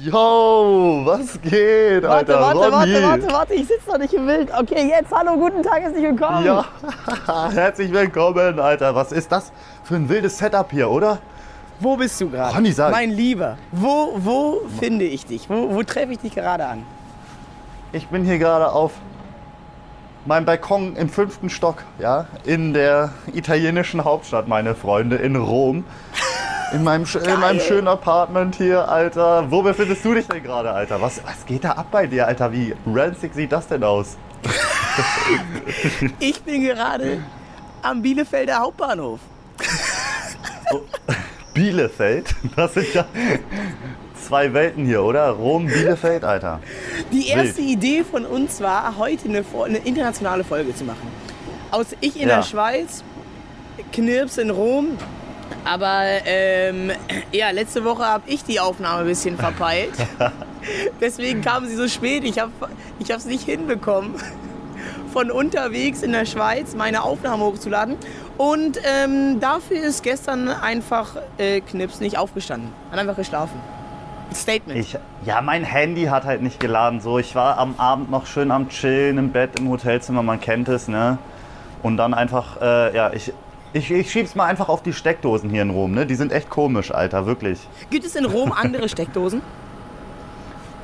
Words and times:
Yo, 0.00 1.02
was 1.04 1.38
geht, 1.42 2.02
Warte, 2.04 2.34
Alter? 2.34 2.40
warte, 2.40 2.58
Ronny. 2.60 2.94
warte, 2.94 3.02
warte, 3.02 3.32
warte, 3.34 3.54
ich 3.54 3.68
sitze 3.68 3.90
noch 3.90 3.98
nicht 3.98 4.14
im 4.14 4.24
Bild. 4.24 4.50
Okay, 4.58 4.88
jetzt, 4.88 5.12
hallo, 5.12 5.36
guten 5.36 5.62
Tag, 5.62 5.82
herzlich 5.82 6.02
willkommen. 6.02 6.46
Ja, 6.46 6.64
herzlich 7.52 7.92
willkommen, 7.92 8.58
Alter. 8.58 8.94
Was 8.94 9.12
ist 9.12 9.30
das 9.30 9.52
für 9.84 9.96
ein 9.96 10.08
wildes 10.08 10.38
Setup 10.38 10.70
hier, 10.70 10.90
oder? 10.90 11.18
Wo 11.78 11.94
bist 11.98 12.18
du 12.22 12.30
gerade? 12.30 12.54
Ronny, 12.56 12.72
sag. 12.72 12.90
Mein 12.90 13.10
Lieber, 13.10 13.58
wo, 13.70 14.14
wo 14.16 14.62
finde 14.80 15.04
ich 15.04 15.26
dich? 15.26 15.50
Wo, 15.50 15.74
wo 15.74 15.82
treffe 15.82 16.12
ich 16.12 16.20
dich 16.20 16.34
gerade 16.36 16.64
an? 16.64 16.86
Ich 17.92 18.06
bin 18.08 18.24
hier 18.24 18.38
gerade 18.38 18.72
auf 18.72 18.92
meinem 20.24 20.46
Balkon 20.46 20.96
im 20.96 21.10
fünften 21.10 21.50
Stock, 21.50 21.82
ja, 21.98 22.28
in 22.44 22.72
der 22.72 23.10
italienischen 23.34 24.04
Hauptstadt, 24.04 24.48
meine 24.48 24.74
Freunde, 24.74 25.16
in 25.16 25.36
Rom. 25.36 25.84
In 26.72 26.84
meinem, 26.84 27.04
in 27.04 27.40
meinem 27.40 27.60
schönen 27.60 27.88
Apartment 27.88 28.54
hier, 28.56 28.88
Alter. 28.88 29.50
Wo 29.50 29.62
befindest 29.62 30.04
du 30.04 30.14
dich 30.14 30.26
denn 30.26 30.42
gerade, 30.42 30.70
Alter? 30.72 31.00
Was, 31.00 31.20
was 31.24 31.44
geht 31.44 31.64
da 31.64 31.72
ab 31.72 31.88
bei 31.90 32.06
dir, 32.06 32.26
Alter? 32.26 32.52
Wie 32.52 32.74
ranzig 32.86 33.34
sieht 33.34 33.52
das 33.52 33.68
denn 33.68 33.84
aus? 33.84 34.16
Ich 36.18 36.40
bin 36.42 36.62
gerade 36.62 37.22
am 37.82 38.00
Bielefelder 38.00 38.58
Hauptbahnhof. 38.60 39.20
Bielefeld? 41.54 42.34
Das 42.56 42.74
sind 42.74 42.94
ja 42.94 43.04
zwei 44.26 44.52
Welten 44.54 44.86
hier, 44.86 45.02
oder? 45.02 45.28
Rom, 45.30 45.66
Bielefeld, 45.66 46.24
Alter. 46.24 46.60
Die 47.12 47.28
erste 47.28 47.60
Idee 47.60 48.02
von 48.04 48.24
uns 48.24 48.60
war, 48.62 48.96
heute 48.96 49.28
eine, 49.28 49.44
eine 49.64 49.78
internationale 49.78 50.44
Folge 50.44 50.74
zu 50.74 50.84
machen. 50.84 51.06
Aus 51.70 51.88
ich 52.00 52.18
in 52.20 52.28
Ja. 52.28 52.36
der 52.36 52.42
Schweiz, 52.44 53.04
Knirps 53.92 54.38
in 54.38 54.48
Rom. 54.50 54.96
Aber 55.64 56.02
ähm, 56.24 56.90
ja, 57.32 57.50
letzte 57.50 57.84
Woche 57.84 58.04
habe 58.04 58.24
ich 58.26 58.44
die 58.44 58.60
Aufnahme 58.60 59.00
ein 59.00 59.06
bisschen 59.06 59.36
verpeilt. 59.36 59.92
Deswegen 61.00 61.40
kam 61.42 61.66
sie 61.66 61.76
so 61.76 61.88
spät. 61.88 62.24
Ich 62.24 62.38
habe 62.38 62.52
es 63.00 63.08
ich 63.08 63.26
nicht 63.26 63.44
hinbekommen, 63.44 64.14
von 65.12 65.30
unterwegs 65.30 66.02
in 66.02 66.12
der 66.12 66.26
Schweiz 66.26 66.74
meine 66.74 67.02
Aufnahme 67.02 67.44
hochzuladen. 67.44 67.96
Und 68.38 68.78
ähm, 68.84 69.40
dafür 69.40 69.82
ist 69.82 70.02
gestern 70.02 70.48
einfach 70.48 71.16
äh, 71.38 71.60
Knips 71.60 72.00
nicht 72.00 72.18
aufgestanden. 72.18 72.70
Hat 72.90 72.98
einfach 72.98 73.16
geschlafen. 73.16 73.60
Statement. 74.34 74.78
Ich, 74.78 74.96
ja, 75.24 75.40
mein 75.42 75.64
Handy 75.64 76.04
hat 76.04 76.24
halt 76.24 76.42
nicht 76.42 76.58
geladen. 76.58 77.00
So, 77.00 77.18
ich 77.18 77.34
war 77.34 77.58
am 77.58 77.74
Abend 77.78 78.10
noch 78.10 78.26
schön 78.26 78.50
am 78.50 78.68
Chillen 78.68 79.18
im 79.18 79.30
Bett 79.30 79.58
im 79.58 79.68
Hotelzimmer, 79.68 80.22
man 80.22 80.40
kennt 80.40 80.68
es, 80.68 80.88
ne? 80.88 81.18
Und 81.82 81.96
dann 81.96 82.14
einfach, 82.14 82.60
äh, 82.60 82.96
ja, 82.96 83.12
ich, 83.12 83.32
ich, 83.72 83.90
ich 83.90 84.10
schieb's 84.10 84.34
mal 84.34 84.44
einfach 84.46 84.68
auf 84.68 84.82
die 84.82 84.92
Steckdosen 84.92 85.50
hier 85.50 85.62
in 85.62 85.70
Rom, 85.70 85.92
ne? 85.92 86.06
Die 86.06 86.14
sind 86.14 86.32
echt 86.32 86.50
komisch, 86.50 86.90
Alter, 86.92 87.26
wirklich. 87.26 87.58
Gibt 87.90 88.04
es 88.04 88.14
in 88.16 88.24
Rom 88.24 88.52
andere 88.56 88.88
Steckdosen? 88.88 89.40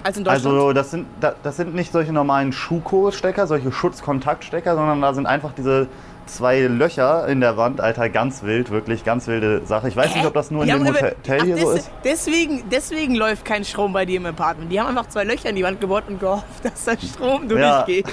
Als 0.04 0.16
in 0.16 0.24
Deutschland? 0.24 0.46
Also, 0.54 0.72
das 0.72 0.90
sind, 0.90 1.06
da- 1.20 1.34
das 1.42 1.56
sind 1.56 1.74
nicht 1.74 1.92
solche 1.92 2.12
normalen 2.12 2.52
Schuko-Stecker, 2.52 3.46
solche 3.46 3.72
Schutzkontaktstecker, 3.72 4.74
sondern 4.74 5.00
da 5.02 5.12
sind 5.12 5.26
einfach 5.26 5.52
diese 5.56 5.88
zwei 6.26 6.60
Löcher 6.60 7.26
in 7.26 7.40
der 7.40 7.56
Wand, 7.56 7.80
Alter, 7.80 8.08
ganz 8.10 8.42
wild, 8.42 8.70
wirklich 8.70 9.02
ganz 9.02 9.26
wilde 9.28 9.62
Sache. 9.64 9.88
Ich 9.88 9.96
weiß 9.96 10.14
nicht, 10.14 10.26
ob 10.26 10.34
das 10.34 10.50
nur 10.50 10.62
in 10.62 10.68
Die 10.68 10.72
dem 10.74 10.86
haben 10.86 10.96
aber- 10.96 11.08
Hotel 11.08 11.38
Ach, 11.40 11.44
hier 11.44 11.56
so 11.58 11.70
ist. 11.72 11.90
Deswegen, 12.04 12.64
deswegen 12.70 13.14
läuft 13.14 13.44
kein 13.46 13.64
Strom 13.64 13.92
bei 13.94 14.04
dir 14.04 14.18
im 14.18 14.26
Apartment. 14.26 14.70
Die 14.70 14.78
haben 14.78 14.88
einfach 14.88 15.08
zwei 15.08 15.24
Löcher 15.24 15.48
in 15.50 15.56
die 15.56 15.62
Wand 15.64 15.80
gebohrt 15.80 16.04
und 16.08 16.20
gehofft, 16.20 16.44
dass 16.62 16.84
da 16.84 16.92
Strom 16.98 17.48
Ja. 17.50 17.82
durchgeht. 17.82 18.06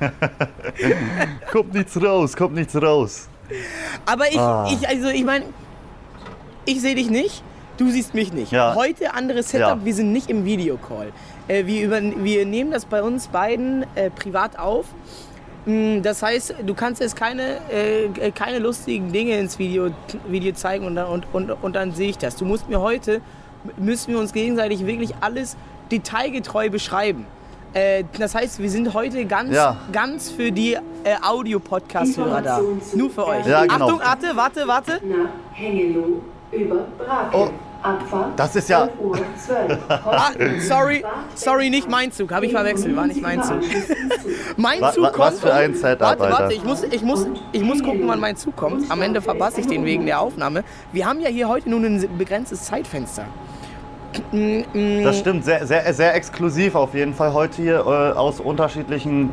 Kommt 1.52 1.74
nichts 1.74 2.00
raus, 2.02 2.36
kommt 2.36 2.54
nichts 2.54 2.80
raus. 2.80 3.28
Aber 4.04 4.28
ich, 4.30 4.38
Ah. 4.38 4.68
ich 4.72 4.88
also 4.88 5.08
ich 5.08 5.24
meine, 5.24 5.44
ich 6.64 6.80
sehe 6.80 6.94
dich 6.94 7.10
nicht, 7.10 7.42
du 7.78 7.90
siehst 7.90 8.14
mich 8.14 8.32
nicht. 8.32 8.52
Ja. 8.52 8.74
Heute 8.74 9.14
anderes 9.14 9.50
Setup, 9.50 9.78
Ja. 9.78 9.84
wir 9.84 9.94
sind 9.94 10.12
nicht 10.12 10.30
im 10.30 10.44
Videocall. 10.44 11.12
Äh, 11.48 11.66
wir, 11.66 11.84
über, 11.84 12.00
wir 12.00 12.44
nehmen 12.46 12.70
das 12.70 12.84
bei 12.86 13.02
uns 13.02 13.28
beiden 13.28 13.84
äh, 13.94 14.10
privat 14.10 14.58
auf. 14.58 14.86
Mm, 15.64 16.02
Das 16.02 16.22
heißt, 16.22 16.54
du 16.64 16.74
kannst 16.74 17.00
jetzt 17.00 17.16
keine, 17.16 17.58
äh, 17.70 18.30
keine 18.32 18.58
lustigen 18.58 19.12
Dinge 19.12 19.38
ins 19.38 19.58
Video, 19.58 19.90
Video 20.28 20.52
zeigen 20.54 20.86
und 20.86 20.96
dann, 20.96 21.06
und, 21.08 21.26
und, 21.32 21.50
und 21.50 21.76
dann 21.76 21.92
sehe 21.92 22.08
ich 22.10 22.18
das. 22.18 22.36
Du 22.36 22.44
musst 22.44 22.68
mir 22.68 22.80
heute, 22.80 23.20
müssen 23.76 24.12
wir 24.12 24.18
uns 24.20 24.32
gegenseitig 24.32 24.86
wirklich 24.86 25.14
alles 25.20 25.56
detailgetreu 25.92 26.68
beschreiben. 26.70 27.26
Äh, 27.76 28.04
das 28.18 28.34
heißt, 28.34 28.58
wir 28.58 28.70
sind 28.70 28.94
heute 28.94 29.26
ganz, 29.26 29.54
Ja. 29.54 29.76
ganz 29.92 30.30
für 30.30 30.50
die 30.50 30.72
äh, 30.74 30.78
Audio-Podcast-Hörer 31.22 32.40
da. 32.40 32.60
Nur 32.94 33.10
für 33.10 33.26
euch. 33.26 33.44
Ja, 33.46 33.66
genau. 33.66 33.84
Achtung, 33.86 34.00
warte, 34.00 34.26
warte, 34.34 34.66
warte. 34.66 34.92
nach 35.06 35.28
Hengelo 35.52 36.22
über 36.52 36.86
Brakel. 36.96 37.38
Oh, 37.38 37.48
Abfahrt 37.82 38.30
das 38.38 38.56
ist 38.56 38.68
ja- 38.70 38.88
12 38.88 39.00
Uhr 39.00 39.18
12. 39.46 39.78
Ah, 39.90 40.30
sorry, 40.66 41.04
sorry, 41.34 41.68
nicht 41.68 41.88
mein 41.90 42.10
Zug. 42.12 42.32
Habe 42.32 42.46
ich 42.46 42.52
verwechselt, 42.52 42.96
war 42.96 43.06
nicht 43.06 43.20
mein 43.20 43.42
Zug. 43.42 43.60
Mein 44.56 44.78
Zug 44.92 45.04
kommt. 45.12 45.18
was 45.18 45.40
für 45.40 45.52
ein 45.52 45.74
Setup, 45.74 46.00
Warte, 46.18 46.22
warte, 46.22 46.54
ich 46.54 46.64
muss, 46.64 46.82
ich, 46.82 47.02
muss, 47.02 47.26
ich 47.52 47.62
muss 47.62 47.82
gucken, 47.82 48.08
wann 48.08 48.18
mein 48.18 48.36
Zug 48.36 48.56
kommt. 48.56 48.90
Am 48.90 49.02
Ende 49.02 49.20
verpasse 49.20 49.60
ich 49.60 49.66
den 49.66 49.84
wegen 49.84 50.06
der 50.06 50.20
Aufnahme. 50.20 50.64
Wir 50.92 51.06
haben 51.06 51.20
ja 51.20 51.28
hier 51.28 51.46
heute 51.48 51.68
nur 51.68 51.78
ein 51.80 52.08
begrenztes 52.16 52.64
Zeitfenster. 52.64 53.26
Das 55.04 55.18
stimmt, 55.18 55.44
sehr, 55.44 55.66
sehr, 55.66 55.92
sehr 55.92 56.14
exklusiv 56.14 56.74
auf 56.74 56.94
jeden 56.94 57.14
Fall 57.14 57.32
heute 57.32 57.62
hier 57.62 57.78
äh, 57.80 58.16
aus 58.16 58.40
unterschiedlichen 58.40 59.32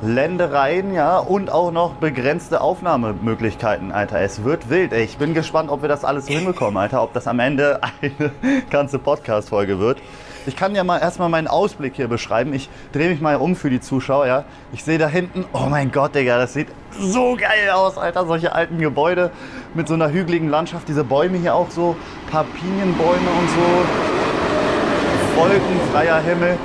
Ländereien, 0.00 0.94
ja, 0.94 1.18
und 1.18 1.50
auch 1.50 1.72
noch 1.72 1.94
begrenzte 1.94 2.60
Aufnahmemöglichkeiten, 2.60 3.90
Alter. 3.90 4.20
Es 4.20 4.44
wird 4.44 4.70
wild, 4.70 4.92
ey. 4.92 5.02
Ich 5.02 5.18
bin 5.18 5.34
gespannt, 5.34 5.70
ob 5.70 5.82
wir 5.82 5.88
das 5.88 6.04
alles 6.04 6.28
hinbekommen, 6.28 6.76
Alter, 6.76 7.02
ob 7.02 7.12
das 7.14 7.26
am 7.26 7.40
Ende 7.40 7.80
eine 8.00 8.30
ganze 8.70 9.00
Podcast-Folge 9.00 9.80
wird. 9.80 9.98
Ich 10.46 10.56
kann 10.56 10.74
ja 10.74 10.84
mal 10.84 10.98
erstmal 10.98 11.28
meinen 11.28 11.46
Ausblick 11.46 11.94
hier 11.96 12.08
beschreiben. 12.08 12.54
Ich 12.54 12.68
drehe 12.92 13.10
mich 13.10 13.20
mal 13.20 13.36
um 13.36 13.56
für 13.56 13.70
die 13.70 13.80
Zuschauer, 13.80 14.26
ja. 14.26 14.44
Ich 14.72 14.84
sehe 14.84 14.98
da 14.98 15.08
hinten, 15.08 15.44
oh 15.52 15.66
mein 15.68 15.92
Gott, 15.92 16.14
Digga, 16.14 16.38
das 16.38 16.54
sieht 16.54 16.68
so 16.98 17.36
geil 17.36 17.70
aus, 17.70 17.98
Alter. 17.98 18.26
Solche 18.26 18.52
alten 18.52 18.78
Gebäude 18.78 19.30
mit 19.74 19.88
so 19.88 19.94
einer 19.94 20.10
hügeligen 20.10 20.48
Landschaft. 20.48 20.88
Diese 20.88 21.04
Bäume 21.04 21.38
hier 21.38 21.54
auch 21.54 21.70
so, 21.70 21.96
paar 22.30 22.44
Pinienbäume 22.44 23.30
und 23.38 23.50
so. 23.50 25.40
Wolkenfreier 25.40 26.20
Himmel 26.20 26.58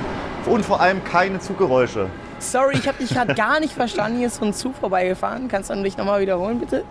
und 0.46 0.66
vor 0.66 0.82
allem 0.82 1.04
keine 1.04 1.40
Zuggeräusche. 1.40 2.08
sorry, 2.40 2.76
ich 2.78 2.88
habe 2.88 2.98
dich 2.98 3.10
gerade 3.10 3.36
gar 3.36 3.60
nicht 3.60 3.74
verstanden. 3.74 4.18
Hier 4.18 4.28
ist 4.28 4.36
so 4.38 4.46
ein 4.46 4.54
Zug 4.54 4.76
vorbeigefahren. 4.76 5.48
Kannst 5.48 5.70
du 5.70 5.76
mich 5.76 5.98
nochmal 5.98 6.22
wiederholen, 6.22 6.60
bitte? 6.60 6.84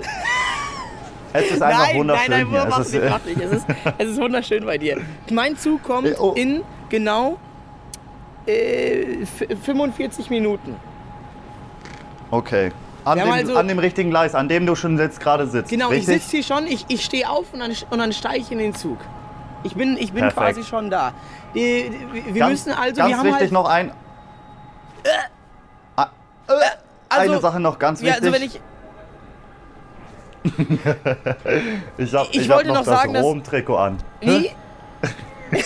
Es 1.34 1.50
ist 1.50 1.62
einfach 1.62 1.87
nein, 1.87 1.97
wunderschön 1.97 2.31
nein, 2.31 2.47
nein, 2.50 2.69
mach 2.69 2.78
nicht, 2.81 2.94
äh, 2.94 3.09
mach 3.10 3.25
nicht. 3.25 3.41
Es 3.41 3.53
ist, 3.53 3.66
es 3.98 4.09
ist 4.10 4.20
wunderschön 4.20 4.65
bei 4.66 4.76
dir. 4.78 5.00
Mein 5.31 5.56
Zug 5.56 5.82
kommt 5.82 6.09
Äh, 6.09 6.15
oh. 6.19 6.32
in 6.37 6.62
genau 6.88 7.38
äh, 8.47 9.22
f- 9.22 9.47
45 9.65 10.31
Minuten. 10.31 10.76
okay. 12.31 12.72
An 13.04 13.19
Wir 13.19 13.25
dem, 13.25 13.32
also- 13.32 13.56
an 13.56 13.66
dem 13.66 13.81
richtigen 13.81 14.10
Gleis, 14.10 14.32
an 14.37 14.48
dem 14.48 14.65
du 14.65 14.76
schon 14.76 14.97
jetzt 14.97 15.19
gerade 15.19 15.48
sitzt. 15.48 15.71
Genau, 15.71 15.91
ich 15.91 16.06
richtig? 16.06 16.22
sitze 16.22 16.37
hier 16.37 16.42
schon, 16.44 16.66
ich, 16.69 16.84
ich 16.88 17.04
stehe 17.04 17.28
auf 17.28 17.53
und 17.53 17.59
dann, 17.59 17.72
und 17.91 17.98
dann 17.98 18.12
steige 18.12 18.38
ich 18.38 18.53
in 18.53 18.59
den 18.59 18.75
Zug. 18.76 18.98
Ich 19.65 19.75
bin, 19.75 19.97
ich 19.97 20.12
bin 20.12 20.21
Perfekt. 20.21 20.37
quasi 20.37 20.62
schon 20.62 20.88
da. 20.88 21.12
Die, 21.53 21.91
wir 22.26 22.38
ganz, 22.38 22.50
müssen 22.66 22.78
also, 22.78 22.94
ganz 22.94 23.09
wir 23.10 23.19
haben 23.19 23.25
wichtig 23.26 23.41
halt, 23.41 23.53
noch 23.53 23.69
ein. 23.69 23.91
Ah, 25.97 26.06
äh, 26.48 26.53
also- 27.09 27.32
eine 27.32 27.41
Sache 27.41 27.59
noch 27.59 27.78
ganz 27.81 28.00
ja, 28.00 28.09
wichtig. 28.09 28.22
also 28.22 28.34
wenn 28.34 28.42
ich, 28.47 28.60
ich 31.98 32.14
hab, 32.14 32.28
ich 32.30 32.41
ich 32.41 32.48
hab 32.50 32.56
wollte 32.56 32.69
noch, 32.69 32.76
noch 32.76 32.84
das 32.84 32.98
sagen, 33.00 33.14
dass- 33.14 33.22
Rom-Trikot 33.22 33.76
an. 33.76 33.98
wie? 34.20 34.50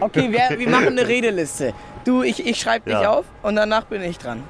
okay, 0.00 0.30
wir, 0.30 0.58
wir 0.58 0.68
machen 0.68 0.88
eine 0.88 1.06
Redeliste. 1.06 1.72
Du, 2.04 2.22
ich, 2.22 2.44
ich 2.46 2.60
schreibe 2.60 2.90
dich 2.90 3.00
Ja. 3.00 3.10
auf 3.12 3.24
und 3.42 3.56
danach 3.56 3.84
bin 3.84 4.02
ich 4.02 4.18
dran. 4.18 4.42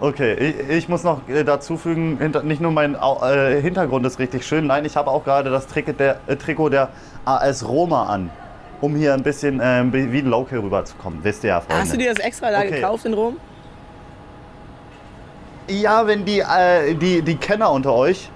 Okay, 0.00 0.32
ich, 0.34 0.68
ich 0.70 0.88
muss 0.88 1.04
noch 1.04 1.28
äh, 1.28 1.44
dazu 1.44 1.76
fügen, 1.76 2.18
nicht 2.44 2.62
nur 2.62 2.72
mein 2.72 2.94
äh, 2.94 3.60
Hintergrund 3.60 4.06
ist 4.06 4.18
richtig 4.18 4.46
schön, 4.46 4.66
nein, 4.66 4.86
ich 4.86 4.96
habe 4.96 5.10
auch 5.10 5.24
gerade 5.24 5.50
das 5.50 5.66
Trikot 5.66 5.92
der, 5.92 6.20
äh, 6.26 6.36
Trikot 6.36 6.70
der 6.70 6.88
AS 7.26 7.68
Roma 7.68 8.06
an, 8.06 8.30
um 8.80 8.96
hier 8.96 9.12
ein 9.12 9.22
bisschen 9.22 9.60
äh, 9.60 9.84
wie 9.92 10.20
ein 10.20 10.26
Local 10.26 10.60
rüberzukommen. 10.60 11.22
Wisst 11.22 11.44
ihr 11.44 11.50
ja, 11.50 11.60
Freunde. 11.60 11.82
Hast 11.82 11.92
du 11.92 11.98
dir 11.98 12.14
das 12.14 12.24
extra 12.24 12.50
da 12.50 12.60
Okay. 12.60 12.70
gekauft 12.76 13.04
in 13.04 13.12
Rom? 13.12 13.36
Ja, 15.70 16.06
wenn 16.08 16.24
die, 16.24 16.40
äh, 16.40 16.94
die, 16.94 17.22
die 17.22 17.36
Kenner 17.36 17.70
unter 17.70 17.92
euch 17.92 18.28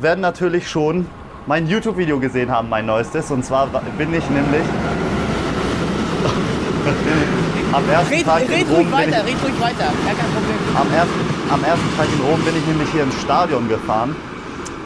werden 0.00 0.20
natürlich 0.20 0.68
schon 0.68 1.06
mein 1.46 1.68
YouTube-Video 1.68 2.18
gesehen 2.18 2.50
haben, 2.50 2.68
mein 2.68 2.84
neuestes. 2.84 3.30
Und 3.30 3.44
zwar 3.44 3.68
bin 3.96 4.12
ich 4.12 4.28
nämlich 4.28 4.62
am 7.72 7.88
ersten 7.88 8.14
Red, 8.14 8.24
Tag 8.24 8.42
in 8.42 8.48
red 8.48 8.68
Rom 8.68 8.74
ruhig 8.74 8.86
bin 8.86 8.92
weiter, 8.92 9.22
ich, 9.24 9.34
red 9.34 9.44
ruhig 9.44 9.60
weiter. 9.60 9.78
Gar 9.78 10.16
kein 10.16 10.32
Problem. 10.32 10.56
am, 10.74 10.92
ersten, 10.92 11.20
am 11.50 11.62
ersten 11.62 11.96
Tag 11.96 12.08
in 12.12 12.20
Rom 12.26 12.42
bin 12.42 12.56
ich 12.56 12.66
nämlich 12.66 12.90
hier 12.90 13.04
ins 13.04 13.20
Stadion 13.20 13.68
gefahren. 13.68 14.16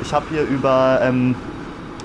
Ich 0.03 0.13
habe 0.13 0.27
hier 0.29 0.43
über 0.43 1.01
ähm, 1.03 1.35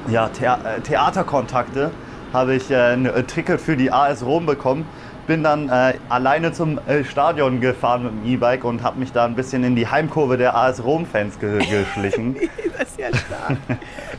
ja, 0.08 0.30
Thea 0.30 0.62
äh, 0.64 0.80
Theaterkontakte 0.80 1.92
habe 2.32 2.56
ich 2.56 2.72
äh, 2.72 2.94
ein 2.94 3.06
äh, 3.06 3.24
Ticket 3.24 3.60
für 3.60 3.76
die 3.76 3.92
AS 3.92 4.24
Rom 4.24 4.46
bekommen. 4.46 4.86
Bin 5.30 5.44
dann 5.44 5.70
äh, 5.70 5.94
alleine 6.10 6.52
zum 6.54 6.80
äh, 6.88 7.04
Stadion 7.04 7.62
gefahren 7.62 8.02
mit 8.04 8.12
dem 8.12 8.34
E-Bike 8.34 8.64
und 8.64 8.82
habe 8.82 9.00
mich 9.00 9.12
da 9.12 9.26
ein 9.26 9.36
bisschen 9.36 9.64
in 9.64 9.76
die 9.76 9.88
Heimkurve 9.88 10.38
der 10.38 10.58
AS 10.58 10.84
Rom-Fans 10.84 11.40
ge 11.40 11.60
geschlichen. 11.70 12.36
das 12.78 12.90
ist 12.90 13.00
ja 13.00 13.10
stark. 13.16 13.58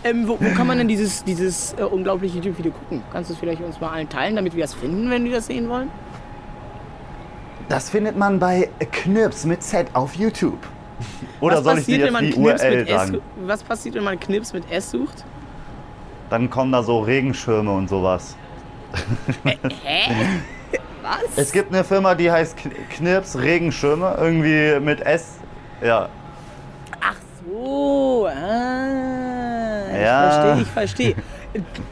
ähm, 0.05 0.29
wo, 0.29 0.39
wo 0.41 0.55
kann 0.55 0.69
man 0.69 0.79
denn 0.79 0.87
dieses, 0.87 1.25
dieses 1.25 1.73
äh, 1.73 1.83
unglaubliche 1.83 2.37
YouTube-Video 2.37 2.71
gucken? 2.71 3.03
Kannst 3.13 3.29
du 3.29 3.35
es 3.35 3.41
vielleicht 3.41 3.61
uns 3.61 3.81
mal 3.81 3.91
allen 3.91 4.09
teilen, 4.09 4.37
damit 4.37 4.55
wir 4.55 4.63
das 4.63 4.75
finden, 4.75 5.11
wenn 5.11 5.25
die 5.25 5.33
das 5.33 5.47
sehen 5.47 5.69
wollen? 5.69 5.91
Das 7.69 7.91
findet 7.91 8.17
man 8.17 8.39
bei 8.39 8.71
Knirps 8.93 9.45
mit 9.45 9.65
Z 9.65 9.89
auf 9.95 10.15
YouTube. 10.15 10.61
Oder 11.41 11.57
was 11.57 11.65
soll 11.65 11.79
ich 11.79 11.87
dir 11.87 11.97
jetzt 11.97 12.07
wenn 12.07 12.13
man 12.13 12.25
die 12.27 12.33
Knips 12.33 12.63
URL 12.63 12.87
sagen? 12.87 13.19
was 13.47 13.65
passiert, 13.65 13.97
wenn 13.97 14.05
man 14.05 14.21
Knips 14.21 14.53
mit 14.53 14.71
S 14.71 14.93
sucht? 14.93 15.25
Dann 16.29 16.49
kommen 16.49 16.71
da 16.71 16.85
so 16.85 17.01
Regenschirme 17.01 17.73
und 17.73 17.89
sowas. 17.89 18.37
Hä? 19.43 20.15
Was? 21.03 21.23
Es 21.37 21.53
gibt 21.53 21.73
eine 21.73 21.85
Firma, 21.85 22.15
die 22.15 22.31
heißt 22.31 22.57
Knirps 22.97 23.39
Regenschirme, 23.39 24.17
irgendwie 24.21 24.79
mit 24.85 25.01
S. 25.01 25.39
Ja, 25.83 26.09
Ach 27.01 27.15
so, 27.47 28.27
ah, 28.27 29.91
ich 29.95 30.01
Ja. 30.03 30.31
verstehe, 30.31 30.63
ich 30.63 30.69
verstehe. 30.69 31.15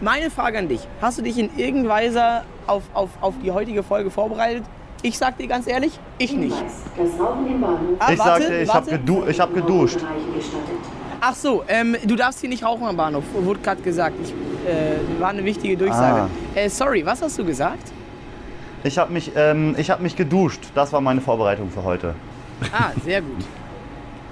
Meine 0.01 0.31
Frage 0.31 0.59
an 0.59 0.69
dich, 0.69 0.87
hast 1.01 1.19
du 1.19 1.23
dich 1.23 1.39
in 1.39 1.51
irgendeiner 1.57 1.95
Weise 1.95 2.23
auf, 2.67 2.83
auf, 2.93 3.11
auf 3.21 3.35
die 3.43 3.51
heutige 3.51 3.83
Folge 3.83 4.11
vorbereitet? 4.11 4.65
Ich 5.03 5.17
sag 5.17 5.39
dir 5.39 5.47
ganz 5.47 5.67
ehrlich, 5.67 5.99
ich 6.19 6.33
nicht. 6.35 6.55
Hinweis, 6.57 6.73
das 6.97 7.21
Rauchen 7.21 7.47
im 7.47 7.61
Bahnhof 7.61 7.79
Ah, 7.99 8.13
ich 8.13 8.19
warte, 8.19 8.43
sagte, 8.43 8.57
ich 8.57 8.75
habe 8.75 8.91
gedu 8.91 9.25
ich 9.29 9.41
hab 9.41 9.55
geduscht. 9.55 9.99
Ach 11.21 11.35
so, 11.35 11.65
ähm, 11.69 11.97
du 12.05 12.15
darfst 12.15 12.41
hier 12.41 12.49
nicht 12.49 12.65
rauchen 12.65 12.87
am 12.87 12.97
Bahnhof, 12.97 13.25
wurde 13.35 13.61
gerade 13.61 13.81
gesagt. 13.83 14.17
Ich, 14.23 14.31
äh, 14.31 15.21
war 15.21 15.31
eine 15.31 15.45
wichtige 15.45 15.77
Durchsage. 15.77 16.23
Ah. 16.23 16.59
Äh, 16.59 16.69
sorry, 16.69 17.05
was 17.07 17.23
hast 17.23 17.39
du 17.39 17.45
gesagt? 17.45 17.93
Ich 18.85 18.99
habe 18.99 19.13
mich, 19.13 19.33
ähm, 19.37 19.75
ich 19.79 19.91
hab 19.91 20.01
mich 20.01 20.17
geduscht. 20.17 20.61
Das 20.75 20.93
war 20.93 21.01
meine 21.01 21.21
Vorbereitung 21.21 21.71
für 21.71 21.85
heute. 21.85 22.15
Ah, 22.73 22.91
sehr 23.05 23.23
gut. 23.23 23.45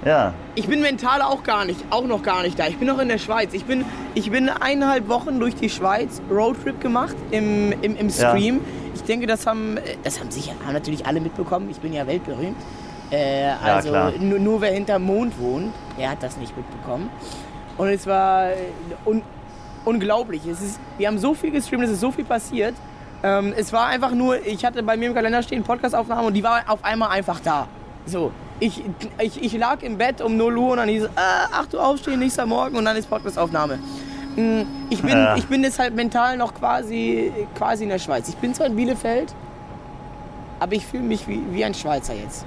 Ja. 0.05 0.33
Ich 0.53 0.67
bin 0.67 0.81
mental 0.81 1.23
auch 1.23 1.41
gar 1.41 1.65
nicht, 1.65 1.83
auch 1.89 2.05
noch 2.05 2.21
gar 2.21 2.43
nicht 2.43 2.57
da. 2.57 2.67
Ich 2.67 2.77
bin 2.77 2.87
noch 2.87 2.99
in 2.99 3.09
der 3.09 3.17
Schweiz. 3.17 3.49
Ich 3.53 3.65
bin, 3.65 3.83
ich 4.13 4.29
bin 4.29 4.47
eineinhalb 4.47 5.09
Wochen 5.09 5.39
durch 5.39 5.55
die 5.55 5.69
Schweiz 5.71 6.21
Roadtrip 6.29 6.79
gemacht 6.79 7.15
im, 7.31 7.73
im, 7.81 7.97
im 7.97 8.07
Ja. 8.09 8.29
Stream. 8.29 8.61
Ich 8.93 9.01
denke, 9.03 9.25
das 9.25 9.47
haben, 9.47 9.79
das 10.03 10.19
haben 10.19 10.29
sicher, 10.29 10.53
haben 10.63 10.73
natürlich 10.73 11.05
alle 11.07 11.19
mitbekommen. 11.19 11.67
Ich 11.71 11.79
bin 11.79 11.93
ja 11.93 12.05
weltberühmt. 12.05 12.55
Äh, 13.09 13.49
also 13.61 13.89
klar. 13.89 14.13
nur, 14.19 14.37
nur 14.37 14.61
wer 14.61 14.71
hinterm 14.71 15.03
Mond 15.03 15.33
wohnt, 15.41 15.73
der 15.97 16.11
hat 16.11 16.21
das 16.21 16.37
nicht 16.37 16.55
mitbekommen. 16.55 17.09
Und 17.77 17.87
es 17.87 18.05
war 18.05 18.51
un, 19.03 19.23
unglaublich. 19.83 20.45
Es 20.45 20.61
ist, 20.61 20.79
wir 20.99 21.07
haben 21.07 21.17
so 21.17 21.33
viel 21.33 21.51
gestreamt, 21.51 21.83
es 21.83 21.89
ist 21.89 22.01
so 22.01 22.11
viel 22.11 22.23
passiert. 22.25 22.75
Ähm, 23.23 23.53
es 23.57 23.73
war 23.73 23.87
einfach 23.87 24.11
nur, 24.11 24.45
ich 24.45 24.63
hatte 24.63 24.83
bei 24.83 24.95
mir 24.97 25.07
im 25.09 25.13
Kalender 25.15 25.41
stehen 25.41 25.63
Podcastaufnahme 25.63 26.27
und 26.27 26.33
die 26.33 26.43
war 26.43 26.61
auf 26.67 26.83
einmal 26.83 27.09
einfach 27.09 27.39
da. 27.39 27.67
So, 28.05 28.31
ich, 28.59 28.83
ich, 29.19 29.41
ich 29.43 29.53
lag 29.57 29.81
im 29.81 29.97
Bett 29.97 30.21
um 30.21 30.37
0 30.37 30.57
Uhr 30.57 30.71
und 30.71 30.77
dann 30.77 30.89
hieß 30.89 31.03
es, 31.03 31.09
äh, 31.09 31.53
8 31.53 31.73
Uhr 31.73 31.85
aufstehen, 31.85 32.19
nächster 32.19 32.45
Morgen 32.45 32.77
und 32.77 32.85
dann 32.85 32.95
ist 32.95 33.09
Podcastaufnahme. 33.09 33.79
Mm, 34.35 34.61
Ich 34.89 35.01
bin, 35.01 35.09
Ja. 35.17 35.35
ich 35.35 35.47
bin 35.47 35.63
deshalb 35.63 35.95
mental 35.95 36.37
noch 36.37 36.53
quasi, 36.53 37.31
quasi 37.55 37.83
in 37.83 37.89
der 37.89 37.99
Schweiz. 37.99 38.29
Ich 38.29 38.37
bin 38.37 38.53
zwar 38.53 38.67
in 38.67 38.75
Bielefeld, 38.75 39.33
aber 40.59 40.73
ich 40.73 40.85
fühle 40.85 41.03
mich 41.03 41.27
wie, 41.27 41.41
wie 41.51 41.65
ein 41.65 41.73
Schweizer 41.73 42.13
jetzt. 42.13 42.45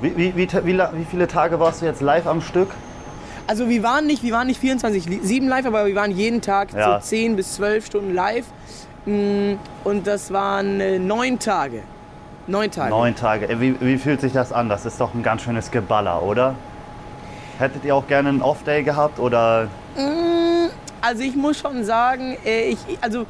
Wie, 0.00 0.16
wie, 0.16 0.36
wie, 0.36 0.48
wie, 0.64 0.78
wie 0.78 1.04
viele 1.10 1.26
Tage 1.28 1.58
warst 1.60 1.80
du 1.82 1.86
jetzt 1.86 2.00
live 2.02 2.26
am 2.26 2.40
Stück? 2.40 2.68
Also 3.46 3.68
wir 3.68 3.82
waren 3.82 4.06
nicht, 4.06 4.22
wir 4.22 4.32
waren 4.34 4.46
nicht 4.48 4.62
24-7 4.62 5.48
live, 5.48 5.66
aber 5.66 5.86
wir 5.86 5.94
waren 5.94 6.10
jeden 6.10 6.42
Tag 6.42 6.72
Ja. 6.74 7.00
so 7.00 7.06
10 7.08 7.36
bis 7.36 7.54
12 7.54 7.86
Stunden 7.86 8.14
live. 8.14 8.44
Mm, 9.08 9.58
Und 9.84 10.06
das 10.06 10.32
waren 10.32 10.80
äh, 10.80 10.98
neun 10.98 11.38
Tage. 11.38 11.82
Neun 12.46 12.70
Tage. 12.70 12.90
Neun 12.90 13.14
Tage. 13.14 13.48
Ey, 13.48 13.60
Wie, 13.60 13.74
wie 13.80 13.98
fühlt 13.98 14.20
sich 14.20 14.32
das 14.32 14.52
an? 14.52 14.68
Das 14.68 14.84
ist 14.86 15.00
doch 15.00 15.14
ein 15.14 15.22
ganz 15.22 15.42
schönes 15.42 15.70
Geballer, 15.70 16.22
oder? 16.22 16.54
Hättet 17.58 17.84
ihr 17.84 17.94
auch 17.94 18.06
gerne 18.06 18.28
einen 18.30 18.42
Off-Day 18.42 18.82
gehabt 18.82 19.18
oder? 19.18 19.68
Mm, 19.96 20.68
Also 21.00 21.22
ich 21.22 21.34
muss 21.36 21.58
schon 21.58 21.84
sagen, 21.84 22.36
äh, 22.44 22.70
ich, 22.70 22.78
also 23.00 23.24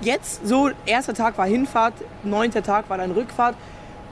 jetzt 0.00 0.46
so, 0.46 0.70
erster 0.86 1.14
Tag 1.14 1.36
war 1.38 1.46
Hinfahrt, 1.46 1.94
neunter 2.22 2.62
Tag 2.62 2.88
war 2.88 2.98
dann 2.98 3.10
Rückfahrt. 3.12 3.54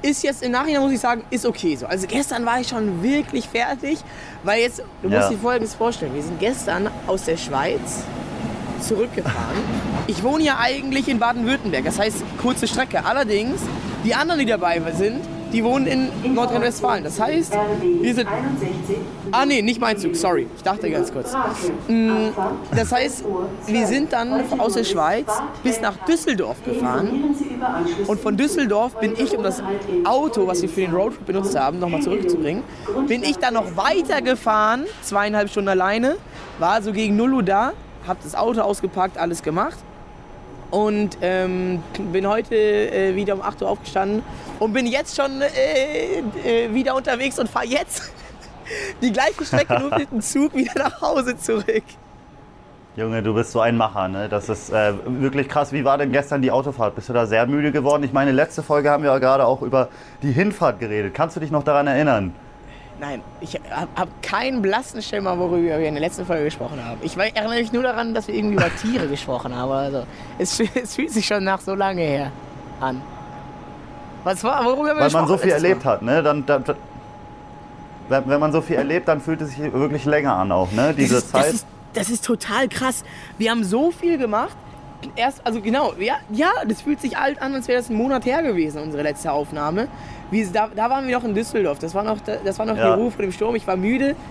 Ist 0.01 0.23
jetzt 0.23 0.43
im 0.45 0.53
Nachhinein, 0.53 0.83
muss 0.83 0.93
ich 0.93 1.01
sagen, 1.01 1.25
ist 1.31 1.45
okay 1.45 1.75
so. 1.75 1.87
Also 1.87 2.07
gestern 2.07 2.47
war 2.47 2.61
ich 2.61 2.69
schon 2.69 3.03
wirklich 3.03 3.49
fertig, 3.49 3.99
weil 4.45 4.61
jetzt, 4.61 4.79
du 5.03 5.09
musst 5.09 5.23
Ja. 5.23 5.29
dir 5.31 5.39
Folgendes 5.39 5.75
vorstellen, 5.75 6.15
wir 6.15 6.23
sind 6.23 6.39
gestern 6.39 6.89
aus 7.09 7.25
der 7.25 7.37
Schweiz 7.37 8.05
zurückgefahren. 8.81 9.57
Ich 10.07 10.23
wohne 10.23 10.45
ja 10.45 10.59
eigentlich 10.61 11.09
in 11.09 11.19
Baden-Württemberg, 11.19 11.85
das 11.85 11.99
heißt 11.99 12.23
kurze 12.41 12.67
Strecke. 12.67 13.05
Allerdings, 13.05 13.61
die 14.05 14.15
anderen, 14.15 14.41
die 14.41 14.47
dabei 14.47 14.81
sind, 14.93 15.21
die 15.53 15.65
wohnen 15.65 15.87
in 15.87 16.35
Nordrhein-Westfalen. 16.35 17.05
Das 17.05 17.19
heißt, 17.19 17.57
wir 17.83 18.15
sind... 18.15 18.29
61. 18.29 18.97
Ah 19.33 19.47
nee, 19.47 19.63
nicht 19.63 19.81
mein 19.81 19.97
Zug, 19.99 20.15
sorry. 20.15 20.47
Ich 20.57 20.63
dachte 20.63 20.91
ganz 20.91 21.13
kurz. 21.13 21.35
Abfahrt 21.35 22.53
Das 22.75 22.93
heißt, 22.93 23.19
12 23.19 23.31
Uhr 23.31 23.49
wir 23.67 23.87
12. 23.87 23.89
sind 23.89 24.13
dann 24.13 24.61
aus 24.61 24.75
der 24.75 24.85
Schweiz 24.85 25.27
bis 25.63 25.81
nach 25.81 25.97
Düsseldorf 26.05 26.63
gefahren. 26.65 27.35
Und 28.07 28.21
von 28.21 28.37
Düsseldorf 28.37 28.97
bin 28.97 29.15
ich, 29.19 29.37
um 29.37 29.43
das 29.43 29.63
Auto, 30.05 30.47
was 30.47 30.63
wir 30.63 30.69
für 30.69 30.83
den 30.83 30.93
Roadtrip 30.93 31.27
benutzt 31.27 31.59
haben, 31.59 31.79
nochmal 31.79 32.03
zurückzubringen, 32.03 32.63
bin 33.07 33.23
ich 33.23 33.39
dann 33.39 33.55
noch 33.55 33.77
weiter 33.77 34.21
gefahren, 34.23 34.85
zweieinhalb 35.03 35.51
Stunden 35.51 35.69
alleine, 35.71 36.17
war 36.59 36.83
so 36.83 36.93
gegen 36.93 37.17
0 37.17 37.35
Uhr 37.35 37.43
da, 37.43 37.73
hab 38.09 38.23
das 38.23 38.35
Auto 38.35 38.61
ausgepackt, 38.61 39.19
alles 39.19 39.43
gemacht 39.43 39.79
und 40.71 41.19
ähm, 41.21 41.83
bin 42.13 42.27
heute 42.27 42.55
äh, 42.55 43.15
wieder 43.15 43.35
um 43.35 43.43
8 43.43 43.63
Uhr 43.63 43.71
aufgestanden 43.71 44.23
und 44.59 44.73
bin 44.73 44.87
jetzt 44.87 45.17
schon 45.17 45.41
äh, 45.41 46.19
äh, 46.45 46.75
wieder 46.75 46.95
unterwegs 46.95 47.39
und 47.39 47.49
fahre 47.49 47.67
jetzt 47.67 48.13
die 49.03 49.13
gleiche 49.13 49.45
Strecke 49.45 49.79
nur 49.81 49.97
mit 49.97 50.11
dem 50.11 50.21
Zug 50.21 50.55
wieder 50.55 50.73
nach 50.75 51.01
Hause 51.01 51.37
zurück. 51.37 51.85
Junge, 52.97 53.23
du 53.23 53.33
bist 53.33 53.53
so 53.53 53.61
ein 53.61 53.77
Macher, 53.77 54.09
ne? 54.09 54.29
Das 54.29 54.49
ist 54.49 54.71
äh, 54.71 54.93
wirklich 55.07 55.49
krass. 55.49 55.73
Wie 55.73 55.85
war 55.85 55.99
denn 55.99 56.11
gestern 56.11 56.43
die 56.43 56.51
Autofahrt? 56.51 56.97
Bist 56.97 57.09
du 57.09 57.13
da 57.13 57.27
sehr 57.27 57.47
müde 57.47 57.71
geworden? 57.71 58.03
Ich 58.03 58.13
meine, 58.13 58.33
letzte 58.33 58.61
Folge 58.65 58.91
haben 58.91 59.05
wir 59.05 59.13
ja 59.13 59.19
gerade 59.21 59.47
auch 59.47 59.63
über 59.63 59.89
die 60.23 60.33
Hinfahrt 60.33 60.81
geredet. 60.81 61.15
Kannst 61.15 61.37
du 61.37 61.41
dich 61.41 61.53
noch 61.53 61.63
daran 61.63 61.87
erinnern? 61.87 62.35
Nein, 63.01 63.23
ich 63.41 63.55
habe 63.71 63.89
hab 63.95 64.23
keinen 64.23 64.61
blassen 64.61 65.01
Schimmer, 65.03 65.39
worüber 65.39 65.79
wir 65.79 65.79
in 65.87 65.95
der 65.95 66.01
letzten 66.01 66.27
Folge 66.27 66.45
gesprochen 66.45 66.85
haben. 66.85 66.99
Ich 67.03 67.17
erinnere 67.17 67.61
mich 67.61 67.73
nur 67.73 67.85
daran, 67.85 68.13
dass 68.13 68.27
wir 68.27 68.35
irgendwie 68.35 68.57
über 68.57 68.75
Tiere 68.83 69.07
gesprochen 69.07 69.55
haben. 69.55 69.71
Also, 69.71 70.05
es, 70.39 70.59
es 70.61 70.97
fühlt 70.97 71.13
sich 71.13 71.27
schon 71.27 71.45
nach 71.45 71.61
so 71.61 71.75
lange 71.75 72.03
her 72.03 72.33
an. 72.81 73.01
Was 74.25 74.43
war, 74.43 74.65
worüber 74.65 74.91
haben 74.91 74.97
wir 74.97 75.05
Weil 75.05 75.11
man 75.11 75.29
so 75.29 75.39
viel 75.39 75.53
erlebt 75.53 75.85
Mal? 75.85 75.93
hat, 75.93 76.03
ne? 76.03 76.23
Dann, 76.23 76.45
dann, 76.45 76.65
wenn, 78.09 78.29
wenn 78.29 78.41
man 78.41 78.53
so 78.53 78.61
viel 78.61 78.77
erlebt, 78.77 79.07
dann 79.07 79.21
fühlt 79.21 79.41
es 79.43 79.51
sich 79.51 79.73
wirklich 79.73 80.05
länger 80.05 80.35
an 80.35 80.51
auch, 80.51 80.73
ne? 80.73 80.93
Diese 80.93 81.15
das 81.15 81.25
ist, 81.25 81.31
Zeit. 81.31 81.45
Das 81.45 81.55
ist, 81.55 81.67
das 81.95 82.11
ist 82.11 82.25
total 82.25 82.69
krass. 82.69 83.05
Wir 83.39 83.53
haben 83.53 83.63
so 83.63 83.93
viel 83.93 84.19
gemacht. 84.19 84.57
Erst, 85.15 85.47
also 85.47 85.61
genau, 85.61 85.93
ja, 85.99 86.15
ja, 86.33 86.51
das 86.67 86.83
fühlt 86.83 87.01
sich 87.01 87.17
alt 87.17 87.41
an, 87.41 87.55
als 87.55 87.69
wäre 87.69 87.79
das 87.79 87.89
ein 87.89 87.97
Monat 87.97 88.25
her 88.27 88.43
gewesen, 88.43 88.83
unsere 88.83 89.03
letzte 89.05 89.31
Aufnahme. 89.33 89.87
Wie, 90.31 90.45
da, 90.47 90.69
da 90.75 90.91
waren 90.91 91.07
wir 91.07 91.17
noch 91.17 91.25
in 91.25 91.35
Düsseldorf. 91.35 91.79
Das 91.79 91.95
war 91.95 92.03
noch, 92.03 92.19
das 92.21 92.59
war 92.59 92.67
noch 92.67 92.77
Ja. 92.77 92.95
die 92.97 93.01
Ruhe 93.01 93.11
vor 93.11 93.23
dem 93.23 93.33
Sturm. 93.33 93.55
Ich 93.55 93.67
war 93.67 93.77
müde. 93.77 94.17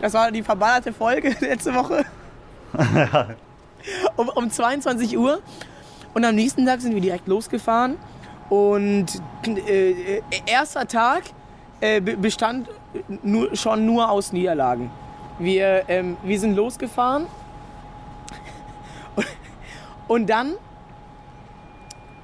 Das 0.00 0.12
war 0.12 0.30
die 0.30 0.42
verballerte 0.42 0.92
Folge 0.92 1.34
letzte 1.40 1.74
Woche. 1.74 2.04
um, 4.16 4.28
um 4.28 4.50
22 4.50 5.16
Uhr. 5.16 5.40
Und 6.14 6.24
am 6.24 6.34
nächsten 6.34 6.66
Tag 6.66 6.80
sind 6.80 6.94
wir 6.94 7.00
direkt 7.00 7.26
losgefahren. 7.28 7.96
Und 8.50 9.06
äh, 9.46 10.20
erster 10.46 10.86
Tag 10.86 11.22
äh, 11.80 12.00
be- 12.00 12.16
bestand 12.16 12.68
nur, 13.22 13.54
schon 13.56 13.86
nur 13.86 14.10
aus 14.10 14.32
Niederlagen. 14.32 14.90
Wir, 15.38 15.84
ähm, 15.88 16.16
wir 16.22 16.38
sind 16.40 16.54
losgefahren 16.56 17.26
und 20.08 20.28
dann 20.28 20.54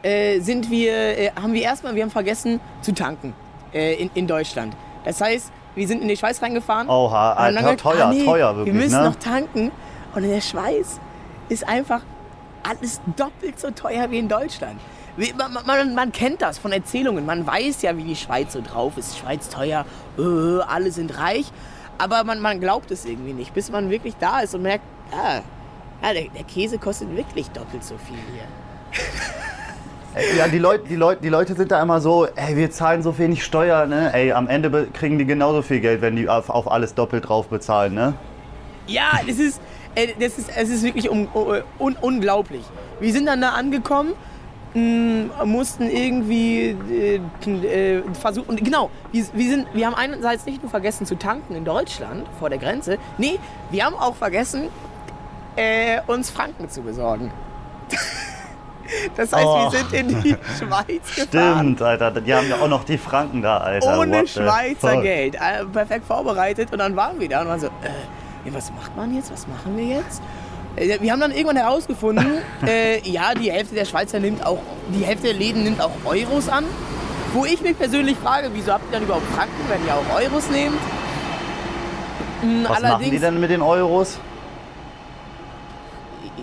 äh, 0.02 0.40
sind 0.40 0.70
wir, 0.70 0.92
äh, 0.92 1.30
haben 1.40 1.52
wir 1.52 1.62
erstmal, 1.62 1.94
wir 1.94 2.02
haben 2.02 2.10
vergessen 2.10 2.60
zu 2.80 2.92
tanken 2.92 3.34
äh, 3.72 3.94
in, 3.94 4.10
in 4.14 4.26
Deutschland. 4.26 4.74
Das 5.04 5.20
heißt, 5.20 5.52
wir 5.74 5.88
sind 5.88 6.02
in 6.02 6.08
die 6.08 6.16
Schweiz 6.16 6.42
reingefahren. 6.42 6.88
Oha, 6.88 7.32
Alter, 7.32 7.60
gesagt, 7.60 7.80
teuer, 7.80 8.06
ah, 8.06 8.12
nee, 8.12 8.24
teuer 8.24 8.56
wirklich, 8.56 8.74
Wir 8.74 8.80
müssen 8.80 8.98
ne? 8.98 9.04
noch 9.04 9.16
tanken. 9.16 9.70
Und 10.14 10.24
in 10.24 10.30
der 10.30 10.40
Schweiz 10.40 11.00
ist 11.48 11.66
einfach 11.66 12.02
alles 12.62 13.00
doppelt 13.16 13.58
so 13.58 13.70
teuer 13.70 14.10
wie 14.10 14.18
in 14.18 14.28
Deutschland. 14.28 14.78
Man, 15.36 15.58
man, 15.66 15.94
man 15.94 16.12
kennt 16.12 16.42
das 16.42 16.58
von 16.58 16.72
Erzählungen. 16.72 17.24
Man 17.26 17.46
weiß 17.46 17.82
ja, 17.82 17.96
wie 17.96 18.04
die 18.04 18.16
Schweiz 18.16 18.52
so 18.52 18.60
drauf 18.60 18.96
ist. 18.96 19.18
Schweiz 19.18 19.48
teuer, 19.48 19.84
äh, 20.18 20.60
alle 20.66 20.90
sind 20.90 21.18
reich. 21.18 21.50
Aber 21.98 22.24
man, 22.24 22.40
man 22.40 22.60
glaubt 22.60 22.90
es 22.90 23.04
irgendwie 23.04 23.32
nicht, 23.32 23.54
bis 23.54 23.70
man 23.70 23.90
wirklich 23.90 24.14
da 24.18 24.40
ist 24.40 24.54
und 24.54 24.62
merkt, 24.62 24.84
ah, 25.12 25.40
ja, 26.02 26.12
der, 26.12 26.24
der 26.28 26.44
Käse 26.44 26.78
kostet 26.78 27.14
wirklich 27.16 27.50
doppelt 27.50 27.84
so 27.84 27.94
viel 27.96 28.16
hier. 28.32 29.02
Ey, 30.14 30.36
Ja, 30.36 30.48
die 30.48 30.58
Leute, 30.58 30.84
die, 30.88 30.96
Leute, 30.96 31.22
die 31.22 31.28
Leute 31.28 31.54
sind 31.54 31.70
da 31.70 31.82
immer 31.82 32.00
so, 32.00 32.26
ey, 32.26 32.56
wir 32.56 32.70
zahlen 32.70 33.02
so 33.02 33.16
wenig 33.16 33.42
Steuer, 33.44 33.86
ne? 33.86 34.12
Ey, 34.12 34.32
am 34.32 34.48
Ende 34.48 34.88
kriegen 34.92 35.18
die 35.18 35.24
genauso 35.24 35.62
viel 35.62 35.80
Geld, 35.80 36.02
wenn 36.02 36.16
die 36.16 36.28
auf, 36.28 36.50
auf 36.50 36.70
alles 36.70 36.94
doppelt 36.94 37.28
drauf 37.28 37.48
bezahlen, 37.48 37.94
ne? 37.94 38.14
Ja, 38.86 39.20
das 39.26 39.38
ist, 39.38 39.60
äh, 39.94 40.08
das 40.18 40.38
ist, 40.38 40.50
es 40.54 40.68
ist 40.68 40.82
wirklich 40.82 41.10
un, 41.10 41.28
un, 41.78 41.96
unglaublich. 42.00 42.64
Wir 43.00 43.12
sind 43.12 43.26
dann 43.26 43.40
da 43.40 43.50
angekommen 43.50 44.12
mh, 44.74 45.44
mussten 45.44 45.88
irgendwie 45.88 46.76
äh, 46.90 47.20
äh, 47.46 48.02
versuchen. 48.14 48.50
Und 48.50 48.64
genau, 48.64 48.90
wir, 49.12 49.24
wir, 49.32 49.50
sind, 49.50 49.66
wir 49.72 49.86
haben 49.86 49.94
einerseits 49.94 50.46
nicht 50.46 50.62
nur 50.62 50.70
vergessen 50.70 51.06
zu 51.06 51.16
tanken 51.16 51.54
in 51.54 51.64
Deutschland 51.64 52.26
vor 52.38 52.50
der 52.50 52.58
Grenze. 52.58 52.98
Nee, 53.18 53.38
wir 53.70 53.84
haben 53.84 53.94
auch 53.94 54.14
vergessen, 54.14 54.68
äh, 55.56 56.00
uns 56.06 56.30
Franken 56.30 56.68
zu 56.68 56.82
besorgen. 56.82 57.30
Das 59.16 59.32
heißt, 59.32 59.46
Oh. 59.46 59.70
wir 59.72 59.78
sind 59.78 59.92
in 59.94 60.22
die 60.22 60.36
Schweiz 60.58 61.14
gefahren. 61.16 61.58
Stimmt, 61.76 61.80
Alter. 61.82 62.10
Die 62.20 62.34
haben 62.34 62.46
ja 62.50 62.56
auch 62.56 62.68
noch 62.68 62.84
die 62.84 62.98
Franken 62.98 63.40
da, 63.40 63.56
Alter. 63.56 63.98
Ohne 63.98 64.18
What 64.18 64.28
Schweizer? 64.28 65.00
Geld. 65.00 65.34
Äh, 65.36 65.64
perfekt 65.72 66.04
vorbereitet. 66.04 66.70
Und 66.72 66.78
dann 66.78 66.94
waren 66.94 67.18
wir 67.18 67.26
da 67.26 67.40
und 67.40 67.48
waren 67.48 67.60
so, 67.60 67.68
äh, 67.68 68.50
was 68.52 68.70
macht 68.72 68.94
man 68.94 69.14
jetzt? 69.14 69.32
Was 69.32 69.46
machen 69.46 69.78
wir 69.78 69.84
jetzt? 69.84 70.20
Äh, 70.76 70.98
Wir 71.00 71.10
haben 71.12 71.20
dann 71.20 71.30
irgendwann 71.32 71.56
herausgefunden, 71.56 72.26
äh, 72.66 72.98
ja, 73.08 73.32
die 73.32 73.50
Hälfte 73.50 73.74
der 73.76 73.86
Schweizer 73.86 74.20
nimmt 74.20 74.44
auch, 74.44 74.58
die 74.94 75.04
Hälfte 75.04 75.28
der 75.28 75.36
Läden 75.36 75.62
nimmt 75.64 75.80
auch 75.80 75.92
Euros 76.04 76.50
an. 76.50 76.64
Wo 77.32 77.46
ich 77.46 77.62
mich 77.62 77.78
persönlich 77.78 78.18
frage, 78.18 78.50
wieso 78.52 78.72
habt 78.74 78.84
ihr 78.90 78.92
dann 78.98 79.04
überhaupt 79.04 79.26
Franken, 79.34 79.54
wenn 79.70 79.86
ihr 79.86 79.94
auch 79.94 80.20
Euros 80.20 80.50
nehmt? 80.50 80.76
Mm, 82.42 82.64
Was 82.68 82.82
machen 82.82 83.10
die 83.10 83.18
denn 83.18 83.40
mit 83.40 83.48
den 83.50 83.62
Euros? 83.62 84.18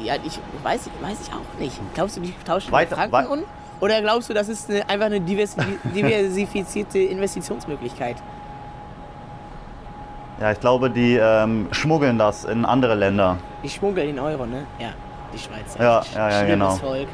Ja, 0.04 0.16
ich 0.24 0.40
weiß, 0.64 0.90
weiß 1.02 1.18
ich 1.28 1.34
auch 1.34 1.60
nicht. 1.60 1.80
Glaubst 1.94 2.18
du, 2.18 2.22
die 2.22 2.34
tauschen 2.46 2.72
Weiter- 2.72 2.96
Franken 2.96 3.28
um? 3.28 3.40
Oder 3.82 4.02
glaubst 4.02 4.30
du, 4.30 4.34
das 4.34 4.50
ist 4.50 4.70
eine, 4.70 4.88
einfach 4.90 5.06
eine 5.08 5.22
diversi 5.22 5.58
diversifizierte 5.96 7.00
Investitionsmöglichkeit? 7.00 8.18
Ja, 10.42 10.52
ich 10.52 10.60
glaube, 10.60 10.90
die 10.90 11.16
ähm, 11.22 11.68
schmuggeln 11.72 12.18
das 12.18 12.46
in 12.46 12.64
andere 12.66 12.96
Länder. 12.96 13.38
Die 13.64 13.70
schmuggeln 13.70 14.10
in 14.10 14.20
Euro, 14.20 14.46
ne? 14.46 14.66
Ja, 14.80 14.90
die 15.34 15.38
Schweizer. 15.38 15.82
Ja, 15.84 16.02
ja, 16.16 16.30
ja, 16.42 16.46
genau. 16.48 16.70
Volk. 16.72 17.08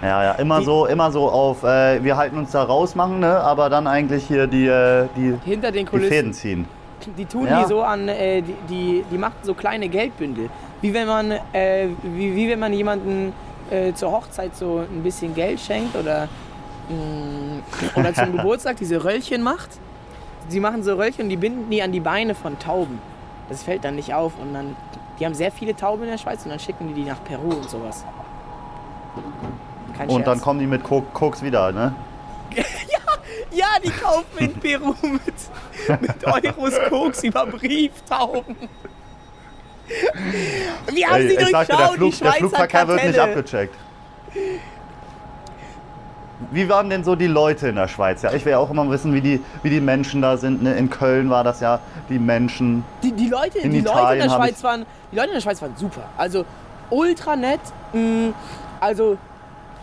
Ja, 0.00 0.22
ja, 0.24 0.32
immer 0.32 0.60
Die- 0.60 0.64
so, 0.64 0.86
immer 0.86 1.10
so 1.10 1.28
auf, 1.28 1.64
äh, 1.64 2.02
wir 2.02 2.16
halten 2.16 2.38
uns 2.38 2.52
da 2.52 2.62
rausmachen, 2.62 3.20
ne? 3.20 3.40
aber 3.40 3.68
dann 3.68 3.86
eigentlich 3.86 4.24
hier 4.26 4.46
die, 4.46 4.66
äh, 4.68 5.06
die, 5.16 5.34
Hinter 5.44 5.70
den 5.72 5.84
die 5.84 5.90
Kulissen. 5.90 6.08
Fäden 6.12 6.32
ziehen. 6.32 6.68
Die 7.16 7.24
tun 7.26 7.46
Ja. 7.46 7.62
die 7.62 7.68
so 7.68 7.82
an, 7.82 8.08
äh, 8.08 8.42
die, 8.42 8.54
die, 8.68 9.04
die 9.10 9.18
machen 9.18 9.34
so 9.42 9.54
kleine 9.54 9.88
Geldbündel. 9.88 10.48
Wie 10.80 10.94
wenn 10.94 11.06
man, 11.08 11.32
äh, 11.52 11.88
wie, 12.02 12.34
wie 12.34 12.48
wenn 12.48 12.58
man 12.58 12.72
jemanden 12.72 13.32
äh, 13.70 13.92
zur 13.94 14.12
Hochzeit 14.12 14.56
so 14.56 14.78
ein 14.78 15.02
bisschen 15.02 15.34
Geld 15.34 15.60
schenkt 15.60 15.96
oder, 15.96 16.28
mh, 16.88 18.00
oder 18.00 18.14
zum 18.14 18.32
Geburtstag 18.36 18.76
diese 18.76 19.02
Röllchen 19.02 19.42
macht. 19.42 19.70
Sie 20.48 20.60
machen 20.60 20.82
so 20.82 20.94
Röllchen 20.94 21.24
und 21.24 21.28
die 21.30 21.36
binden 21.36 21.68
die 21.70 21.82
an 21.82 21.92
die 21.92 22.00
Beine 22.00 22.34
von 22.34 22.58
Tauben. 22.58 23.00
Das 23.48 23.62
fällt 23.62 23.84
dann 23.84 23.96
nicht 23.96 24.14
auf 24.14 24.32
und 24.40 24.54
dann, 24.54 24.76
die 25.18 25.26
haben 25.26 25.34
sehr 25.34 25.50
viele 25.50 25.74
Tauben 25.74 26.04
in 26.04 26.10
der 26.10 26.18
Schweiz 26.18 26.44
und 26.44 26.50
dann 26.50 26.60
schicken 26.60 26.88
die 26.88 26.94
die 26.94 27.04
nach 27.04 27.22
Peru 27.24 27.50
und 27.50 27.68
sowas. 27.68 28.04
Kein 29.96 30.08
Und 30.08 30.26
dann 30.26 30.40
kommen 30.40 30.60
die 30.60 30.66
mit 30.66 30.84
Kok 30.84 31.12
Koks 31.12 31.42
wieder, 31.42 31.72
ne? 31.72 31.94
Ja, 33.50 33.66
die 33.82 33.90
kaufen 33.90 34.38
in 34.38 34.52
Peru 34.54 34.94
mit, 35.02 36.00
mit 36.00 36.24
Euros 36.24 36.74
Koks 36.88 37.24
über 37.24 37.46
Brieftauben. 37.46 38.56
Wir 40.92 41.08
haben 41.08 41.16
Ey, 41.16 41.28
sie 41.38 41.50
sagte, 41.50 41.76
der, 41.76 41.86
durchschaut, 41.88 41.96
Flug, 41.96 42.18
der 42.20 42.32
Flugverkehr 42.32 42.88
wird 42.88 43.04
nicht 43.04 43.16
Kartelle. 43.16 43.38
abgecheckt. 43.38 43.74
Wie 46.52 46.68
waren 46.68 46.88
denn 46.88 47.02
so 47.02 47.16
die 47.16 47.26
Leute 47.26 47.68
in 47.68 47.74
der 47.74 47.88
Schweiz? 47.88 48.22
Ja, 48.22 48.32
ich 48.32 48.44
will 48.44 48.52
ja 48.52 48.58
auch 48.58 48.70
immer 48.70 48.88
wissen, 48.90 49.12
wie 49.12 49.20
die, 49.20 49.40
wie 49.62 49.70
die 49.70 49.80
Menschen 49.80 50.22
da 50.22 50.36
sind. 50.36 50.62
Ne? 50.62 50.74
In 50.74 50.88
Köln 50.88 51.30
war 51.30 51.42
das 51.42 51.60
ja 51.60 51.80
die 52.08 52.18
Menschen. 52.18 52.84
Die, 53.02 53.10
die, 53.12 53.28
Leute, 53.28 53.58
In 53.58 53.72
die 53.72 53.80
Leute 53.80 54.14
in 54.14 54.20
der 54.20 54.30
Schweiz 54.30 54.62
waren, 54.62 54.86
die 55.10 55.16
Leute 55.16 55.28
in 55.28 55.34
der 55.34 55.40
Schweiz 55.40 55.60
waren 55.60 55.74
super. 55.76 56.02
Also 56.16 56.44
ultra 56.90 57.34
nett. 57.34 57.60
mh, 57.92 58.32
Also 58.80 59.18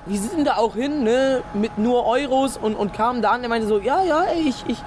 wir 0.06 0.18
sind 0.18 0.46
da 0.48 0.56
auch 0.58 0.76
hin, 0.76 1.04
ne, 1.04 1.42
mit 1.54 1.78
nur 1.78 2.06
Euros 2.06 2.56
und, 2.58 2.76
und 2.76 2.94
kamen 2.94 3.22
da 3.22 3.32
an. 3.32 3.42
Der 3.42 3.50
meinte 3.50 3.68
so, 3.68 3.80
ja, 3.80 4.04
ja, 4.04 4.26
ich, 4.40 4.64
ich, 4.68 4.78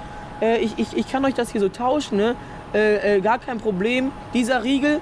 äh, 0.41 0.57
ich, 0.57 0.79
ich, 0.79 0.97
ich 0.97 1.11
kann 1.11 1.23
euch 1.23 1.35
das 1.35 1.51
hier 1.51 1.61
so 1.61 1.69
tauschen, 1.69 2.17
ne? 2.17 2.35
Äh, 2.73 3.17
äh, 3.17 3.21
gar 3.21 3.39
kein 3.39 3.57
Problem. 3.59 4.11
Dieser 4.33 4.63
Riegel, 4.63 4.99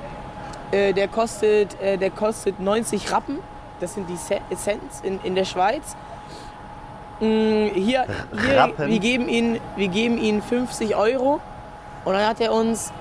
äh, 0.71 0.93
der 0.93 1.07
kostet, 1.07 1.79
äh, 1.81 1.97
der 1.97 2.09
kostet 2.11 2.59
90 2.59 3.11
Rappen. 3.11 3.39
Das 3.79 3.93
sind 3.93 4.09
die 4.09 4.15
Ce- 4.17 4.41
Cents 4.55 5.01
in, 5.03 5.19
in 5.23 5.35
der 5.35 5.45
Schweiz. 5.45 5.95
Mm, 7.19 7.67
hier, 7.73 8.05
hier 8.41 8.73
wir, 8.77 8.99
geben 8.99 9.27
ihn, 9.27 9.59
wir 9.75 9.87
geben 9.87 10.17
ihn 10.17 10.41
50 10.41 10.95
Euro. 10.95 11.39
Und 12.05 12.13
dann 12.13 12.25
hat 12.25 12.39
er 12.39 12.53
uns 12.53 12.91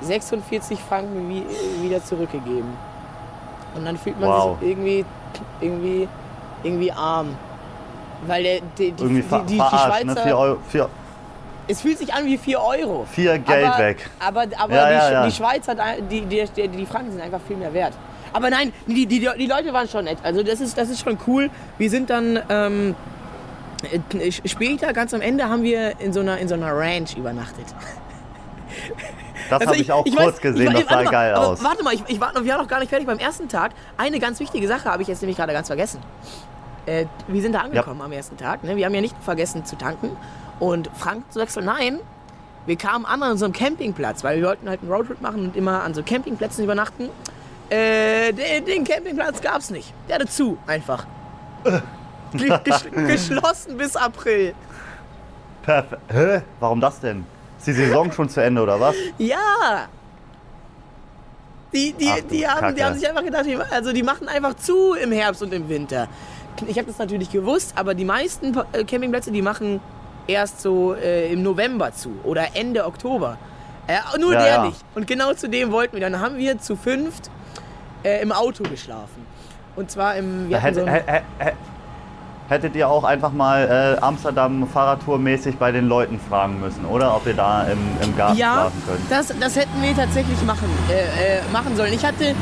46 0.00 0.78
Franken 0.80 1.28
wie, 1.28 1.44
wieder 1.82 2.02
zurückgegeben. 2.04 2.72
Und 3.74 3.84
dann 3.84 3.96
fühlt 3.96 4.18
man 4.20 4.28
Wow. 4.28 4.58
sich 4.60 4.70
irgendwie, 4.70 5.04
irgendwie, 5.60 6.08
irgendwie 6.62 6.92
arm. 6.92 7.36
Weil 8.26 8.42
der, 8.42 8.60
die, 8.78 8.92
die, 8.92 9.04
die, 9.08 9.22
die. 9.46 9.58
Ne? 9.58 9.64
Schweizer, 9.68 10.22
Vier, 10.22 10.38
Euro, 10.38 10.56
vier, 10.68 10.88
es 11.68 11.80
fühlt 11.80 11.98
sich 11.98 12.12
an 12.12 12.26
wie 12.26 12.36
4 12.38 12.60
Euro. 12.60 13.06
vier 13.10 13.38
Geld 13.38 13.66
aber, 13.66 13.78
weg. 13.78 14.10
Aber, 14.20 14.42
aber 14.58 14.74
Ja, 14.74 14.86
die, 14.88 14.92
ja, 14.94 15.12
ja. 15.12 15.26
die 15.26 15.32
Schweiz 15.32 15.66
hat, 15.68 15.78
die, 16.10 16.22
die, 16.22 16.68
die, 16.68 16.86
Franken 16.86 17.12
sind 17.12 17.20
einfach 17.20 17.40
viel 17.46 17.56
mehr 17.56 17.72
wert. 17.72 17.92
Aber 18.32 18.50
nein, 18.50 18.72
die, 18.86 19.06
die, 19.06 19.20
die 19.20 19.46
Leute 19.46 19.72
waren 19.72 19.88
schon 19.88 20.04
nett. 20.04 20.18
Also 20.22 20.42
das 20.42 20.60
ist, 20.60 20.76
das 20.76 20.90
ist 20.90 21.00
schon 21.02 21.16
cool. 21.26 21.50
Wir 21.78 21.88
sind 21.88 22.10
dann 22.10 22.40
ähm, 22.48 22.94
äh, 24.18 24.30
später, 24.32 24.92
ganz 24.92 25.14
am 25.14 25.20
Ende, 25.20 25.48
haben 25.48 25.62
wir 25.62 26.00
in 26.00 26.12
so 26.12 26.20
einer, 26.20 26.38
in 26.38 26.48
so 26.48 26.54
einer 26.54 26.76
Ranch 26.76 27.16
übernachtet. 27.16 27.66
Das 29.50 29.60
Also 29.60 29.72
habe 29.72 29.76
ich, 29.82 29.92
auch 29.92 30.04
kurz 30.04 30.36
weiß- 30.38 30.40
gesehen, 30.40 30.72
ich- 30.72 30.80
das 30.80 30.84
sah 30.88 30.90
warte 30.96 31.04
mal, 31.04 31.10
geil 31.10 31.34
aus. 31.34 31.62
Warte 31.62 31.84
mal, 31.84 31.94
ich, 31.94 32.02
ich 32.08 32.20
war, 32.20 32.32
wir 32.34 32.52
waren 32.52 32.60
noch 32.62 32.68
gar 32.68 32.80
nicht 32.80 32.88
fertig 32.88 33.06
beim 33.06 33.18
ersten 33.18 33.48
Tag. 33.48 33.72
Eine 33.96 34.18
ganz 34.18 34.40
wichtige 34.40 34.66
Sache 34.66 34.90
habe 34.90 35.02
ich 35.02 35.08
jetzt 35.08 35.22
nämlich 35.22 35.36
gerade 35.36 35.52
ganz 35.52 35.68
vergessen. 35.68 36.00
Äh, 36.86 37.06
wir 37.28 37.40
sind 37.40 37.52
da 37.54 37.60
angekommen 37.60 38.00
am 38.02 38.12
ersten 38.12 38.36
Tag. 38.36 38.64
Ne? 38.64 38.76
Wir 38.76 38.86
haben 38.86 38.94
ja 38.94 39.00
nicht 39.00 39.16
vergessen 39.22 39.64
zu 39.64 39.76
tanken 39.76 40.10
und 40.60 40.90
Frank 40.96 41.24
zu 41.32 41.40
wechseln. 41.40 41.66
Nein, 41.66 41.98
wir 42.66 42.76
kamen 42.76 43.04
an 43.04 43.22
an 43.22 43.36
so 43.38 43.44
einem 43.44 43.54
Campingplatz, 43.54 44.24
weil 44.24 44.40
wir 44.40 44.48
wollten 44.48 44.68
halt 44.68 44.80
einen 44.82 44.90
Roadtrip 44.92 45.20
machen 45.20 45.46
und 45.46 45.56
immer 45.56 45.82
an 45.82 45.94
so 45.94 46.02
Campingplätzen 46.02 46.64
übernachten. 46.64 47.10
Äh, 47.70 48.32
den, 48.32 48.64
den 48.64 48.84
Campingplatz 48.84 49.40
gab 49.40 49.58
es 49.58 49.70
nicht. 49.70 49.92
Der 50.08 50.16
hatte 50.16 50.26
zu, 50.26 50.58
einfach. 50.66 51.06
Ge- 52.32 52.58
gesch 52.64 52.84
geschlossen 52.92 53.76
bis 53.76 53.96
April. 53.96 54.54
Perfekt. 55.62 56.02
Hä? 56.08 56.42
Warum 56.60 56.80
das 56.80 57.00
denn? 57.00 57.24
Ist 57.58 57.66
die 57.68 57.72
Saison 57.72 58.12
schon 58.12 58.28
zu 58.28 58.42
Ende 58.42 58.60
oder 58.62 58.78
was? 58.80 58.94
Ja. 59.18 59.88
Die, 61.72 61.92
die, 61.92 62.08
Ach 62.10 62.20
die, 62.30 62.46
haben, 62.46 62.76
die 62.76 62.84
haben 62.84 62.94
sich 62.94 63.08
einfach 63.08 63.24
gedacht, 63.24 63.46
also 63.70 63.92
die 63.92 64.02
machen 64.02 64.28
einfach 64.28 64.54
zu 64.54 64.94
im 64.94 65.10
Herbst 65.10 65.42
und 65.42 65.52
im 65.52 65.68
Winter. 65.68 66.06
Ich 66.66 66.76
habe 66.78 66.86
das 66.86 66.98
natürlich 66.98 67.32
gewusst, 67.32 67.72
aber 67.76 67.94
die 67.94 68.04
meisten 68.04 68.56
äh, 68.72 68.84
Campingplätze, 68.84 69.32
die 69.32 69.42
machen 69.42 69.80
erst 70.26 70.60
so 70.60 70.94
äh, 70.94 71.32
im 71.32 71.42
November 71.42 71.92
zu 71.92 72.10
oder 72.24 72.48
Ende 72.54 72.84
Oktober. 72.86 73.36
Äh, 73.86 73.98
nur 74.18 74.32
Ja, 74.32 74.38
der 74.38 74.48
ja. 74.54 74.64
nicht. 74.64 74.80
Und 74.94 75.06
genau 75.06 75.34
zu 75.34 75.48
dem 75.48 75.70
wollten 75.70 75.94
wir. 75.96 76.00
Dann 76.00 76.20
haben 76.20 76.38
wir 76.38 76.58
zu 76.58 76.76
fünft 76.76 77.30
äh, 78.02 78.22
im 78.22 78.32
Auto 78.32 78.62
geschlafen. 78.64 79.26
Und 79.76 79.90
zwar 79.90 80.16
im. 80.16 80.48
So 80.50 80.56
hätte, 80.56 80.80
ein, 80.82 80.88
hä- 80.88 81.02
hä- 81.06 81.22
hä- 81.38 81.52
hättet 82.48 82.76
ihr 82.76 82.88
auch 82.88 83.04
einfach 83.04 83.32
mal 83.32 83.96
äh, 83.98 84.00
Amsterdam 84.02 84.66
Fahrradtour-mäßig 84.72 85.56
bei 85.58 85.72
den 85.72 85.88
Leuten 85.88 86.18
fragen 86.28 86.60
müssen, 86.60 86.84
oder? 86.86 87.14
Ob 87.16 87.26
ihr 87.26 87.34
da 87.34 87.64
im, 87.64 87.78
im 88.02 88.16
Garten 88.16 88.38
ja, 88.38 88.52
schlafen 88.70 88.82
könnt. 88.86 89.00
das, 89.10 89.34
das 89.40 89.56
hätten 89.56 89.82
wir 89.82 89.94
tatsächlich 89.96 90.40
machen, 90.44 90.68
äh, 90.90 91.38
äh, 91.38 91.40
machen 91.52 91.76
sollen. 91.76 91.92
Ich 91.92 92.04
hatte, 92.04 92.34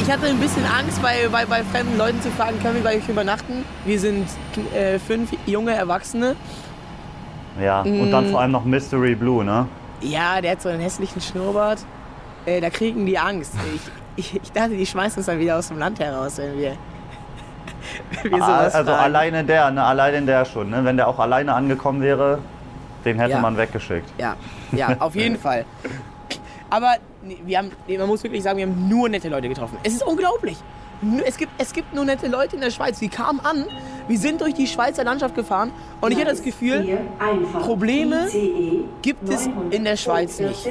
ich 0.00 0.10
hatte 0.10 0.26
ein 0.26 0.38
bisschen 0.38 0.64
Angst, 0.66 1.00
bei, 1.02 1.28
bei, 1.32 1.44
bei 1.46 1.62
fremden 1.64 1.96
Leuten 1.98 2.20
zu 2.22 2.30
fragen, 2.30 2.58
können 2.62 2.76
wir 2.76 2.82
bei 2.84 2.96
euch 2.96 3.08
übernachten? 3.08 3.64
Wir 3.84 3.98
sind 3.98 4.28
äh, 4.74 4.98
fünf 4.98 5.30
junge 5.46 5.74
Erwachsene. 5.74 6.36
Ja, 7.60 7.82
und 7.82 8.10
dann 8.10 8.28
Mm. 8.28 8.30
vor 8.32 8.40
allem 8.40 8.50
noch 8.50 8.64
Mystery 8.64 9.14
Blue, 9.14 9.44
ne? 9.44 9.66
Ja, 10.00 10.40
der 10.40 10.52
hat 10.52 10.62
so 10.62 10.68
einen 10.68 10.80
hässlichen 10.80 11.20
Schnurrbart. 11.20 11.84
Äh, 12.46 12.60
da 12.60 12.68
kriegen 12.70 13.06
die 13.06 13.18
Angst. 13.18 13.54
Ich, 13.74 13.80
ich, 14.34 14.42
ich 14.42 14.52
dachte, 14.52 14.70
die 14.76 14.84
schmeißen 14.86 15.18
uns 15.18 15.26
dann 15.26 15.38
wieder 15.38 15.56
aus 15.58 15.68
dem 15.68 15.78
Land 15.78 16.00
heraus, 16.00 16.38
wenn 16.38 16.58
wir, 16.58 16.72
wenn 18.22 18.32
wir 18.32 18.38
sowas 18.38 18.74
also 18.74 18.90
fragen. 18.90 19.04
alleine 19.04 19.44
der, 19.44 19.70
ne? 19.70 19.84
Alleine 19.84 20.22
der 20.22 20.44
schon, 20.44 20.70
ne? 20.70 20.84
Wenn 20.84 20.96
der 20.96 21.08
auch 21.08 21.18
alleine 21.18 21.54
angekommen 21.54 22.02
wäre, 22.02 22.38
den 23.04 23.18
hätte 23.18 23.32
Ja. 23.32 23.38
man 23.40 23.56
weggeschickt. 23.56 24.08
Ja, 24.18 24.36
ja, 24.72 24.96
auf 24.98 25.14
jeden 25.14 25.38
Fall. 25.44 25.64
Aber 26.70 26.94
nee, 27.22 27.38
wir 27.44 27.58
haben, 27.58 27.70
nee, 27.86 27.96
man 27.98 28.08
muss 28.08 28.22
wirklich 28.24 28.42
sagen, 28.42 28.58
wir 28.58 28.66
haben 28.66 28.88
nur 28.88 29.08
nette 29.08 29.28
Leute 29.28 29.48
getroffen. 29.48 29.78
Es 29.84 29.92
ist 29.94 30.02
unglaublich. 30.04 30.58
Es 31.26 31.36
gibt, 31.36 31.52
es 31.58 31.72
gibt 31.72 31.94
nur 31.94 32.04
nette 32.04 32.26
Leute 32.28 32.56
in 32.56 32.62
der 32.62 32.70
Schweiz. 32.70 33.00
Wir 33.00 33.10
kamen 33.10 33.38
an, 33.44 33.64
wir 34.06 34.18
sind 34.18 34.40
durch 34.40 34.54
die 34.54 34.66
Schweizer 34.66 35.04
Landschaft 35.04 35.34
gefahren 35.34 35.70
und 36.00 36.12
ich 36.12 36.18
hatte 36.18 36.30
das 36.30 36.42
Gefühl, 36.42 36.98
Probleme 37.60 38.28
gibt 39.02 39.28
es 39.28 39.48
in 39.70 39.84
der 39.84 39.96
Schweiz 39.96 40.38
nicht. 40.40 40.68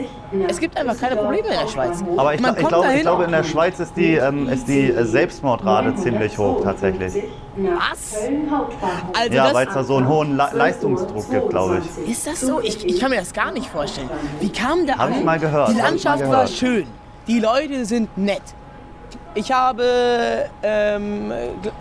Es 0.47 0.59
gibt 0.59 0.77
einfach 0.77 0.99
keine 0.99 1.15
Probleme 1.15 1.47
in 1.47 1.59
der 1.59 1.67
Schweiz. 1.67 2.03
Aber 2.17 2.33
ich, 2.33 2.41
ich, 2.41 2.67
glaube, 2.67 2.93
ich 2.95 3.01
glaube, 3.01 3.23
in 3.25 3.31
der 3.31 3.43
Schweiz 3.43 3.79
ist 3.79 3.95
die, 3.95 4.15
ähm, 4.15 4.47
ist 4.49 4.67
die 4.67 4.89
äh, 4.91 5.05
Selbstmordrate 5.05 5.95
ziemlich 5.95 6.37
hoch 6.37 6.63
tatsächlich. 6.63 7.23
Was? 7.55 8.15
Also 9.13 9.33
Ja, 9.33 9.53
weil 9.53 9.67
es 9.67 9.73
da 9.73 9.83
so 9.83 9.97
einen 9.97 10.07
hohen 10.07 10.37
Le 10.37 10.49
Leistungsdruck 10.53 11.29
gibt, 11.29 11.49
glaube 11.49 11.81
ich. 12.05 12.11
Ist 12.11 12.27
das 12.27 12.41
so? 12.41 12.59
Ich, 12.61 12.85
ich 12.85 12.99
kann 12.99 13.11
mir 13.11 13.17
das 13.17 13.33
gar 13.33 13.51
nicht 13.51 13.67
vorstellen. 13.67 14.09
Wie 14.39 14.49
kam 14.49 14.85
da 14.85 14.93
Hab 14.97 15.07
an? 15.07 15.13
ich 15.19 15.23
mal 15.23 15.39
gehört, 15.39 15.69
Die 15.69 15.77
Landschaft 15.77 16.21
war 16.21 16.29
gehört. 16.29 16.49
schön. 16.49 16.87
Die 17.27 17.39
Leute 17.39 17.85
sind 17.85 18.15
nett. 18.17 18.41
Ich 19.35 19.51
habe, 19.51 20.45
ähm, 20.61 21.31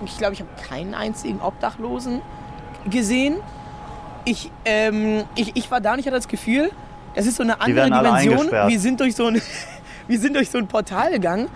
ich 0.04 0.16
glaube, 0.18 0.34
ich 0.34 0.40
habe 0.40 0.50
keinen 0.68 0.94
einzigen 0.94 1.40
Obdachlosen 1.40 2.20
gesehen. 2.88 3.36
Ich, 4.24 4.50
ähm, 4.64 5.24
ich, 5.34 5.56
ich 5.56 5.70
war 5.70 5.80
da 5.80 5.92
und 5.94 5.98
ich 5.98 6.06
hatte 6.06 6.16
das 6.16 6.28
Gefühl, 6.28 6.70
das 7.14 7.26
ist 7.26 7.36
so 7.36 7.42
eine 7.42 7.60
andere 7.60 7.90
Dimension. 7.90 8.50
Wir 8.68 8.80
sind 8.80 9.00
durch 9.00 9.14
so 9.16 9.26
ein, 9.26 9.42
wir 10.08 10.18
sind 10.18 10.36
durch 10.36 10.50
so 10.50 10.58
ein 10.58 10.66
Portal 10.68 11.10
gegangen 11.12 11.48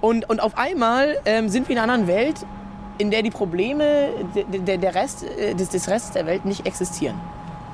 und, 0.00 0.28
und 0.30 0.40
auf 0.40 0.56
einmal 0.56 1.18
ähm, 1.24 1.48
sind 1.48 1.68
wir 1.68 1.76
in 1.76 1.82
einer 1.82 1.92
anderen 1.92 2.08
Welt, 2.16 2.46
in 2.98 3.10
der 3.10 3.22
die 3.22 3.30
Probleme 3.30 4.08
de- 4.34 4.44
de- 4.60 4.78
der 4.78 4.94
Rest, 4.94 5.24
äh, 5.24 5.54
des, 5.54 5.70
des 5.70 5.88
Restes 5.88 6.12
der 6.12 6.26
Welt 6.26 6.44
nicht 6.44 6.66
existieren. 6.66 7.16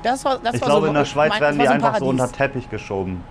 Das 0.03 0.23
war, 0.25 0.39
das 0.39 0.55
Ich 0.55 0.61
war 0.61 0.69
glaube, 0.69 0.85
so, 0.85 0.87
in 0.87 0.93
der 0.95 1.05
Schweiz 1.05 1.29
mein- 1.29 1.41
werden 1.41 1.59
die 1.59 1.65
so 1.65 1.71
ein 1.71 1.83
einfach 1.83 1.99
so 1.99 2.05
unter 2.05 2.23
Paradies. 2.23 2.37
Teppich 2.37 2.69
geschoben. 2.69 3.23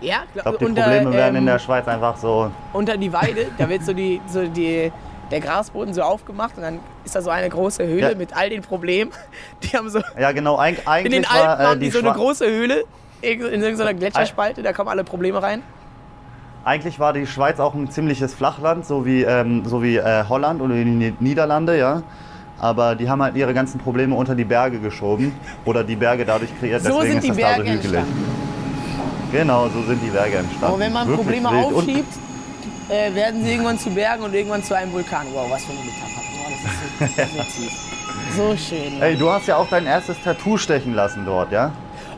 Ja, 0.00 0.18
Ich 0.34 0.42
glaube, 0.42 0.58
die 0.58 0.64
unter, 0.64 0.82
Probleme 0.82 1.12
werden 1.12 1.34
in 1.36 1.42
ähm, 1.42 1.46
der 1.46 1.58
Schweiz 1.58 1.88
einfach 1.88 2.16
so. 2.16 2.50
unter 2.72 2.96
die 2.96 3.12
Weide, 3.12 3.46
da 3.58 3.68
wird 3.68 3.84
so, 3.84 3.92
die, 3.92 4.20
so 4.28 4.46
die, 4.46 4.92
der 5.30 5.40
Grasboden 5.40 5.92
so 5.92 6.02
aufgemacht 6.02 6.56
und 6.56 6.62
dann 6.62 6.80
ist 7.04 7.14
da 7.16 7.22
so 7.22 7.30
eine 7.30 7.48
große 7.48 7.84
Höhle 7.86 8.12
Ja. 8.12 8.16
mit 8.16 8.36
all 8.36 8.48
den 8.50 8.62
Problemen. 8.62 9.10
Die 9.62 9.76
haben 9.76 9.90
so, 9.90 10.00
Ja, 10.18 10.32
genau. 10.32 10.58
Eig 10.58 10.78
in 10.78 10.86
eigentlich 10.86 11.14
den 11.14 11.24
Alpen 11.26 11.46
war, 11.48 11.60
äh, 11.60 11.64
haben 11.64 11.80
die 11.80 11.86
die 11.86 11.90
so 11.92 11.98
eine 11.98 12.12
große 12.12 12.46
Höhle 12.46 12.84
in 13.20 13.40
irgendeiner 13.40 13.94
Gletscherspalte, 13.94 14.62
da 14.62 14.72
kommen 14.72 14.88
alle 14.88 15.02
Probleme 15.04 15.42
rein. 15.42 15.62
Eigentlich 16.64 17.00
war 17.00 17.12
die 17.12 17.26
Schweiz 17.26 17.58
auch 17.60 17.74
ein 17.74 17.90
ziemliches 17.90 18.34
Flachland, 18.34 18.86
so 18.86 19.04
wie, 19.06 19.22
ähm, 19.22 19.64
so 19.64 19.82
wie 19.82 19.96
äh, 19.96 20.24
Holland 20.28 20.60
oder 20.60 20.74
die 20.74 20.84
Ni- 20.84 21.14
Niederlande, 21.18 21.78
ja. 21.78 22.02
Aber 22.60 22.94
die 22.94 23.08
haben 23.08 23.22
halt 23.22 23.36
ihre 23.36 23.54
ganzen 23.54 23.78
Probleme 23.80 24.14
unter 24.14 24.34
die 24.34 24.44
Berge 24.44 24.78
geschoben 24.80 25.32
oder 25.64 25.82
die 25.84 25.96
Berge 25.96 26.24
dadurch 26.24 26.50
kreiert. 26.58 26.82
So 26.82 26.88
Deswegen 27.00 27.20
sind 27.20 27.24
die 27.24 27.28
ist 27.30 27.38
das 27.40 27.44
da 27.50 27.56
so 27.56 27.62
Berge 27.62 27.70
hügelig. 27.72 27.94
entstanden. 27.98 28.47
Genau, 29.32 29.68
so 29.68 29.82
sind 29.82 30.02
die 30.02 30.10
Berge 30.10 30.38
entstanden. 30.38 30.64
Aber 30.64 30.78
wenn 30.78 30.92
man 30.92 31.06
Wirklich 31.08 31.24
Probleme 31.42 31.50
wild. 31.50 31.66
Und- 31.66 31.74
aufschiebt, 31.76 32.14
äh, 32.88 33.14
werden 33.14 33.44
sie 33.44 33.50
irgendwann 33.52 33.78
zu 33.78 33.90
Bergen 33.90 34.22
und 34.22 34.34
irgendwann 34.34 34.62
zu 34.62 34.74
einem 34.74 34.92
Vulkan. 34.92 35.26
Wow, 35.32 35.50
was 35.50 35.64
für 35.64 35.72
eine 35.72 35.80
Metapher. 35.82 36.22
Oh, 36.34 36.50
das 37.00 37.48
ist 37.48 38.36
so, 38.36 38.42
so 38.50 38.56
schön. 38.56 39.02
Ey, 39.02 39.16
du 39.16 39.30
hast 39.30 39.46
ja 39.46 39.56
auch 39.56 39.68
dein 39.68 39.86
erstes 39.86 40.16
Tattoo 40.22 40.56
stechen 40.56 40.94
lassen 40.94 41.24
dort, 41.26 41.52
ja? 41.52 41.70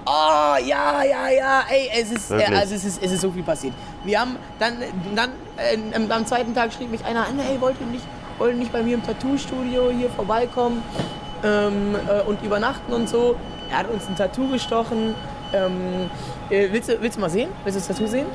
Oh, 0.06 0.56
ja, 0.64 1.02
ja, 1.02 1.28
ja. 1.28 1.62
Ey, 1.68 1.90
es 2.00 2.10
ist, 2.12 2.30
äh, 2.30 2.44
also 2.56 2.74
es 2.74 2.84
ist, 2.84 3.02
es 3.02 3.12
ist 3.12 3.20
so 3.20 3.30
viel 3.30 3.42
passiert. 3.42 3.74
Wir 4.04 4.20
haben 4.20 4.36
dann, 4.58 4.74
dann 5.14 5.30
äh, 5.56 6.12
am- 6.12 6.24
zweiten 6.26 6.54
Tag 6.54 6.72
schrieb 6.72 6.90
mich 6.90 7.04
einer 7.04 7.26
an, 7.26 7.38
ey, 7.38 7.60
wollt 7.60 7.76
ihr 7.80 7.86
nicht, 7.86 8.04
wollt 8.38 8.52
ihr 8.52 8.58
nicht 8.58 8.72
bei 8.72 8.82
mir 8.82 8.94
im 8.94 9.04
Tattoo-Studio 9.04 9.90
hier 9.90 10.08
vorbeikommen 10.10 10.82
ähm, 11.44 11.96
äh, 12.08 12.22
und 12.28 12.42
übernachten 12.42 12.92
und 12.92 13.08
so. 13.08 13.34
Er 13.70 13.78
hat 13.78 13.90
uns 13.90 14.06
ein 14.08 14.16
Tattoo 14.16 14.48
gestochen. 14.48 15.14
Ähm, 15.52 16.08
äh, 16.50 16.68
willst, 16.72 16.88
du, 16.88 17.00
willst 17.00 17.16
du 17.16 17.20
mal 17.20 17.30
sehen? 17.30 17.50
Willst 17.64 17.76
du 17.76 17.80
das 17.80 17.88
Tattoo 17.88 18.06
sehen? 18.06 18.26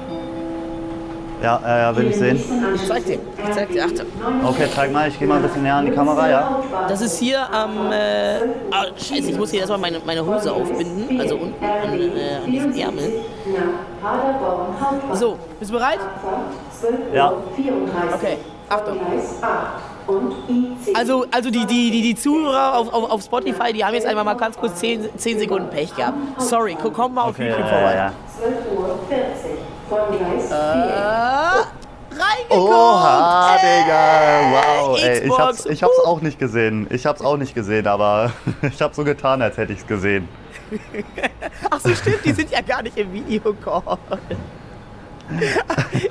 Ja, 1.44 1.62
äh, 1.64 1.82
ja, 1.82 1.96
will 1.96 2.08
ich 2.08 2.16
sehen. 2.16 2.42
Ich 2.74 2.88
zeig 2.88 3.06
dir. 3.06 3.20
Ich 3.38 3.54
zeig 3.54 3.70
dir. 3.72 3.86
Achtung. 3.86 4.08
Okay, 4.44 4.68
zeig 4.74 4.92
mal, 4.92 5.08
ich 5.10 5.20
gehe 5.20 5.28
mal 5.28 5.36
ein 5.36 5.44
bisschen 5.44 5.64
näher 5.64 5.76
an 5.76 5.86
die 5.86 5.92
Kamera, 5.92 6.30
ja? 6.30 6.64
Das 6.88 7.02
ist 7.02 7.20
hier 7.20 7.54
am. 7.54 7.92
Äh, 7.92 8.38
ah, 8.72 8.86
scheiße, 8.98 9.32
ich 9.32 9.38
muss 9.38 9.52
hier 9.52 9.60
erstmal 9.60 9.80
meine, 9.80 10.00
meine 10.06 10.26
Hose 10.26 10.52
aufbinden. 10.52 11.20
Also 11.20 11.36
unten 11.36 11.64
an, 11.64 11.94
äh, 11.94 12.44
an 12.44 12.52
diesen 12.52 12.76
Ärmel. 12.78 13.22
So, 15.14 15.38
bist 15.60 15.72
du 15.72 15.76
bereit? 15.76 16.00
Ja. 17.14 17.34
Okay, 18.14 18.38
Achtung. 18.70 18.98
Gleis 20.08 20.08
8 20.08 20.10
und 20.10 20.34
IC. 20.88 20.96
Also, 20.98 21.26
also 21.32 21.50
die, 21.50 21.66
die, 21.66 21.92
die, 21.92 22.02
die 22.02 22.16
Zuhörer 22.16 22.78
auf, 22.78 22.94
auf, 22.94 23.10
auf 23.12 23.22
Spotify, 23.24 23.74
die 23.74 23.84
haben 23.84 23.94
jetzt 23.94 24.06
einmal 24.08 24.24
mal 24.24 24.36
ganz 24.36 24.58
kurz 24.58 24.76
10, 24.80 25.10
10 25.18 25.40
Sekunden 25.40 25.70
Pech 25.70 25.96
gehabt. 25.96 26.18
Sorry, 26.42 26.76
komm, 26.82 27.14
mal 27.14 27.24
auf 27.24 27.30
Okay, 27.30 27.50
YouTube 27.50 27.68
vorbei. 27.68 27.94
ja, 27.96 28.06
ja. 28.06 28.14
12.40 28.42 28.78
Uhr 28.78 29.00
von 29.90 30.18
Gleis 30.18 30.48
4. 30.48 30.56
Äh, 30.56 31.66
reingeguckt! 32.18 32.52
Oha, 32.72 33.56
Ey, 33.56 33.84
Digga! 33.84 34.52
Wow, 34.52 35.00
ey, 35.04 35.28
ich 35.28 35.38
hab's, 35.40 35.66
ich 35.66 35.84
hab's 35.84 36.00
auch 36.06 36.22
nicht 36.22 36.40
gesehen. 36.40 36.88
Ich 36.90 37.06
hab's 37.06 37.22
auch 37.22 37.38
nicht 37.38 37.54
gesehen, 37.56 37.88
aber 37.88 38.32
ich 38.62 38.82
hab 38.82 38.96
so 38.96 39.04
getan, 39.04 39.42
als 39.42 39.58
hätte 39.58 39.74
ich's 39.74 39.86
gesehen. 39.88 40.28
Ach 41.70 41.80
so, 41.80 41.94
stimmt, 41.94 42.24
die 42.26 42.32
sind 42.32 42.52
ja 42.52 42.62
gar 42.62 42.82
nicht 42.82 42.98
im 42.98 43.12
Videocall. 43.14 43.98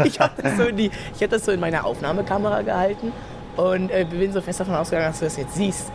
Ich 0.05 0.19
habe 0.19 0.43
das, 0.43 0.57
so 0.57 0.65
in 0.65 0.77
die- 0.77 0.91
ich 1.15 1.23
hab 1.23 1.31
das 1.31 1.45
so 1.45 1.53
in 1.53 1.61
meiner 1.61 1.85
Aufnahmekamera 1.87 2.63
gehalten 2.63 3.13
und 3.57 3.91
äh, 3.91 4.05
bin 4.09 4.33
so 4.33 4.41
fest 4.41 4.61
davon 4.61 4.75
ausgegangen, 4.75 5.09
dass 5.11 5.19
du 5.21 5.25
das 5.27 5.37
jetzt 5.37 5.55
siehst. 5.55 5.91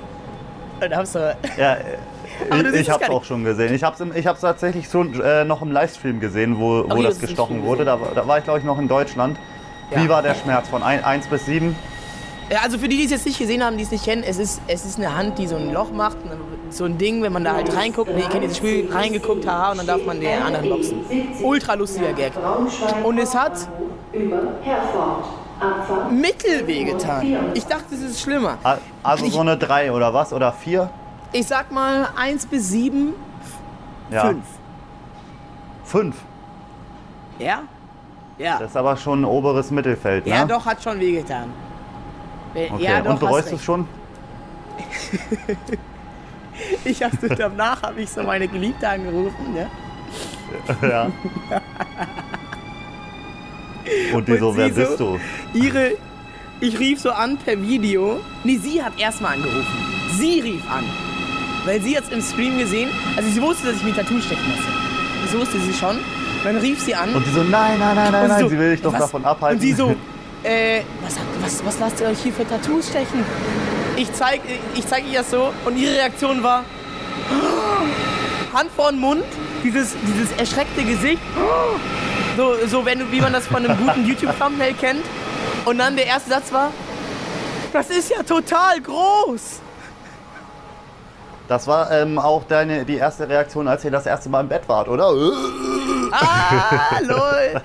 Und 0.84 0.95
hab 0.95 1.06
so, 1.06 1.19
Ja, 1.58 1.78
du 2.50 2.69
ich, 2.69 2.74
ich 2.74 2.80
es 2.88 2.89
hab's 2.89 3.10
auch 3.10 3.24
schon 3.24 3.43
gesehen. 3.43 3.74
Ich 3.74 3.84
hab's, 3.84 4.00
im, 4.00 4.15
ich 4.15 4.26
hab's 4.28 4.41
tatsächlich 4.41 4.88
schon 4.89 5.19
äh, 5.22 5.43
noch 5.43 5.62
im 5.62 5.72
Livestream 5.72 6.19
gesehen, 6.19 6.58
wo, 6.60 6.86
wo 6.89 6.95
hier 6.98 7.08
das 7.10 7.19
gestochen 7.19 7.63
wurde. 7.63 7.84
Da, 7.86 8.00
war- 8.00 8.12
da 8.15 8.26
war 8.28 8.38
ich, 8.38 8.43
glaube 8.45 8.60
ich, 8.60 8.65
noch 8.65 8.80
in 8.80 8.88
Deutschland. 8.88 9.38
Wie 9.91 10.04
Ja. 10.04 10.10
war 10.10 10.22
der 10.22 10.36
Schmerz? 10.36 10.69
Von 10.69 10.84
1 10.84 11.28
bis 11.28 11.45
7? 11.45 11.76
Ja, 12.52 12.60
also 12.63 12.78
für 12.80 12.88
die, 12.88 12.98
die 12.98 13.06
es 13.06 13.12
jetzt 13.12 13.26
nicht 13.28 13.38
gesehen 13.38 13.63
haben, 13.63 13.78
die 13.78 13.84
es 13.84 13.91
nicht 13.91 14.06
kennen, 14.06 14.24
es 14.26 14.39
ist, 14.39 14.62
es 14.67 14.84
ist 14.86 14.98
eine 14.98 15.15
Hand, 15.15 15.38
die 15.38 15.45
so 15.48 15.56
ein 15.56 15.72
Loch 15.72 15.91
macht. 15.91 16.17
So 16.72 16.86
ein 16.86 16.98
Ding, 16.98 17.22
wenn 17.24 17.34
man 17.34 17.43
da 17.43 17.54
halt 17.56 17.76
reinguckt, 17.76 18.10
ihr 18.15 18.28
kennt 18.30 18.43
dieses 18.43 18.58
Spiel, 18.58 18.88
reingeguckt, 18.91 19.45
haha, 19.48 19.72
und 19.72 19.80
dann 19.80 19.88
darf 19.88 20.04
man 20.06 20.19
den 20.19 20.41
anderen 20.41 20.69
boxen. 20.69 21.00
Ultra 21.43 21.74
lustiger 21.74 22.13
Gag. 22.13 22.32
Und 23.04 23.17
es 23.19 23.36
hat 23.36 23.54
über 24.13 24.38
Herford. 24.63 25.26
Abfahrt 25.26 25.38
Mittelweh 26.12 26.84
getan. 26.86 27.52
Ich 27.54 27.65
dachte, 27.65 27.95
es 27.95 28.02
ist 28.02 28.22
schlimmer. 28.22 28.58
Also 29.04 29.26
Ich- 29.26 29.34
so 29.34 29.41
eine 29.41 29.58
3 29.58 29.91
oder 29.91 30.13
was? 30.13 30.32
Oder 30.34 30.52
4? 30.54 30.89
Ich 31.32 31.48
sag 31.48 31.72
mal 31.72 32.10
1 32.15 32.45
bis 32.45 32.69
7, 32.69 33.13
Ja. 34.10 34.22
5. 34.22 34.43
5. 35.86 36.15
Ja? 37.39 37.62
Ja. 38.38 38.58
Das 38.60 38.72
ist 38.72 38.78
aber 38.78 38.95
schon 38.98 39.26
oberes 39.26 39.69
Mittelfeld, 39.72 40.26
ne? 40.26 40.32
Ja, 40.32 40.45
doch, 40.45 40.65
hat 40.65 40.82
schon 40.82 41.00
weh 41.00 41.12
getan. 41.13 41.50
Okay. 42.54 42.72
Ja, 42.80 43.02
doch, 43.02 43.12
Und 43.12 43.19
bereust 43.19 43.52
du 43.52 43.56
es 43.56 43.63
schon? 43.63 43.88
Ich 46.84 47.02
hab 47.02 47.12
so, 47.22 47.28
danach 47.30 47.82
habe 47.84 48.02
ich 48.02 48.10
so 48.10 48.22
meine 48.22 48.45
Geliebte 48.45 48.88
angerufen, 48.89 49.54
ne? 49.54 49.67
ja. 50.89 51.08
Und 54.13 54.28
die 54.28 54.32
Und 54.34 54.39
so, 54.39 54.52
sie 54.52 54.58
wer 54.58 54.69
so- 54.73 54.75
bist 54.82 54.99
du? 54.99 55.19
Ihre, 55.54 55.91
ich 56.60 56.80
rief 56.80 56.99
so 56.99 57.12
an 57.12 57.38
per 57.38 57.62
Video. 57.62 58.19
Nee, 58.43 58.58
sie 58.62 58.82
hat 58.84 58.93
erstmal 58.99 59.34
angerufen. 59.36 59.65
Sie 60.17 60.39
rief 60.41 60.62
an. 60.69 60.84
Weil 61.65 61.82
sie 61.82 61.93
jetzt 61.93 62.12
im 62.12 62.21
Stream 62.21 62.58
gesehen, 62.58 62.89
also 63.15 63.30
sie 63.30 63.41
wusste, 63.41 63.67
dass 63.67 63.75
ich 63.75 63.84
mir 63.84 63.89
ein 63.89 63.95
Tattoo 63.95 64.19
stechen 64.21 64.43
lasse. 64.49 64.69
Das 65.25 65.38
wusste 65.39 65.60
sie 65.60 65.73
schon. 65.73 65.97
Dann 66.43 66.58
rief 66.58 66.80
sie 66.82 66.95
an. 66.95 67.13
Und 67.13 67.25
die 67.25 67.32
so, 67.32 67.43
nein, 67.43 67.78
nein, 67.80 67.95
nein, 67.95 68.12
nein, 68.12 68.28
nein, 68.30 68.39
so, 68.41 68.47
sie 68.49 68.58
will 68.58 68.71
dich 68.71 68.82
doch 68.82 68.93
was? 68.93 68.99
davon 69.02 69.25
abhalten. 69.25 69.58
Und 69.60 69.62
sie 69.62 69.73
so, 69.73 69.89
äh, 70.43 70.82
was, 71.04 71.15
was, 71.41 71.65
was 71.65 71.80
lasst 71.80 71.99
ihr 72.02 72.08
euch 72.08 72.19
hier 72.23 72.32
für 72.34 72.47
Tattoos 72.47 72.88
stechen? 72.89 73.23
Ich 73.97 74.12
zeig, 74.13 74.39
ich 74.75 74.88
zeig 74.88 75.04
ihr 75.12 75.19
das 75.19 75.32
so 75.32 75.52
und 75.65 75.78
ihre 75.78 75.95
Reaktion 75.95 76.41
war 76.41 76.63
Hand 78.54 78.69
vor 78.75 78.91
den 78.91 78.99
Mund, 79.02 79.23
dieses, 79.63 79.95
dieses 80.08 80.32
erschreckte 80.38 80.84
Gesicht. 80.84 81.19
So, 82.38 82.56
so 82.68 82.86
wenn 82.86 83.00
du, 83.00 83.12
wie 83.12 83.22
man 83.22 83.34
das 83.34 83.48
von 83.48 83.65
einem 83.65 83.78
guten 83.78 84.06
YouTube-Thumbnail 84.06 84.74
kennt. 84.74 85.06
Und 85.65 85.78
dann 85.78 85.96
der 85.96 86.06
erste 86.06 86.30
Satz 86.30 86.52
war, 86.52 86.72
das 87.74 87.89
ist 87.89 88.10
ja 88.10 88.24
total 88.24 88.82
groß. 88.82 89.62
Das 91.48 91.68
war 91.68 91.92
ähm, 91.92 92.20
auch 92.20 92.44
deine, 92.44 92.86
die 92.86 92.98
erste 92.98 93.28
Reaktion, 93.28 93.68
als 93.68 93.84
ihr 93.84 93.92
das 93.92 94.06
erste 94.06 94.30
Mal 94.30 94.42
im 94.42 94.48
Bett 94.48 94.63
wart, 94.68 94.88
oder? 94.88 95.12
Ah, 96.12 97.00
lol. 97.02 97.62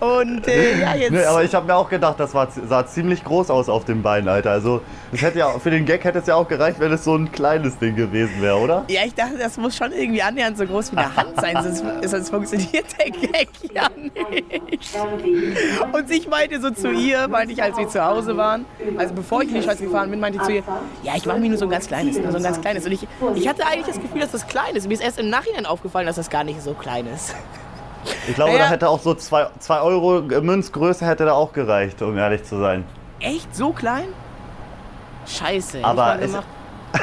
Und 0.00 0.46
äh, 0.46 0.80
ja, 0.80 0.94
jetzt. 0.94 1.10
Nee, 1.10 1.24
aber 1.24 1.42
ich 1.42 1.54
habe 1.54 1.66
mir 1.66 1.74
auch 1.74 1.88
gedacht, 1.88 2.20
das 2.20 2.32
war, 2.34 2.48
sah 2.50 2.86
ziemlich 2.86 3.24
groß 3.24 3.50
aus 3.50 3.68
auf 3.68 3.84
dem 3.84 4.02
Bein, 4.02 4.28
Alter. 4.28 4.50
Also 4.50 4.80
das 5.10 5.22
hätte 5.22 5.38
ja, 5.40 5.58
für 5.58 5.70
den 5.70 5.86
Gag 5.86 6.04
hätte 6.04 6.18
es 6.18 6.26
ja 6.26 6.36
auch 6.36 6.46
gereicht, 6.46 6.78
wenn 6.78 6.92
es 6.92 7.04
so 7.04 7.16
ein 7.16 7.32
kleines 7.32 7.78
Ding 7.78 7.96
gewesen 7.96 8.40
wäre, 8.40 8.56
oder? 8.58 8.84
Ja, 8.88 9.00
ich 9.04 9.14
dachte, 9.14 9.38
das 9.38 9.56
muss 9.56 9.76
schon 9.76 9.92
irgendwie 9.92 10.22
annähernd 10.22 10.56
so 10.56 10.66
groß 10.66 10.92
wie 10.92 10.98
eine 10.98 11.16
Hand 11.16 11.40
sein, 11.40 11.56
sonst, 11.62 11.84
sonst 12.10 12.30
funktioniert 12.30 12.86
der 12.98 13.10
Gag 13.10 13.48
ja 13.74 13.88
nicht. 13.96 14.96
Und 15.92 16.10
ich 16.10 16.28
meinte 16.28 16.60
so 16.60 16.70
zu 16.70 16.92
ihr, 16.92 17.26
meinte 17.26 17.52
ich, 17.52 17.62
als 17.62 17.76
wir 17.76 17.88
zu 17.88 18.04
Hause 18.04 18.36
waren, 18.36 18.66
also 18.96 19.14
bevor 19.14 19.42
ich 19.42 19.48
in 19.48 19.56
die 19.56 19.62
Schweiz 19.62 19.78
gefahren 19.78 20.10
bin, 20.10 20.20
meinte 20.20 20.38
ich 20.38 20.44
zu 20.44 20.52
ihr, 20.52 20.62
ja, 21.02 21.14
ich 21.16 21.26
mache 21.26 21.38
mir 21.38 21.48
nur 21.48 21.58
so 21.58 21.64
ein 21.64 21.70
ganz 21.70 21.88
kleines, 21.88 22.18
nur 22.18 22.30
so 22.30 22.36
ein 22.36 22.42
ganz 22.42 22.60
kleines. 22.60 22.86
Und 22.86 22.92
ich, 22.92 23.06
ich 23.34 23.48
hatte 23.48 23.66
eigentlich 23.66 23.86
das 23.86 24.00
Gefühl, 24.00 24.20
dass 24.20 24.30
das 24.32 24.46
klein 24.46 24.76
ist. 24.76 24.86
Mir 24.86 24.94
ist 24.94 25.02
erst 25.02 25.18
im 25.18 25.28
Nachhinein 25.28 25.66
aufgefallen, 25.66 26.06
dass 26.06 26.16
das 26.16 26.30
gar 26.30 26.44
nicht 26.44 26.62
so 26.62 26.74
klein 26.74 27.06
ist. 27.12 27.34
Ich 28.28 28.34
glaube, 28.34 28.52
Ja, 28.52 28.58
ja. 28.58 28.64
da 28.64 28.70
hätte 28.70 28.88
auch 28.88 29.00
so 29.00 29.14
2 29.14 29.48
Euro 29.80 30.20
Münzgröße 30.22 31.06
hätte 31.06 31.24
da 31.24 31.32
auch 31.32 31.52
gereicht, 31.52 32.00
um 32.02 32.16
ehrlich 32.16 32.44
zu 32.44 32.58
sein. 32.58 32.84
Echt? 33.20 33.54
So 33.54 33.72
klein? 33.72 34.08
Scheiße. 35.26 35.80
Aber. 35.82 36.18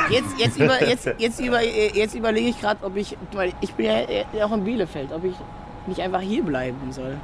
Jetzt, 0.10 0.40
jetzt, 0.40 0.58
über, 0.58 0.84
jetzt, 0.84 1.08
jetzt, 1.20 1.40
über, 1.40 1.62
jetzt 1.62 2.16
überlege 2.16 2.50
ich 2.50 2.60
gerade, 2.60 2.84
ob 2.84 2.96
ich, 2.96 3.16
weil 3.34 3.54
ich 3.62 3.74
bin 3.76 3.86
ja 3.86 4.46
auch 4.46 4.52
in 4.52 4.64
Bielefeld, 4.64 5.12
ob 5.12 5.24
ich 5.24 5.36
nicht 5.86 6.02
einfach 6.02 6.22
hier 6.22 6.44
bleiben 6.44 6.92
soll. 6.92 7.18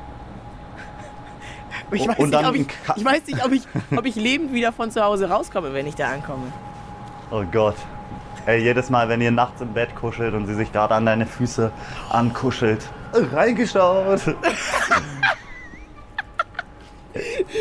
Ich 1.92 2.08
weiß, 2.08 2.18
nicht, 2.20 2.48
ob 2.48 2.56
ich, 2.56 2.68
ich 2.96 3.06
weiß 3.06 3.26
nicht, 3.28 3.46
ob 3.46 3.52
ich, 3.52 3.64
ob 3.98 4.06
ich 4.06 4.16
lebend 4.16 4.54
wieder 4.54 4.72
von 4.72 4.92
zu 4.92 5.04
Hause 5.04 5.30
rauskomme, 5.30 5.74
wenn 5.74 5.88
ich 5.88 5.96
da 5.96 6.10
ankomme. 6.10 6.44
Oh 7.32 7.44
Gott. 7.52 7.76
Ey, 8.46 8.62
jedes 8.62 8.90
Mal, 8.90 9.10
wenn 9.10 9.22
ihr 9.22 9.32
nachts 9.32 9.60
im 9.62 9.74
Bett 9.74 9.96
kuschelt 9.96 10.34
und 10.34 10.46
sie 10.46 10.54
sich 10.54 10.72
gerade 10.72 10.94
an 10.96 11.06
deine 11.06 11.26
Füße 11.26 11.72
ankuschelt. 12.10 12.86
Reingeschaut. 13.14 14.36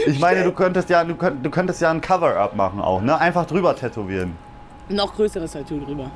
Ich 0.06 0.18
meine, 0.18 0.44
du 0.44 0.52
könntest 0.52 0.88
ja, 0.90 1.02
du, 1.04 1.14
könnt, 1.16 1.44
du 1.44 1.50
könntest 1.50 1.80
ja 1.80 1.90
ein 1.90 2.00
Cover-Up 2.00 2.54
machen 2.54 2.80
auch, 2.80 3.02
ne? 3.02 3.18
Einfach 3.18 3.46
drüber 3.46 3.74
tätowieren. 3.74 4.36
Noch 4.88 5.14
größeres 5.14 5.52
Tattoo 5.52 5.80
drüber. 5.80 6.10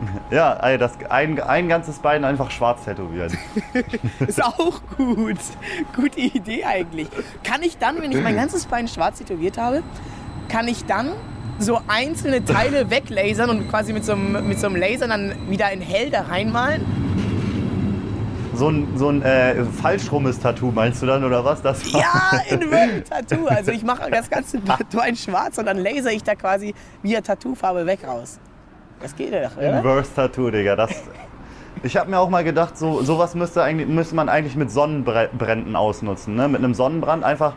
Ja, 0.30 0.52
ey, 0.62 0.78
das, 0.78 0.92
ein, 1.08 1.40
ein 1.40 1.68
ganzes 1.68 1.98
Bein 1.98 2.24
einfach 2.24 2.52
schwarz 2.52 2.84
tätowieren. 2.84 3.36
Ist 4.20 4.42
auch 4.42 4.80
gut. 4.96 5.38
Gute 5.96 6.20
Idee 6.20 6.64
eigentlich. 6.64 7.08
Kann 7.42 7.64
ich 7.64 7.78
dann, 7.78 8.00
wenn 8.00 8.12
ich 8.12 8.22
mein 8.22 8.36
ganzes 8.36 8.66
Bein 8.66 8.86
schwarz 8.86 9.18
tätowiert 9.18 9.58
habe, 9.58 9.82
kann 10.48 10.68
ich 10.68 10.84
dann 10.84 11.10
so 11.58 11.80
einzelne 11.88 12.44
Teile 12.44 12.90
weglasern 12.90 13.50
und 13.50 13.68
quasi 13.68 13.92
mit 13.92 14.04
so 14.04 14.12
einem, 14.12 14.46
mit 14.46 14.60
so 14.60 14.68
einem 14.68 14.76
Laser 14.76 15.08
dann 15.08 15.34
wieder 15.48 15.72
in 15.72 15.80
hell 15.80 16.10
da 16.10 16.22
reinmalen? 16.22 17.07
So 18.58 18.70
ein, 18.70 18.88
so 18.96 19.08
ein 19.08 19.22
äh, 19.22 19.62
falschrummes 19.64 20.40
Tattoo 20.40 20.72
meinst 20.72 21.00
du 21.00 21.06
dann 21.06 21.22
oder 21.22 21.44
was? 21.44 21.62
Das 21.62 21.92
Ja, 21.92 22.40
in 22.50 23.04
Tattoo. 23.04 23.46
Also 23.46 23.70
ich 23.70 23.84
mache 23.84 24.10
das 24.10 24.28
ganze 24.28 24.58
Bein 24.96 25.14
schwarz 25.14 25.58
und 25.58 25.66
dann 25.66 25.78
laser 25.78 26.10
ich 26.10 26.24
da 26.24 26.34
quasi 26.34 26.74
via 27.02 27.20
Tattoofarbe 27.20 27.86
weg 27.86 28.00
raus. 28.04 28.40
Das 29.00 29.14
geht 29.14 29.32
ja 29.32 29.48
doch, 29.48 29.56
oder? 29.56 29.78
Inverse 29.78 30.12
Tattoo, 30.12 30.50
Digga. 30.50 30.74
Das, 30.74 30.90
ich 31.84 31.96
habe 31.96 32.10
mir 32.10 32.18
auch 32.18 32.28
mal 32.28 32.42
gedacht, 32.42 32.76
so, 32.76 33.00
sowas 33.02 33.36
müsste, 33.36 33.62
eigentlich, 33.62 33.86
müsste 33.86 34.16
man 34.16 34.28
eigentlich 34.28 34.56
mit 34.56 34.72
Sonnenbränden 34.72 35.76
ausnutzen. 35.76 36.34
Ne? 36.34 36.48
Mit 36.48 36.58
einem 36.58 36.74
Sonnenbrand 36.74 37.22
einfach 37.22 37.54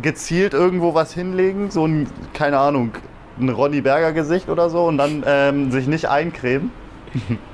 gezielt 0.00 0.54
irgendwo 0.54 0.94
was 0.94 1.12
hinlegen, 1.12 1.70
so 1.70 1.86
ein, 1.86 2.08
keine 2.32 2.58
Ahnung, 2.58 2.92
ein 3.38 3.50
Ronny 3.50 3.82
Berger 3.82 4.12
Gesicht 4.12 4.48
oder 4.48 4.70
so 4.70 4.86
und 4.86 4.96
dann 4.96 5.22
ähm, 5.26 5.70
sich 5.70 5.86
nicht 5.86 6.08
eincremen. 6.08 6.70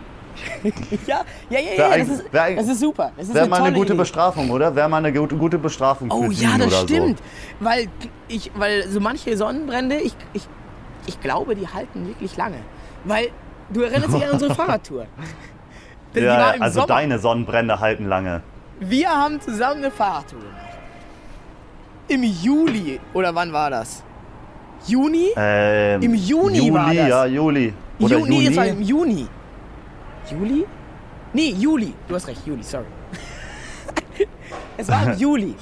Ja, 1.07 1.25
ja, 1.51 1.59
ja, 1.61 1.73
ja 1.91 1.99
das, 1.99 2.09
ist, 2.09 2.25
das 2.33 2.69
ist 2.69 2.81
super. 2.81 3.13
Das 3.17 3.29
ist 3.29 3.35
Wäre 3.35 3.45
eine 3.45 3.51
mal 3.51 3.63
eine 3.63 3.73
gute 3.77 3.89
Idee. 3.93 3.99
Bestrafung, 3.99 4.51
oder? 4.51 4.75
Wäre 4.75 4.89
mal 4.89 4.99
eine 4.99 5.13
gute, 5.13 5.37
gute 5.37 5.59
Bestrafung 5.59 6.11
Oh 6.11 6.25
für 6.25 6.33
ja, 6.33 6.51
Dean 6.57 6.61
das 6.61 6.81
stimmt. 6.83 7.19
Weil 7.61 7.89
ich, 8.29 8.51
weil 8.55 8.89
so 8.89 9.01
manche 9.01 9.37
Sonnenbrände, 9.37 9.97
ich, 9.97 10.15
ich, 10.33 10.47
ich 11.07 11.21
glaube, 11.21 11.55
die 11.55 11.67
halten 11.69 12.07
wirklich 12.09 12.37
lange. 12.37 12.59
Weil 13.05 13.29
du 13.71 13.83
erinnerst 13.83 14.15
dich 14.15 14.25
an 14.25 14.31
unsere 14.33 14.55
Fahrradtour. 14.61 15.07
so. 16.15 16.21
Die 16.21 16.25
Ja, 16.25 16.55
also 16.59 16.81
Sommer. 16.81 16.87
deine 16.87 17.19
Sonnenbrände 17.19 17.81
halten 17.81 18.07
lange. 18.07 18.43
Wir 18.81 19.09
haben 19.11 19.41
zusammen 19.41 19.79
eine 19.79 19.91
Fahrradtour 19.91 20.41
gemacht. 20.41 20.57
Im 22.09 22.23
Juli, 22.25 22.99
oder 23.15 23.35
wann 23.35 23.53
war 23.53 23.71
das? 23.71 24.03
Juni? 24.87 25.29
Ähm, 25.37 26.03
Im 26.03 26.15
Juni 26.15 26.59
Juli, 26.59 26.73
war 26.75 26.87
das. 26.95 27.09
ja, 27.09 27.27
Juli. 27.27 27.73
Oder 28.01 28.19
Juni, 28.19 28.45
Juni? 28.49 28.69
im 28.69 28.83
Juni. 28.83 29.29
Juli? 30.31 30.67
Nee, 31.33 31.51
Juli. 31.59 31.95
Du 32.09 32.15
hast 32.15 32.27
recht, 32.27 32.47
Juli, 32.47 32.63
sorry. 32.63 32.85
es 34.77 34.89
war 34.89 35.13
im 35.13 35.13
Juli. 35.19 35.55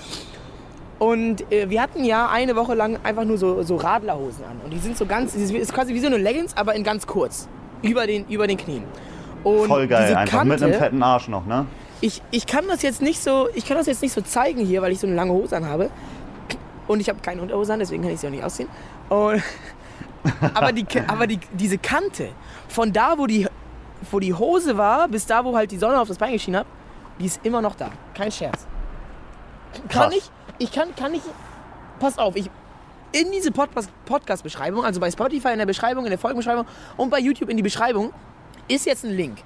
Und 0.98 1.50
äh, 1.52 1.70
wir 1.70 1.80
hatten 1.80 2.04
ja 2.04 2.28
eine 2.28 2.56
Woche 2.56 2.74
lang 2.74 2.98
einfach 3.04 3.24
nur 3.24 3.38
so, 3.38 3.62
so 3.62 3.76
Radlerhosen 3.76 4.44
an. 4.44 4.60
Und 4.64 4.72
die 4.72 4.78
sind 4.78 4.96
so 4.96 5.06
ganz, 5.06 5.32
das 5.32 5.50
ist 5.50 5.72
quasi 5.72 5.94
wie 5.94 6.00
so 6.00 6.06
eine 6.08 6.16
Leggings, 6.16 6.56
aber 6.56 6.74
in 6.74 6.82
ganz 6.82 7.06
kurz. 7.06 7.48
Über 7.82 8.06
den, 8.06 8.26
über 8.28 8.46
den 8.48 8.56
Knien. 8.56 8.82
Und 9.44 9.68
Voll 9.68 9.86
geil, 9.86 10.14
einfach 10.16 10.42
mit 10.42 10.60
einem 10.60 10.72
Kante- 10.72 10.78
fetten 10.78 11.02
Arsch 11.02 11.28
noch, 11.28 11.46
ne? 11.46 11.66
ich, 12.00 12.22
ich 12.32 12.46
kann 12.46 12.66
das 12.66 12.82
jetzt 12.82 13.00
nicht 13.02 13.22
so, 13.22 13.48
ich 13.54 13.66
kann 13.66 13.76
das 13.76 13.86
jetzt 13.86 14.02
nicht 14.02 14.12
so 14.12 14.20
zeigen 14.20 14.64
hier, 14.64 14.82
weil 14.82 14.90
ich 14.92 14.98
so 14.98 15.06
eine 15.06 15.14
lange 15.14 15.32
Hose 15.32 15.56
anhabe. 15.56 15.90
Und 16.88 17.00
ich 17.00 17.08
habe 17.08 17.20
keine 17.20 17.42
Unterhose 17.42 17.72
an, 17.72 17.78
deswegen 17.78 18.02
kann 18.02 18.12
ich 18.12 18.18
sie 18.20 18.26
auch 18.26 18.30
nicht 18.32 18.42
ausziehen. 18.42 18.68
Und, 19.08 19.42
aber 20.54 20.72
die, 20.72 20.84
aber 21.06 21.26
die, 21.28 21.38
diese 21.52 21.78
Kante, 21.78 22.30
von 22.68 22.92
da, 22.92 23.14
wo 23.18 23.26
die, 23.28 23.46
wo 24.10 24.20
die 24.20 24.34
Hose 24.34 24.76
war, 24.76 25.08
bis 25.08 25.26
da, 25.26 25.44
wo 25.44 25.56
halt 25.56 25.70
die 25.70 25.78
Sonne 25.78 26.00
auf 26.00 26.08
das 26.08 26.18
Bein 26.18 26.32
geschienen 26.32 26.60
hat, 26.60 26.66
die 27.18 27.26
ist 27.26 27.40
immer 27.44 27.60
noch 27.60 27.74
da. 27.74 27.90
Kein 28.14 28.30
Scherz. 28.30 28.66
Kann 29.88 30.10
Krass. 30.10 30.14
ich, 30.16 30.30
ich 30.58 30.72
kann, 30.72 30.94
kann 30.96 31.14
ich, 31.14 31.22
pass 31.98 32.16
auf, 32.18 32.36
ich, 32.36 32.50
in 33.12 33.30
diese 33.32 33.50
Podcast- 33.50 33.90
Podcast-Beschreibung, 34.06 34.84
also 34.84 35.00
bei 35.00 35.10
Spotify 35.10 35.48
in 35.52 35.58
der 35.58 35.66
Beschreibung, 35.66 36.04
in 36.04 36.10
der 36.10 36.18
Folgenbeschreibung 36.18 36.66
und 36.96 37.10
bei 37.10 37.18
YouTube 37.18 37.48
in 37.48 37.56
die 37.56 37.62
Beschreibung, 37.62 38.12
ist 38.68 38.86
jetzt 38.86 39.04
ein 39.04 39.10
Link. 39.16 39.38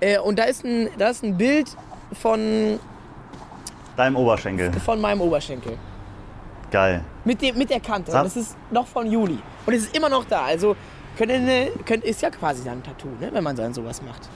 Äh, 0.00 0.18
und 0.18 0.38
da 0.38 0.44
ist 0.44 0.64
ein, 0.64 0.88
da 0.98 1.08
ist 1.10 1.22
ein 1.22 1.36
Bild 1.36 1.74
von, 2.12 2.78
Deinem 3.96 4.16
Oberschenkel. 4.16 4.72
von 4.80 5.00
meinem 5.00 5.20
Oberschenkel. 5.20 5.76
Geil. 6.70 7.02
Mit, 7.24 7.42
dem, 7.42 7.58
mit 7.58 7.68
der 7.70 7.80
Kante. 7.80 8.12
Sag- 8.12 8.24
das 8.24 8.36
ist 8.36 8.56
noch 8.70 8.86
von 8.86 9.10
Juli. 9.10 9.38
Und 9.66 9.74
es 9.74 9.82
ist 9.84 9.96
immer 9.96 10.08
noch 10.08 10.24
da. 10.24 10.42
Also 10.42 10.76
könnte, 11.16 11.72
könnte, 11.84 12.06
ist 12.06 12.22
ja 12.22 12.30
quasi 12.30 12.64
dann 12.64 12.78
ein 12.78 12.82
Tattoo, 12.82 13.08
ne, 13.20 13.30
wenn 13.32 13.44
man 13.44 13.56
dann 13.56 13.74
sowas 13.74 14.02
macht. 14.02 14.28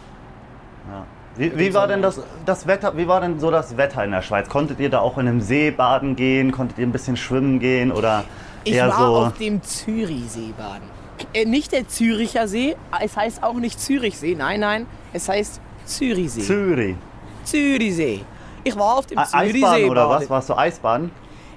Ja. 0.91 1.07
Wie, 1.37 1.59
wie 1.59 1.75
war 1.75 1.89
denn 1.89 2.01
das, 2.01 2.21
das 2.47 2.67
Wetter, 2.67 2.97
wie 2.97 3.09
war 3.09 3.21
denn 3.21 3.41
so 3.41 3.51
das 3.51 3.77
Wetter 3.77 4.05
in 4.05 4.13
der 4.13 4.23
Schweiz? 4.23 4.49
Konntet 4.49 4.79
ihr 4.79 4.89
da 4.89 5.01
auch 5.01 5.19
in 5.19 5.27
einem 5.27 5.41
See 5.41 5.71
baden 5.73 6.15
gehen? 6.15 6.53
Konntet 6.53 6.79
ihr 6.79 6.87
ein 6.87 6.93
bisschen 6.93 7.17
schwimmen 7.17 7.59
gehen 7.59 7.91
oder 7.91 8.25
Ich 8.63 8.79
war 8.79 8.93
so? 8.93 9.17
auf 9.27 9.39
dem 9.39 9.61
Zürichsee 9.63 10.53
baden. 10.57 10.89
Äh, 11.33 11.45
nicht 11.45 11.73
der 11.73 11.89
Züricher 11.89 12.47
See, 12.47 12.77
es 13.01 13.17
heißt 13.17 13.43
auch 13.43 13.55
nicht 13.55 13.81
Zürichsee. 13.81 14.37
Nein, 14.37 14.61
nein, 14.61 14.87
es 15.13 15.29
heißt 15.29 15.61
Zürichsee. 15.87 16.43
Zürich. 16.43 16.97
Zürichsee. 17.45 18.21
Ich 18.63 18.77
war 18.77 18.99
auf 18.99 19.07
dem 19.07 19.19
Zürichsee 19.19 19.65
Eisbaden 19.65 19.91
oder 19.91 20.09
was? 20.09 20.31
Warst 20.31 20.49
du 20.49 20.57
Eisbaden? 20.57 21.11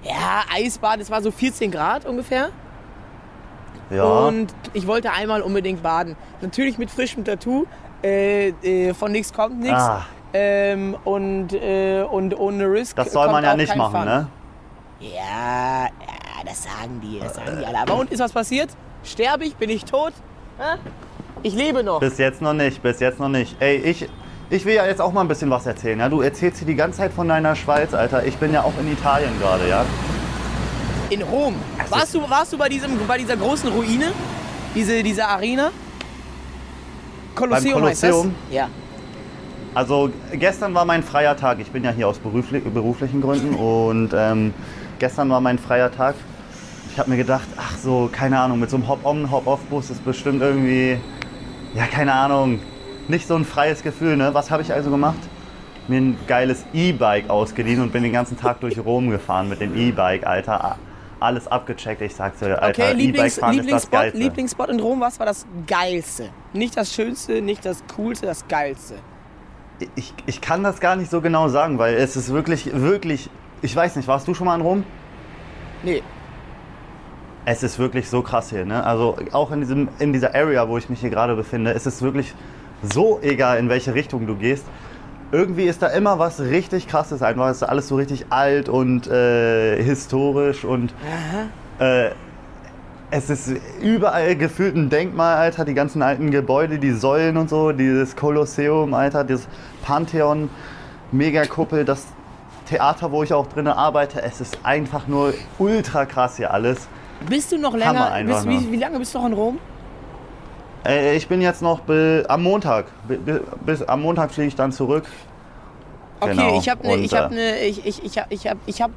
Ja, 0.04 0.44
Eisbaden, 0.54 1.02
es 1.02 1.10
war 1.12 1.22
so 1.22 1.32
14 1.32 1.70
Grad 1.72 2.06
ungefähr. 2.06 2.50
Ja. 3.90 4.04
Und 4.04 4.54
ich 4.74 4.88
wollte 4.88 5.12
einmal 5.12 5.42
unbedingt 5.42 5.82
baden. 5.82 6.16
Natürlich 6.42 6.78
mit 6.78 6.92
frischem 6.92 7.24
Tattoo. 7.24 7.66
Äh, 8.04 8.50
äh, 8.50 8.94
von 8.94 9.12
nichts 9.12 9.34
kommt 9.34 9.60
nichts. 9.60 9.82
Ah. 9.82 10.06
Ähm, 10.34 10.96
und, 11.04 11.54
äh, 11.54 12.04
und 12.04 12.38
ohne 12.38 12.70
Risk. 12.72 12.96
das 12.98 13.12
soll 13.12 13.28
man 13.28 13.44
ja 13.44 13.56
nicht 13.56 13.76
machen, 13.76 13.96
Fun. 13.96 14.06
ne? 14.06 14.28
Ja, 15.00 15.86
ja, 15.86 16.44
das 16.46 16.64
sagen 16.64 17.02
die, 17.02 17.20
das 17.20 17.36
sagen 17.36 17.58
die 17.60 17.66
alle. 17.66 17.80
Aber 17.80 17.96
und 17.96 18.12
ist 18.12 18.20
was 18.20 18.34
passiert? 18.34 18.70
Sterbe 19.04 19.46
ich? 19.46 19.56
Bin 19.56 19.70
ich 19.70 19.86
tot? 19.86 20.14
Ich 21.44 21.54
lebe 21.54 21.84
noch. 21.84 22.00
Bis 22.00 22.18
jetzt 22.18 22.42
noch 22.42 22.54
nicht, 22.54 22.82
bis 22.82 23.00
jetzt 23.00 23.20
noch 23.20 23.30
nicht. 23.30 23.56
Ey, 23.62 23.78
ich, 23.78 24.10
ich 24.50 24.66
will 24.66 24.74
ja 24.76 24.86
jetzt 24.86 25.02
auch 25.02 25.12
mal 25.14 25.22
ein 25.22 25.28
bisschen 25.28 25.50
was 25.50 25.66
erzählen. 25.66 26.00
Ja? 26.00 26.10
Du 26.10 26.22
erzählst 26.22 26.60
hier 26.60 26.68
die 26.68 26.76
ganze 26.76 27.00
Zeit 27.00 27.14
von 27.14 27.28
deiner 27.28 27.56
Schweiz, 27.56 27.94
Alter. 27.94 28.26
Ich 28.26 28.38
bin 28.38 28.54
ja 28.54 28.64
auch 28.64 28.74
in 28.80 28.92
Italien 28.92 29.32
gerade, 29.40 29.68
ja. 29.70 29.86
In 31.10 31.22
Rom. 31.22 31.56
Warst 31.90 32.14
du, 32.14 32.30
warst 32.30 32.52
du 32.54 32.58
bei, 32.58 32.68
diesem, 32.68 32.92
bei 33.08 33.18
dieser 33.18 33.38
großen 33.38 33.70
Ruine? 33.70 34.12
Diese, 34.76 35.02
diese 35.04 35.26
Arena? 35.26 35.72
Kolosseum, 37.34 37.84
heißt 37.84 38.02
Kolosseum? 38.02 38.36
Ja. 38.52 38.70
Also 39.74 40.10
gestern 40.34 40.74
war 40.74 40.86
mein 40.86 41.04
freier 41.04 41.38
Tag. 41.38 41.60
Ich 41.60 41.72
bin 41.72 41.84
ja 41.84 41.92
hier 41.92 42.08
aus 42.08 42.18
berufli 42.18 42.60
beruflichen 42.60 43.22
Gründen 43.22 43.54
und 43.56 44.10
ähm, 44.14 44.54
gestern 45.00 45.30
war 45.30 45.40
mein 45.40 45.60
freier 45.60 45.92
Tag. 45.92 46.16
Ich 46.92 47.00
habe 47.00 47.12
mir 47.12 47.18
gedacht, 47.18 47.48
ach 47.58 47.78
so, 47.78 48.10
keine 48.12 48.40
Ahnung, 48.40 48.60
mit 48.60 48.70
so 48.70 48.78
einem 48.78 48.88
Hop-on, 48.88 49.30
Hop-off-Bus 49.30 49.92
ist 49.92 50.04
bestimmt 50.04 50.42
irgendwie, 50.42 50.98
ja, 51.76 51.86
keine 51.86 52.14
Ahnung, 52.14 52.60
nicht 53.08 53.28
so 53.28 53.36
ein 53.36 53.46
freies 53.46 53.84
Gefühl. 53.84 54.18
Ne? 54.18 54.34
Was 54.34 54.50
habe 54.50 54.64
ich 54.64 54.74
also 54.74 54.90
gemacht? 54.90 55.20
Mir 55.88 56.02
ein 56.02 56.18
geiles 56.28 56.66
E-Bike 56.74 57.30
ausgeliehen 57.30 57.82
und 57.82 57.94
bin 57.94 58.04
den 58.04 58.12
ganzen 58.12 58.38
Tag 58.38 58.60
durch 58.60 58.80
Rom 58.80 59.10
gefahren 59.10 59.48
mit 59.48 59.62
dem 59.62 59.78
E-Bike, 59.78 60.26
Alter. 60.26 60.78
Alles 61.20 61.48
abgecheckt, 61.48 62.02
ich 62.02 62.14
sag's 62.14 62.40
dir, 62.40 62.62
Alter. 62.62 62.84
Okay, 62.84 62.94
Lieblings, 62.94 63.34
ist 63.34 63.42
das 63.42 63.56
Lieblingsspot. 63.56 64.14
Lieblingsspot 64.14 64.70
in 64.70 64.80
Rom, 64.80 65.02
was 65.02 65.20
war 65.20 65.26
das 65.26 65.48
Geilste? 65.66 66.30
Nicht 66.54 66.78
das 66.78 66.94
Schönste, 66.94 67.42
nicht 67.42 67.66
das 67.66 67.84
Coolste, 67.96 68.28
das 68.28 68.48
Geilste. 68.48 68.96
Ich, 69.96 70.14
ich 70.26 70.42
kann 70.42 70.64
das 70.64 70.80
gar 70.80 70.96
nicht 70.96 71.10
so 71.10 71.22
genau 71.22 71.48
sagen, 71.50 71.80
weil 71.80 71.96
es 71.96 72.16
ist 72.16 72.32
wirklich, 72.32 72.70
wirklich, 72.74 73.30
ich 73.62 73.76
weiß 73.76 73.96
nicht, 73.96 74.08
warst 74.08 74.28
du 74.28 74.34
schon 74.34 74.46
mal 74.46 74.56
in 74.56 74.62
Rom? 74.62 74.84
Nee. 75.84 76.04
Es 77.46 77.64
ist 77.64 77.80
wirklich 77.80 78.10
so 78.10 78.22
krass 78.22 78.50
hier, 78.50 78.66
ne? 78.66 78.84
Also 78.84 79.18
auch 79.32 79.52
in, 79.52 79.62
diesem, 79.62 79.88
in 80.00 80.14
dieser 80.14 80.36
Area, 80.36 80.68
wo 80.68 80.78
ich 80.78 80.90
mich 80.90 81.00
hier 81.00 81.10
gerade 81.10 81.36
befinde, 81.36 81.72
ist 81.72 81.88
es 81.88 82.02
wirklich 82.02 82.36
so 82.84 83.20
egal, 83.22 83.58
in 83.58 83.70
welche 83.70 83.94
Richtung 83.94 84.28
du 84.28 84.36
gehst. 84.36 84.66
Irgendwie 85.32 85.66
ist 85.66 85.82
da 85.82 85.88
immer 85.88 86.20
was 86.20 86.40
richtig 86.40 86.88
krasses 86.88 87.22
einfach. 87.22 87.50
Es 87.50 87.58
ist 87.58 87.64
alles 87.64 87.90
so 87.90 87.96
richtig 87.96 88.28
alt 88.30 88.70
und 88.70 89.08
äh, 89.08 89.82
historisch 89.84 90.64
und 90.64 90.94
äh, 91.80 92.12
es 93.10 93.30
ist 93.30 93.52
überall 93.82 94.36
gefühlt 94.36 94.76
ein 94.76 94.90
Denkmal, 94.90 95.36
Alter. 95.38 95.66
Die 95.66 95.74
ganzen 95.74 96.02
alten 96.02 96.32
Gebäude, 96.32 96.80
die 96.80 96.92
Säulen 96.92 97.38
und 97.38 97.50
so, 97.50 97.72
dieses 97.72 98.16
Kolosseum, 98.16 98.94
Alter, 98.94 99.24
das 99.24 99.48
Pantheon, 99.84 100.50
Megakuppel, 101.12 101.86
das 101.86 102.06
Theater, 102.68 103.12
wo 103.12 103.24
ich 103.24 103.34
auch 103.34 103.48
drin 103.48 103.68
arbeite. 103.68 104.22
Es 104.22 104.42
ist 104.42 104.60
einfach 104.64 105.08
nur 105.08 105.34
ultra 105.58 106.06
krass 106.06 106.38
hier 106.38 106.54
alles. 106.54 106.88
Bist 107.30 107.52
du 107.52 107.58
noch 107.58 107.76
länger? 107.76 108.12
Bist, 108.26 108.48
wie, 108.48 108.72
wie 108.72 108.78
lange 108.78 109.00
bist 109.00 109.14
du 109.16 109.20
noch 109.20 109.26
in 109.26 109.34
Rom? 109.34 109.60
Äh, 110.88 111.16
ich 111.18 111.28
bin 111.28 111.42
jetzt 111.42 111.62
noch 111.62 111.82
am 112.28 112.44
Montag. 112.44 112.86
Bi- 113.08 113.18
bi- 113.18 113.42
Bis 113.66 113.82
am 113.84 114.02
Montag 114.02 114.32
fliege 114.32 114.48
ich 114.48 114.56
dann 114.56 114.72
zurück. 114.72 115.04
Okay, 116.20 116.32
Genau. 116.32 116.58
ich 116.58 116.70
habe 116.70 116.88
ne, 116.88 116.96
ich 116.98 117.14
hab 117.14 117.32
äh, 117.32 117.36
ne, 117.36 117.60
ich, 117.60 117.86
ich, 117.86 118.04
ich 118.04 118.18
hab, 118.18 118.32
ich 118.32 118.48
hab, 118.48 118.58
ich 118.66 118.82
hab 118.82 118.92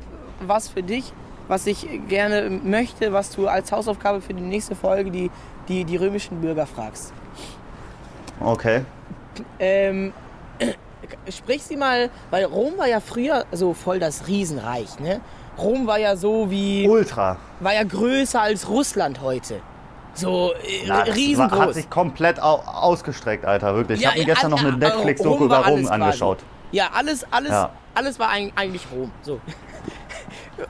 was 0.47 0.69
für 0.69 0.83
dich, 0.83 1.13
was 1.49 1.67
ich 1.67 1.87
gerne 2.09 2.49
möchte, 2.49 3.13
was 3.13 3.31
du 3.31 3.47
als 3.49 3.71
Hausaufgabe 3.73 4.21
für 4.23 4.33
die 4.33 4.41
nächste 4.43 4.75
Folge 4.75 5.11
die, 5.11 5.31
die, 5.69 5.85
die 5.85 5.97
römischen 5.97 6.41
Bürger 6.41 6.67
fragst. 6.67 7.13
Okay. 8.41 8.83
Ähm, 9.59 10.13
sprich 11.29 11.63
sie 11.63 11.77
mal, 11.77 12.09
weil 12.31 12.45
Rom 12.45 12.79
war 12.79 12.87
ja 12.89 13.01
früher 13.01 13.45
so 13.53 13.75
voll 13.75 13.99
das 13.99 14.27
Riesenreich, 14.27 14.99
ne? 15.01 15.21
Rom 15.59 15.87
war 15.87 15.99
ja 15.99 16.17
so 16.17 16.51
wie, 16.51 16.89
Ultra. 16.89 17.37
war 17.59 17.75
ja 17.75 17.83
größer 17.83 18.41
als 18.41 18.69
Russland 18.69 19.21
heute. 19.21 19.57
So 20.21 20.53
äh, 20.55 20.85
Na, 20.87 20.99
das 21.01 21.09
war, 21.09 21.15
riesengroß. 21.17 21.59
hat 21.61 21.75
sich 21.75 21.91
komplett 21.91 22.41
au 22.43 22.57
ausgestreckt, 22.67 23.45
Alter, 23.45 23.75
wirklich. 23.75 23.99
Ich 23.99 24.05
Ja, 24.05 24.11
habe 24.11 24.21
mir 24.21 24.27
gestern 24.27 24.51
noch 24.51 24.59
eine 24.61 24.69
all- 24.73 24.77
Netflix-Doku 24.79 25.45
über 25.47 25.57
Rom 25.59 25.65
alles 25.67 25.87
quasi. 25.89 26.03
angeschaut. 26.03 26.39
Ja, 26.73 26.91
alles, 26.95 27.25
alles, 27.33 27.51
Ja. 27.51 27.71
alles 27.95 28.19
war 28.19 28.29
eig- 28.31 28.53
eigentlich 28.57 28.87
Rom. 28.93 29.11
So. 29.23 29.41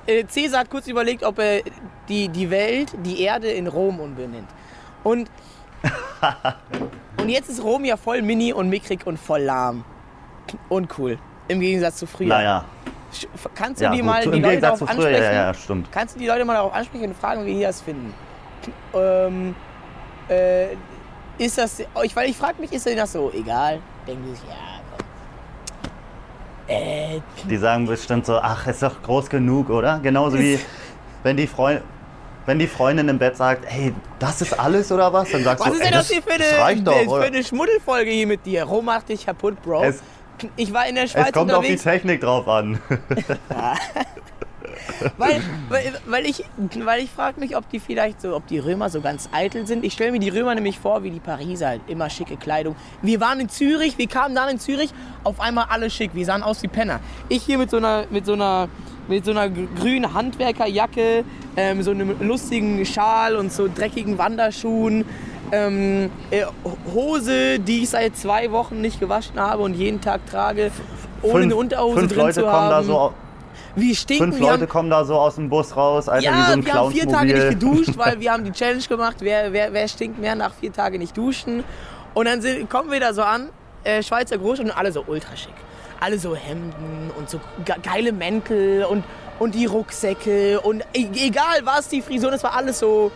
Äh, 0.06 0.24
Cäsar 0.28 0.60
hat 0.60 0.70
kurz 0.70 0.86
überlegt, 0.86 1.24
ob 1.24 1.40
er 1.40 1.62
die, 2.08 2.28
die 2.28 2.48
Welt, 2.48 2.92
die 3.04 3.22
Erde 3.22 3.48
in 3.50 3.66
Rom 3.66 3.98
umbenennt. 3.98 4.48
Und, 5.02 5.28
und 7.20 7.28
jetzt 7.28 7.48
ist 7.50 7.60
Rom 7.62 7.84
ja 7.84 7.96
voll 7.96 8.22
mini 8.22 8.52
und 8.52 8.68
mickrig 8.68 9.04
und 9.04 9.18
voll 9.18 9.40
lahm. 9.40 9.84
Und 10.68 10.96
cool. 10.98 11.18
Im 11.48 11.58
Gegensatz 11.58 11.96
zu 11.96 12.06
früher. 12.06 12.28
Naja, 12.28 12.64
Kannst 13.56 13.80
du 13.80 13.86
ja, 13.86 13.90
die 13.92 14.02
mal 14.02 14.22
die 14.22 14.38
Leute 14.38 14.60
darauf 14.60 14.82
ansprechen? 14.88 15.22
ja, 15.24 15.32
ja, 15.32 15.54
stimmt. 15.54 15.90
Kannst 15.90 16.14
du 16.14 16.20
die 16.20 16.28
Leute 16.28 16.44
mal 16.44 16.54
darauf 16.54 16.72
ansprechen 16.72 17.06
und 17.06 17.16
fragen, 17.16 17.44
wie 17.44 17.54
die 17.54 17.62
das 17.62 17.80
finden? 17.80 18.14
Ähm, 18.94 19.54
äh, 20.28 20.68
ist 21.38 21.56
das, 21.58 21.80
ich, 22.02 22.14
weil 22.16 22.28
ich 22.30 22.36
frage 22.36 22.60
mich, 22.60 22.72
ist 22.72 22.86
denen 22.86 22.98
das 22.98 23.12
so 23.12 23.30
egal? 23.32 23.80
Denken 24.06 24.24
die 24.24 24.30
sich, 24.34 24.44
ja, 24.48 24.54
komm. 24.90 25.06
Äh, 26.76 27.20
Die 27.48 27.56
sagen 27.56 27.86
bestimmt 27.86 28.26
so, 28.26 28.36
ach, 28.38 28.66
ist 28.66 28.82
doch 28.82 29.00
groß 29.02 29.28
genug, 29.30 29.70
oder? 29.70 29.98
Genauso 30.00 30.38
wie 30.38 30.58
wenn 31.22 31.36
die 31.36 31.46
Freundin. 31.46 31.82
Wenn 32.46 32.58
die 32.58 32.66
Freundin 32.66 33.06
im 33.10 33.18
Bett 33.18 33.36
sagt, 33.36 33.64
hey, 33.68 33.94
das 34.18 34.40
ist 34.40 34.58
alles 34.58 34.90
oder 34.90 35.12
was? 35.12 35.30
Dann 35.30 35.44
sagst 35.44 35.60
was 35.64 35.72
du, 35.72 35.78
ist 35.78 35.80
ey, 35.84 35.90
denn 35.90 35.98
das 35.98 36.08
hier 36.10 36.22
für 36.22 36.32
eine, 36.32 36.58
reicht 36.58 36.86
doch, 36.86 37.16
für 37.18 37.22
eine 37.24 37.44
Schmuddelfolge 37.44 38.10
hier 38.10 38.26
mit 38.26 38.44
dir? 38.46 38.64
Rom 38.64 38.86
macht 38.86 39.10
dich 39.10 39.26
kaputt, 39.26 39.60
Bro. 39.62 39.84
Es- 39.84 40.02
ich 40.56 40.72
war 40.72 40.86
in 40.88 40.94
der 40.94 41.06
Schweiz 41.06 41.26
Es 41.28 41.32
kommt 41.32 41.52
auf 41.52 41.60
die 41.64 41.72
unterwegs, 41.72 41.82
Technik 41.82 42.22
drauf 42.22 42.48
an. 42.48 42.80
weil, 45.18 45.40
weil, 45.68 45.92
weil 46.06 46.26
ich, 46.26 46.44
weil 46.84 47.02
ich 47.02 47.10
frage 47.10 47.40
mich, 47.40 47.56
ob 47.56 47.68
die 47.70 47.80
vielleicht 47.80 48.20
so, 48.20 48.34
ob 48.34 48.46
die 48.46 48.58
Römer 48.58 48.90
so 48.90 49.00
ganz 49.00 49.28
eitel 49.32 49.66
sind. 49.66 49.84
Ich 49.84 49.92
stelle 49.92 50.12
mir 50.12 50.18
die 50.20 50.28
Römer 50.28 50.54
nämlich 50.54 50.78
vor 50.78 51.02
wie 51.02 51.10
die 51.10 51.20
Pariser, 51.20 51.68
halt 51.68 51.80
immer 51.86 52.10
schicke 52.10 52.36
Kleidung. 52.36 52.76
Wir 53.02 53.20
waren 53.20 53.40
in 53.40 53.48
Zürich, 53.48 53.98
wir 53.98 54.06
kamen 54.06 54.34
dann 54.34 54.48
in 54.48 54.58
Zürich, 54.58 54.90
auf 55.24 55.40
einmal 55.40 55.66
alle 55.70 55.90
schick, 55.90 56.10
wir 56.14 56.24
sahen 56.24 56.42
aus 56.42 56.62
wie 56.62 56.68
Penner. 56.68 57.00
Ich 57.28 57.42
hier 57.42 57.58
mit 57.58 57.70
so 57.70 57.76
einer, 57.78 58.04
mit 58.10 58.26
so 58.26 58.32
einer, 58.34 58.68
mit 59.08 59.24
so 59.24 59.30
einer 59.32 59.48
gr- 59.48 59.66
grünen 59.78 60.12
Handwerkerjacke, 60.14 61.24
ähm, 61.56 61.82
so 61.82 61.90
einem 61.90 62.16
lustigen 62.20 62.84
Schal 62.86 63.36
und 63.36 63.52
so 63.52 63.68
dreckigen 63.72 64.18
Wanderschuhen. 64.18 65.04
Ähm, 65.52 66.10
äh, 66.30 66.44
Hose, 66.94 67.58
die 67.58 67.82
ich 67.82 67.88
seit 67.90 68.16
zwei 68.16 68.52
Wochen 68.52 68.80
nicht 68.80 69.00
gewaschen 69.00 69.40
habe 69.40 69.62
und 69.64 69.74
jeden 69.74 70.00
Tag 70.00 70.24
trage, 70.30 70.70
ohne 71.22 71.42
eine 71.42 71.56
Unterhose 71.56 71.98
fünf 72.00 72.12
drin 72.12 72.22
Leute 72.22 72.34
zu 72.34 72.40
kommen 72.42 72.52
haben. 72.52 72.70
da 72.70 72.82
so, 72.84 73.12
wir 73.76 73.94
stinken, 73.94 74.32
fünf 74.32 74.40
Leute 74.40 74.52
haben, 74.52 74.68
kommen 74.68 74.90
da 74.90 75.04
so 75.04 75.14
aus 75.14 75.36
dem 75.36 75.48
Bus 75.48 75.76
raus, 75.76 76.08
Alter, 76.08 76.22
wie 76.22 76.26
ja, 76.26 76.46
so 76.46 76.52
ein 76.52 76.64
wir 76.64 76.74
haben 76.74 76.92
vier 76.92 77.08
Tage 77.08 77.32
nicht 77.32 77.60
geduscht, 77.60 77.92
weil 77.96 78.20
wir 78.20 78.32
haben 78.32 78.44
die 78.44 78.52
Challenge 78.52 78.82
gemacht, 78.82 79.16
wer, 79.20 79.52
wer, 79.52 79.72
wer 79.72 79.88
stinkt 79.88 80.18
mehr 80.18 80.34
nach 80.34 80.52
vier 80.54 80.72
Tagen 80.72 80.98
nicht 80.98 81.16
duschen. 81.16 81.64
Und 82.14 82.26
dann 82.26 82.42
sind, 82.42 82.68
kommen 82.68 82.90
wir 82.90 83.00
da 83.00 83.12
so 83.12 83.22
an, 83.22 83.48
äh, 83.84 84.02
Schweizer 84.02 84.38
Großstadt 84.38 84.66
und 84.66 84.76
alle 84.76 84.92
so 84.92 85.04
ultra 85.06 85.36
schick. 85.36 85.54
Alle 86.00 86.18
so 86.18 86.34
Hemden 86.34 87.10
und 87.18 87.28
so 87.28 87.40
ge 87.64 87.76
geile 87.82 88.12
Mäntel 88.12 88.84
und, 88.84 89.04
und 89.38 89.54
die 89.54 89.66
Rucksäcke 89.66 90.60
und 90.60 90.82
e 90.94 91.06
egal 91.14 91.60
was, 91.64 91.88
die 91.88 92.00
Frisuren, 92.02 92.34
es 92.34 92.42
war 92.42 92.54
alles 92.54 92.78
so 92.78 93.12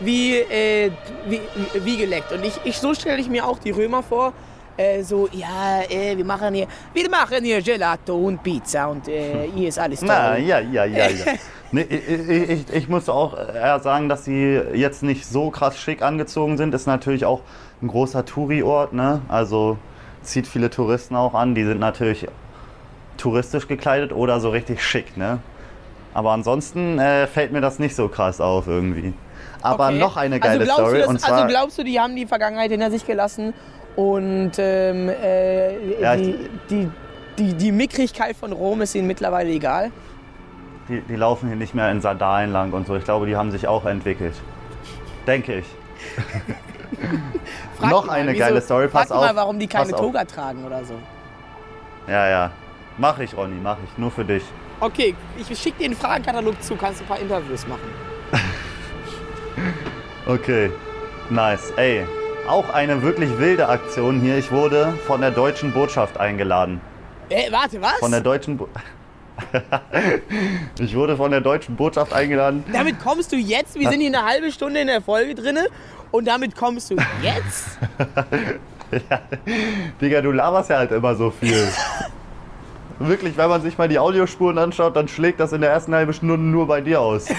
wie, 0.00 0.36
äh, 0.36 0.90
wie, 1.26 1.40
wie 1.74 1.96
geleckt. 1.96 2.32
Und 2.32 2.44
ich, 2.44 2.54
ich 2.64 2.78
so 2.78 2.94
stelle 2.94 3.20
ich 3.20 3.28
mir 3.28 3.46
auch 3.46 3.58
die 3.58 3.70
Römer 3.70 4.02
vor. 4.02 4.32
Äh, 4.76 5.02
so, 5.02 5.28
ja, 5.32 5.82
äh, 5.88 6.16
wir 6.16 6.24
machen 6.24 6.54
hier, 6.54 6.66
wir 6.94 7.10
machen 7.10 7.44
hier 7.44 7.60
Gelato 7.60 8.16
und 8.16 8.42
Pizza 8.42 8.88
und 8.88 9.06
äh, 9.06 9.48
hier 9.54 9.68
ist 9.68 9.78
alles 9.78 10.00
toll. 10.00 10.08
Na, 10.08 10.36
ja, 10.38 10.60
ja, 10.60 10.84
ja, 10.84 11.08
ja. 11.08 11.26
Nee, 11.74 11.86
ich, 11.88 12.50
ich, 12.50 12.70
ich, 12.70 12.88
muss 12.88 13.08
auch 13.08 13.34
eher 13.34 13.80
sagen, 13.80 14.10
dass 14.10 14.26
sie 14.26 14.60
jetzt 14.74 15.02
nicht 15.02 15.24
so 15.24 15.50
krass 15.50 15.78
schick 15.78 16.02
angezogen 16.02 16.58
sind. 16.58 16.74
Ist 16.74 16.86
natürlich 16.86 17.24
auch 17.24 17.40
ein 17.80 17.88
großer 17.88 18.26
Touri-Ort, 18.26 18.92
ne? 18.92 19.22
Also 19.28 19.78
zieht 20.22 20.46
viele 20.46 20.68
Touristen 20.68 21.16
auch 21.16 21.32
an. 21.32 21.54
Die 21.54 21.64
sind 21.64 21.80
natürlich 21.80 22.28
touristisch 23.16 23.68
gekleidet 23.68 24.12
oder 24.12 24.38
so 24.40 24.50
richtig 24.50 24.82
schick, 24.82 25.16
ne? 25.16 25.38
Aber 26.12 26.32
ansonsten 26.32 26.98
äh, 26.98 27.26
fällt 27.26 27.52
mir 27.52 27.62
das 27.62 27.78
nicht 27.78 27.96
so 27.96 28.08
krass 28.08 28.40
auf 28.40 28.66
irgendwie. 28.66 29.14
Aber 29.62 29.86
Okay. 29.86 29.98
noch 29.98 30.16
eine 30.16 30.40
geile 30.40 30.60
also 30.60 30.72
Story. 30.72 31.00
Du, 31.00 31.08
und 31.08 31.14
das, 31.14 31.22
zwar, 31.22 31.38
also 31.38 31.48
glaubst 31.48 31.78
du, 31.78 31.84
die 31.84 31.98
haben 31.98 32.16
die 32.16 32.26
Vergangenheit 32.26 32.70
hinter 32.70 32.90
sich 32.90 33.06
gelassen 33.06 33.54
und 33.96 34.52
ähm, 34.58 35.08
äh, 35.08 36.00
Ja, 36.00 36.16
die, 36.16 36.48
die, 36.70 36.90
die, 37.38 37.54
die 37.54 37.72
Mickrigkeit 37.72 38.36
von 38.36 38.52
Rom 38.52 38.80
ist 38.82 38.94
ihnen 38.94 39.06
mittlerweile 39.06 39.50
egal? 39.50 39.90
die, 40.88 41.00
die 41.02 41.16
laufen 41.16 41.46
hier 41.48 41.56
nicht 41.56 41.74
mehr 41.74 41.90
in 41.90 42.00
Sandalen 42.00 42.52
lang 42.52 42.72
und 42.72 42.86
so. 42.86 42.96
Ich 42.96 43.04
glaube, 43.04 43.26
die 43.26 43.36
haben 43.36 43.50
sich 43.52 43.68
auch 43.68 43.86
entwickelt. 43.86 44.34
Denke 45.26 45.58
ich. 45.58 45.66
Frag 47.78 47.90
Noch 47.90 48.06
mal, 48.06 48.14
eine 48.14 48.32
wieso- 48.32 48.38
geile 48.40 48.60
Story, 48.60 48.88
Frag 48.88 49.02
pass 49.08 49.10
mal, 49.10 49.30
auf, 49.30 49.36
warum 49.36 49.58
die 49.58 49.66
keine. 49.68 49.92
Toga 49.92 50.24
tragen 50.24 50.64
oder 50.64 50.84
so. 50.84 50.94
Ja, 52.08 52.28
ja. 52.28 52.50
Mach 52.98 53.18
ich, 53.20 53.36
Ronny, 53.36 53.56
mach 53.62 53.76
ich. 53.84 53.96
Nur 53.96 54.10
für 54.10 54.24
dich. 54.24 54.42
Okay, 54.80 55.14
ich 55.38 55.46
schicke 55.58 55.78
dir 55.78 55.84
einen 55.86 55.96
Fragenkatalog 55.96 56.60
zu, 56.60 56.74
kannst 56.74 57.00
du 57.00 57.04
ein 57.04 57.08
paar 57.08 57.20
Interviews 57.20 57.66
machen. 57.66 57.88
Okay, 60.26 60.70
nice. 61.30 61.72
Ey, 61.76 62.06
auch 62.48 62.68
eine 62.70 63.02
wirklich 63.02 63.38
wilde 63.38 63.68
Aktion 63.68 64.20
hier. 64.20 64.38
Ich 64.38 64.50
wurde 64.50 64.94
von 65.06 65.20
der 65.20 65.30
deutschen 65.30 65.72
Botschaft 65.72 66.18
eingeladen. 66.18 66.80
Äh, 67.28 67.50
warte, 67.50 67.80
was? 67.80 67.98
Von 67.98 68.10
der 68.10 68.20
deutschen 68.20 68.56
Bo 68.56 68.68
Ich 70.78 70.94
wurde 70.94 71.16
von 71.16 71.30
der 71.30 71.40
deutschen 71.40 71.76
Botschaft 71.76 72.12
eingeladen. 72.12 72.64
damit 72.72 73.00
kommst 73.00 73.32
du 73.32 73.36
jetzt, 73.36 73.78
wir 73.78 73.88
sind 73.88 74.00
hier 74.00 74.16
eine 74.16 74.24
halbe 74.26 74.52
Stunde 74.52 74.80
in 74.80 74.86
der 74.86 75.00
Folge 75.00 75.34
drinne 75.34 75.66
und 76.10 76.26
damit 76.28 76.54
kommst 76.54 76.90
du 76.90 76.96
jetzt? 77.22 77.78
Digga, 80.00 80.20
du 80.20 80.32
laberst 80.32 80.70
ja 80.70 80.76
halt 80.78 80.92
immer 80.92 81.14
so 81.14 81.30
viel. 81.30 81.66
Wirklich, 83.08 83.36
wenn 83.36 83.48
man 83.48 83.62
sich 83.62 83.78
mal 83.78 83.88
die 83.88 83.98
Audiospuren 83.98 84.58
anschaut, 84.58 84.96
dann 84.96 85.08
schlägt 85.08 85.40
das 85.40 85.52
in 85.52 85.60
der 85.60 85.70
ersten 85.70 85.94
halben 85.94 86.12
Stunde 86.12 86.36
nur 86.38 86.66
bei 86.66 86.80
dir 86.80 87.00
aus. 87.00 87.26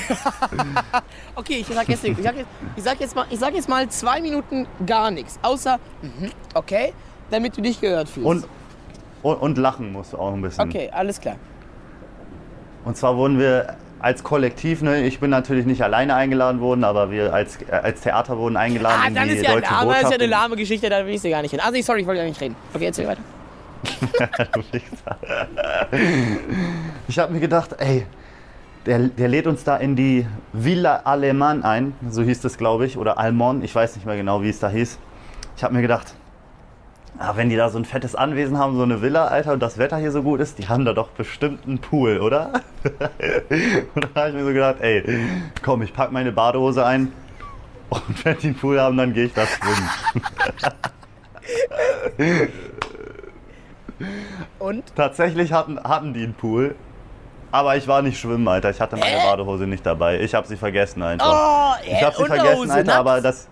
Okay, 1.36 1.66
ich 1.68 1.68
sag 1.68 1.90
jetzt, 1.90 2.04
ich 2.04 2.18
sag 2.22 2.36
jetzt, 2.36 2.48
ich 2.76 2.84
sag 2.84 3.00
jetzt, 3.00 3.16
mal, 3.16 3.26
ich 3.30 3.40
sag 3.40 3.54
jetzt 3.56 3.68
mal 3.68 3.88
zwei 3.90 4.22
Minuten 4.22 4.68
gar 4.86 5.10
nichts, 5.10 5.40
außer, 5.42 5.80
mhm, 6.02 6.30
okay, 6.54 6.94
damit 7.32 7.58
du 7.58 7.62
dich 7.62 7.82
gehört 7.82 8.08
fühlst. 8.08 8.28
Und, 8.28 8.46
und, 9.24 9.36
und 9.38 9.58
lachen 9.58 9.92
musst 9.92 10.14
du 10.14 10.18
auch 10.18 10.34
ein 10.34 10.42
bisschen. 10.42 10.70
okay, 10.70 10.92
alles 10.94 11.20
klar. 11.20 11.38
Und 12.86 12.98
zwar 12.98 13.18
wurden 13.18 13.40
wir 13.40 13.78
als 14.00 14.24
Kollektiv, 14.24 14.82
ne, 14.82 15.06
ich 15.08 15.20
bin 15.20 15.30
natürlich 15.32 15.66
nicht 15.66 15.82
alleine 15.82 16.14
eingeladen 16.14 16.60
worden, 16.62 16.84
aber 16.84 17.10
wir 17.10 17.34
als, 17.34 17.58
äh, 17.62 17.72
als 17.72 18.02
Theater 18.02 18.38
wurden 18.38 18.58
eingeladen 18.58 19.02
Ah, 19.02 19.08
in 19.08 19.16
dann 19.16 19.28
die 19.30 19.36
ist 19.36 19.44
ja, 19.44 19.54
deutsche 19.54 19.72
lahme, 19.72 19.94
ist 19.94 20.04
ja 20.04 20.10
eine 20.10 20.26
lahme 20.28 20.56
Geschichte, 20.56 20.90
da 20.90 21.06
will 21.06 21.14
ich 21.14 21.22
sie 21.22 21.30
gar 21.30 21.42
nicht 21.42 21.52
hin. 21.52 21.62
Also, 21.62 21.82
sorry, 21.82 22.02
ich 22.02 22.08
wollte 22.08 22.20
gar 22.22 22.28
nicht 22.28 22.40
reden. 22.40 22.56
Okay, 22.74 22.86
erzähl 22.86 23.08
weiter. 23.08 23.22
Ich 27.08 27.20
habe 27.20 27.34
mir 27.34 27.40
gedacht, 27.40 27.76
ey, 27.80 28.06
der, 28.86 29.00
der 29.00 29.28
lädt 29.28 29.48
uns 29.48 29.64
da 29.64 29.78
in 29.78 29.96
die 29.96 30.26
Villa 30.52 31.02
Alemann 31.04 31.64
ein, 31.64 31.94
so 32.10 32.24
hieß 32.24 32.44
es, 32.46 32.58
glaube 32.58 32.86
ich, 32.86 32.98
oder 32.98 33.18
Almon, 33.18 33.64
ich 33.64 33.74
weiß 33.74 33.96
nicht 33.96 34.06
mehr 34.06 34.16
genau, 34.16 34.42
wie 34.42 34.50
es 34.50 34.60
da 34.60 34.70
hieß. 34.70 35.00
Ich 35.56 35.64
habe 35.64 35.74
mir 35.74 35.82
gedacht, 35.82 36.16
ah, 37.20 37.34
wenn 37.36 37.50
die 37.50 37.56
da 37.56 37.70
so 37.70 37.78
ein 37.78 37.86
fettes 37.86 38.16
Anwesen 38.16 38.58
haben, 38.58 38.76
so 38.76 38.84
eine 38.84 39.02
Villa, 39.02 39.28
Alter, 39.28 39.54
und 39.54 39.62
das 39.62 39.78
Wetter 39.78 39.98
hier 39.98 40.12
so 40.12 40.24
gut 40.24 40.40
ist, 40.40 40.60
die 40.60 40.68
haben 40.68 40.86
da 40.86 40.94
doch 40.94 41.10
bestimmt 41.10 41.66
einen 41.66 41.80
Pool, 41.80 42.20
oder? 42.20 42.62
und 43.96 44.04
dann 44.04 44.16
habe 44.16 44.30
ich 44.30 44.36
mir 44.36 44.46
so 44.46 44.54
gedacht, 44.54 44.78
ey, 44.80 45.04
komm, 45.62 45.82
ich 45.82 45.94
pack 45.94 46.12
meine 46.12 46.32
Badehose 46.32 46.86
ein 46.86 47.12
und 47.90 48.02
wenn 48.26 48.38
die 48.38 48.48
einen 48.48 48.56
Pool 48.56 48.80
haben, 48.80 48.98
dann 48.98 49.14
gehe 49.14 49.26
ich 49.26 49.34
da 49.34 49.46
schwimmen. 49.46 49.90
Und? 54.60 54.96
Tatsächlich 54.96 55.52
hatten, 55.54 55.80
hatten 55.84 56.14
die 56.14 56.24
einen 56.24 56.34
Pool. 56.34 56.76
Aber 57.52 57.78
ich 57.78 57.88
war 57.88 58.02
nicht 58.02 58.20
schwimmen, 58.20 58.48
Alter. 58.48 58.72
Ich 58.72 58.82
hatte 58.82 58.98
meine 58.98 59.16
Hä? 59.20 59.28
Badehose 59.28 59.68
nicht 59.68 59.86
dabei. 59.86 60.20
Ich 60.20 60.34
habe 60.34 60.48
sie 60.48 60.58
vergessen 60.58 61.04
einfach. 61.04 61.78
Oh, 61.80 61.84
ich 61.86 62.04
habe 62.04 62.16
sie 62.16 62.26
vergessen, 62.26 62.72
Alter, 62.72 62.84
nackt. 62.84 62.98
aber 63.00 63.22
das. 63.22 63.48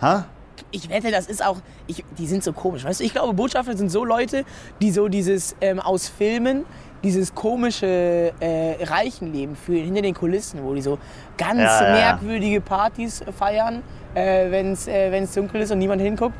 Hä? 0.00 0.24
Ich 0.70 0.88
wette, 0.90 1.10
das 1.10 1.26
ist 1.26 1.44
auch, 1.44 1.56
ich, 1.86 2.04
die 2.18 2.26
sind 2.26 2.44
so 2.44 2.52
komisch. 2.52 2.84
Weißt 2.84 3.00
du, 3.00 3.04
ich 3.04 3.12
glaube, 3.12 3.32
Botschafter 3.32 3.76
sind 3.76 3.90
so 3.90 4.04
Leute, 4.04 4.44
die 4.80 4.90
so 4.90 5.08
dieses 5.08 5.56
ähm, 5.62 5.80
aus 5.80 6.08
Filmen, 6.08 6.64
dieses 7.02 7.34
komische 7.34 8.32
äh, 8.40 8.84
Reichenleben 8.84 9.56
fühlen, 9.56 9.84
hinter 9.86 10.02
den 10.02 10.14
Kulissen, 10.14 10.62
wo 10.62 10.74
die 10.74 10.82
so 10.82 10.98
ganz 11.38 11.60
Ja, 11.60 11.82
ja, 11.82 11.86
ja. 11.88 11.92
merkwürdige 11.94 12.60
Partys 12.60 13.24
feiern, 13.36 13.82
äh, 14.14 14.50
wenn 14.50 14.72
es 14.72 14.86
äh, 14.86 15.10
wenn's 15.10 15.32
dunkel 15.32 15.62
ist 15.62 15.72
und 15.72 15.78
niemand 15.78 16.02
hinguckt. 16.02 16.34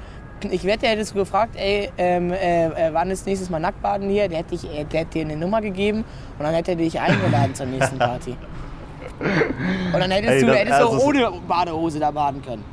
Ich 0.51 0.65
wette, 0.65 0.87
hättest 0.87 1.13
du 1.15 1.19
gefragt, 1.19 1.55
ey, 1.57 1.91
ähm, 1.99 2.33
äh, 2.33 2.67
äh, 2.67 2.91
wann 2.93 3.11
ist 3.11 3.27
nächstes 3.27 3.49
Mal 3.51 3.61
Nacktbaden 3.61 4.09
hier? 4.09 4.29
Der 4.29 4.39
hätte, 4.39 4.55
ich, 4.55 4.65
äh, 4.65 4.85
der 4.85 5.01
hätte 5.01 5.13
dir 5.19 5.25
eine 5.25 5.37
Nummer 5.37 5.61
gegeben 5.61 6.05
und 6.39 6.45
dann 6.45 6.55
hätte 6.55 6.73
er 6.73 6.77
dich 6.77 6.99
eingeladen 7.01 7.55
zur 7.55 7.67
nächsten 7.67 7.99
Party. 7.99 8.37
Und 9.93 10.01
dann 10.01 10.11
hättest 10.11 10.33
Ey, 10.33 10.41
du, 10.41 10.47
das- 10.49 10.57
hättest 10.57 10.81
du 10.81 10.85
auch 10.87 10.93
also- 10.95 11.07
ohne 11.07 11.31
Badehose 11.47 12.01
da 12.01 12.11
baden 12.11 12.43
können. 12.43 12.65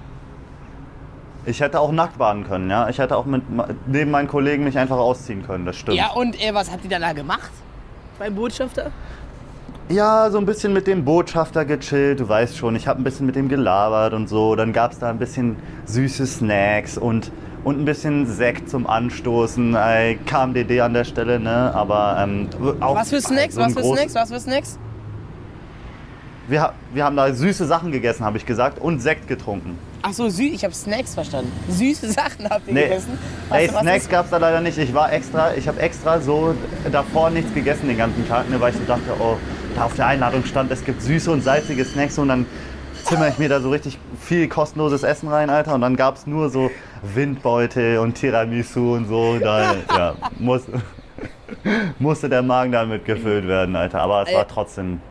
Ich 1.45 1.62
hätte 1.62 1.79
auch 1.79 1.91
nackt 1.91 2.17
baden 2.17 2.43
können, 2.45 2.69
ja. 2.69 2.89
Ich 2.89 2.99
hätte 2.99 3.15
auch 3.15 3.25
mit, 3.25 3.41
neben 3.88 4.12
meinen 4.12 4.27
Kollegen 4.27 4.63
mich 4.65 4.77
einfach 4.77 4.97
ausziehen 4.97 5.45
können, 5.45 5.65
das 5.65 5.77
stimmt. 5.77 5.97
Ja, 5.97 6.12
und 6.12 6.36
äh, 6.43 6.53
was 6.53 6.71
habt 6.71 6.84
ihr 6.84 6.89
dann 6.89 7.01
da 7.01 7.13
gemacht? 7.13 7.51
Beim 8.19 8.36
Botschafter? 8.36 8.91
Ja, 9.88 10.29
so 10.29 10.38
ein 10.38 10.45
bisschen 10.45 10.73
mit 10.73 10.86
dem 10.86 11.03
Botschafter 11.05 11.65
gechillt, 11.65 12.19
du 12.19 12.29
weißt 12.29 12.58
schon, 12.58 12.75
ich 12.75 12.88
habe 12.88 13.01
ein 13.01 13.03
bisschen 13.03 13.25
mit 13.25 13.36
dem 13.36 13.47
gelabert 13.49 14.13
und 14.13 14.27
so. 14.29 14.55
Dann 14.55 14.73
gab 14.73 14.91
es 14.91 14.99
da 14.99 15.10
ein 15.10 15.17
bisschen 15.17 15.55
süße 15.86 16.27
Snacks 16.27 16.97
und, 16.97 17.32
und 17.63 17.80
ein 17.80 17.86
bisschen 17.86 18.26
Sekt 18.26 18.69
zum 18.69 18.88
Anstoßen. 18.88 19.76
KMDD 20.26 20.82
an 20.82 20.93
der 20.93 21.04
Stelle, 21.04 21.39
ne? 21.39 21.74
Aber 21.74 22.17
ähm, 22.22 22.48
auch 22.80 22.95
Was 22.95 23.10
für 23.10 23.22
Snacks? 23.22 23.56
so 23.56 23.62
was 23.62 23.74
für 23.74 23.84
Snacks? 23.84 24.15
Was 24.15 24.30
für 24.32 24.39
Snacks? 24.39 24.80
Wir, 26.48 26.74
wir 26.93 27.06
haben 27.06 27.15
da 27.15 27.32
süße 27.32 27.67
Sachen 27.67 27.91
gegessen, 27.91 28.26
habe 28.26 28.38
ich 28.38 28.45
gesagt, 28.45 28.80
und 28.80 29.02
Sekt 29.02 29.28
getrunken. 29.28 29.78
Ach 30.02 30.13
so, 30.13 30.30
süß. 30.30 30.52
Ich 30.52 30.63
habe 30.63 30.74
Snacks 30.74 31.13
verstanden. 31.13 31.52
Süße 31.69 32.12
Sachen 32.12 32.50
habt 32.50 32.67
ihr 32.67 32.74
Nee, 32.74 32.84
gegessen. 32.84 33.19
Ey, 33.52 33.67
du, 33.67 33.74
was 33.74 33.82
Snacks 33.82 34.10
gab 34.10 34.26
es 34.26 34.32
da 34.32 34.38
leider 34.38 34.62
nicht. 34.62 34.78
Ich 34.78 34.93
war 34.93 35.12
extra, 35.13 35.54
ich 35.54 35.67
habe 35.67 35.80
extra 35.80 36.19
so 36.19 36.56
davor 36.91 37.30
nichts 37.30 37.54
gegessen 37.54 37.88
den 37.88 37.98
ganzen 37.98 38.28
Tag, 38.28 38.50
ne, 38.50 38.60
weil 38.60 38.72
ich 38.72 38.80
so 38.80 38.86
dachte, 38.86 39.13
oh, 39.19 39.38
da 39.76 39.86
auf 39.86 39.95
der 39.95 40.08
Einladung 40.08 40.43
stand, 40.43 40.72
es 40.72 40.84
gibt 40.84 41.04
süße 41.04 41.30
und 41.30 41.43
salzige 41.43 41.86
Snacks 41.86 42.17
und 42.17 42.30
dann 42.30 42.45
zimmer 43.05 43.27
ich 43.27 43.38
mir 43.38 43.49
da 43.49 43.59
so 43.59 43.69
richtig 43.69 43.97
viel 44.19 44.47
kostenloses 44.47 45.03
Essen 45.03 45.29
rein, 45.29 45.49
Alter. 45.49 45.75
Und 45.75 45.81
dann 45.81 45.95
gab 45.95 46.15
es 46.15 46.27
nur 46.27 46.49
so 46.49 46.69
Windbeutel 47.01 47.99
und 47.99 48.15
Tiramisu 48.15 48.95
und 48.95 49.07
so. 49.07 49.38
Da 49.39 49.75
ja, 49.89 50.15
muss, 50.38 50.63
musste 51.99 52.29
der 52.29 52.41
Magen 52.41 52.71
damit 52.71 53.05
gefüllt 53.05 53.47
werden, 53.47 53.75
Alter. 53.75 54.01
Aber 54.01 54.23
es 54.27 54.33
war 54.33 54.47
trotzdem. 54.47 55.01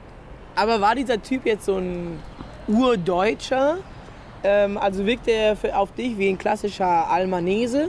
Aber 0.57 0.81
war 0.81 0.95
dieser 0.95 1.21
Typ 1.23 1.47
jetzt 1.47 1.67
so 1.67 1.77
ein 1.77 2.19
Urdeutscher? 2.67 3.79
Ähm, 4.45 4.79
also 4.79 5.05
wirkt 5.05 5.29
er 5.29 5.57
für, 5.57 5.77
auf 5.77 5.93
dich 5.93 6.17
wie 6.19 6.29
ein 6.29 6.39
klassischer 6.39 7.11
Almanese? 7.11 7.89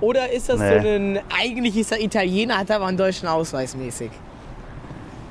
Oder 0.00 0.30
ist 0.30 0.48
das 0.48 0.60
Nee. 0.60 0.80
so 0.80 0.88
ein, 0.88 1.20
eigentlich 1.42 1.76
ist 1.76 1.92
er 1.92 2.00
Italiener, 2.02 2.58
hat 2.58 2.70
aber 2.70 2.86
einen 2.86 2.98
deutschen 2.98 3.28
Ausweis 3.28 3.74
mäßig? 3.74 4.10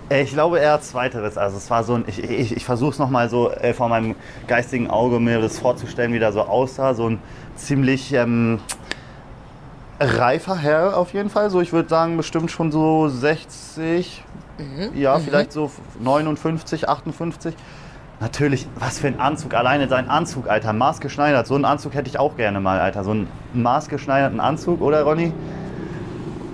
Äh, 0.10 0.24
Ich 0.24 0.32
glaube 0.32 0.60
eher 0.60 0.80
zweiteres. 0.82 1.38
Also 1.38 1.58
es 1.58 1.70
war 1.70 1.84
so 1.84 1.96
ein, 1.96 2.04
ich, 2.08 2.24
ich, 2.24 2.56
ich 2.58 2.66
versuche 2.66 2.92
es 2.92 3.00
nochmal 3.00 3.30
so 3.30 3.52
äh, 3.52 3.74
vor 3.74 3.90
meinem 3.90 4.16
geistigen 4.48 4.90
Auge 4.90 5.20
mir 5.20 5.40
das 5.42 5.60
vorzustellen, 5.60 6.14
wie 6.14 6.20
der 6.20 6.32
so 6.32 6.42
aussah. 6.42 6.94
So 6.94 7.10
ein 7.10 7.20
ziemlich 7.56 8.14
ähm, 8.14 8.60
reifer 10.00 10.58
Herr 10.58 10.98
auf 10.98 11.14
jeden 11.14 11.30
Fall. 11.30 11.50
So 11.50 11.62
ich 11.62 11.74
würde 11.74 11.90
sagen 11.90 12.18
bestimmt 12.18 12.52
schon 12.52 12.72
so 12.72 13.08
60, 13.08 14.24
ja 14.96 15.20
vielleicht 15.20 15.52
so 15.52 15.72
59, 16.00 16.88
58. 16.90 17.56
Natürlich, 18.22 18.66
was 18.80 19.00
für 19.00 19.08
ein 19.08 19.20
Anzug. 19.20 19.54
Alleine 19.54 19.90
sein 19.90 20.10
Anzug, 20.10 20.48
Alter, 20.48 20.72
maßgeschneidert. 20.72 21.48
So 21.48 21.56
einen 21.56 21.66
Anzug 21.66 21.94
hätte 21.96 22.08
ich 22.10 22.18
auch 22.18 22.38
gerne 22.38 22.62
mal, 22.62 22.80
Alter. 22.80 23.04
So 23.04 23.12
einen 23.12 23.28
maßgeschneiderten 23.54 24.40
Anzug, 24.40 24.80
oder 24.80 25.04
Ronny? 25.04 25.34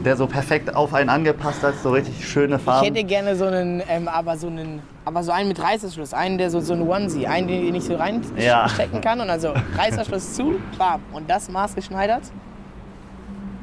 Der 0.04 0.16
so 0.18 0.26
perfekt 0.26 0.74
auf 0.76 0.94
einen 0.96 1.10
angepasst 1.10 1.62
hat, 1.62 1.76
so 1.82 1.92
richtig 1.92 2.28
schöne 2.28 2.56
Ich 2.56 2.62
Farben. 2.64 2.88
hätte 2.88 3.04
gerne 3.04 3.36
so 3.36 3.46
einen, 3.46 3.84
ähm, 3.88 4.08
aber 4.08 4.36
so 4.36 4.48
einen, 4.48 4.82
aber 5.06 5.22
so 5.22 5.32
einen 5.32 5.48
mit 5.50 5.62
Reißverschluss, 5.62 6.14
einen, 6.16 6.40
der 6.40 6.50
so, 6.50 6.60
so 6.60 6.74
ein 6.74 6.82
Onesie, 6.82 7.28
einen, 7.28 7.48
den 7.48 7.76
ich 7.76 7.84
so 7.84 7.94
Ja. 7.94 8.00
reinstecken 8.00 9.02
kann 9.02 9.22
und 9.22 9.30
also 9.30 9.54
Reißverschluss 9.78 10.34
zu, 10.34 10.56
bam, 10.80 11.02
und 11.14 11.30
das 11.30 11.50
maßgeschneidert. 11.50 12.24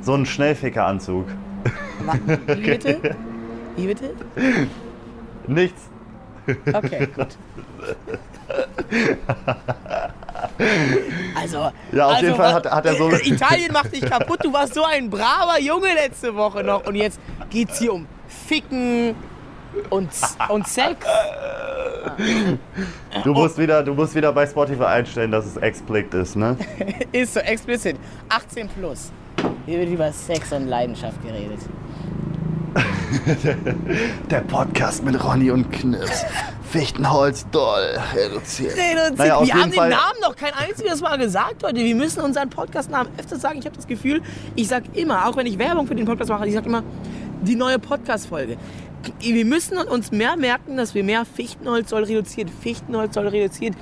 So 0.01 0.15
ein 0.15 0.27
Schnellfickeranzug. 0.27 1.27
Wie 2.47 2.61
bitte? 2.71 3.01
Wie 3.77 3.87
bitte? 3.89 4.15
Nichts. 5.49 5.89
Okay, 6.73 7.09
gut. 7.17 7.37
Also, 11.35 11.71
Ja, 11.93 12.07
auf 12.07 12.13
also, 12.15 12.25
jeden 12.25 12.37
Fall 12.37 12.55
hat- 12.55 12.71
hat 12.71 12.87
er 12.87 12.95
so- 12.97 13.11
Italien 13.23 13.73
macht 13.73 13.93
dich 13.93 14.03
kaputt. 14.03 14.39
Du 14.45 14.53
warst 14.53 14.75
so 14.75 14.85
ein 14.85 15.09
braver 15.11 15.61
Junge 15.61 15.93
letzte 15.95 16.35
Woche 16.35 16.63
noch. 16.65 16.87
Und 16.87 16.95
jetzt 16.95 17.19
geht's 17.51 17.79
hier 17.79 17.93
um 17.95 18.07
Ficken 18.47 19.15
und, 19.91 20.09
und 20.49 20.67
Sex. 20.69 21.07
Du 23.23 23.33
musst, 23.33 23.59
wieder, 23.59 23.83
du 23.83 23.95
musst 23.95 24.15
wieder 24.15 24.33
bei 24.33 24.47
Spotify 24.47 24.85
einstellen, 24.85 25.31
dass 25.31 25.47
es 25.47 25.57
explicit 25.57 26.15
ist, 26.15 26.37
ne? 26.37 26.57
Ist 27.13 27.35
so 27.35 27.41
explizit. 27.41 27.97
18 28.29 28.69
plus. 28.69 29.13
Hier 29.67 29.79
wird 29.81 29.91
über 29.91 30.11
Sex 30.13 30.53
und 30.53 30.67
Leidenschaft 30.67 31.23
geredet. 31.23 31.61
Der 34.31 34.41
Podcast 34.41 35.05
mit 35.05 35.23
Ronny 35.23 35.51
und 35.51 35.71
Knips. 35.71 36.25
Fichtenholz 36.71 37.47
doll 37.51 37.99
reduziert. 38.15 38.77
Reduziert. 38.77 39.19
Naja, 39.19 39.45
wir 39.45 39.55
haben 39.55 39.73
Fall- 39.73 39.89
den 39.91 39.97
Namen 39.99 40.21
noch 40.23 40.37
kein 40.37 40.53
einziges 40.55 41.01
Mal 41.01 41.17
gesagt 41.17 41.63
heute. 41.65 41.77
Wir 41.77 41.95
müssen 41.95 42.21
unseren 42.21 42.51
Podcast-Namen 42.51 43.11
öfter 43.19 43.37
sagen. 43.37 43.59
Ich 43.59 43.65
habe 43.67 43.77
das 43.77 43.87
Gefühl, 43.87 44.23
ich 44.55 44.69
sag 44.69 44.85
immer, 44.97 45.27
auch 45.27 45.37
wenn 45.37 45.47
ich 45.47 45.59
Werbung 45.59 45.87
für 45.87 45.95
den 45.95 46.07
Podcast 46.07 46.31
mache, 46.31 46.47
ich 46.47 46.55
sag 46.55 46.67
immer, 46.67 46.83
die 47.43 47.57
neue 47.57 47.79
Podcast-Folge. 47.79 48.57
Wir 49.21 49.45
müssen 49.45 49.79
uns 49.79 50.11
mehr 50.11 50.37
merken, 50.37 50.77
dass 50.77 50.95
wir 50.95 51.05
mehr 51.05 51.25
Fichtenholz 51.25 51.91
soll 51.91 52.05
reduziert, 52.05 52.51
Fichtenholz 52.51 53.15
soll 53.15 53.29
reduziert. 53.29 53.75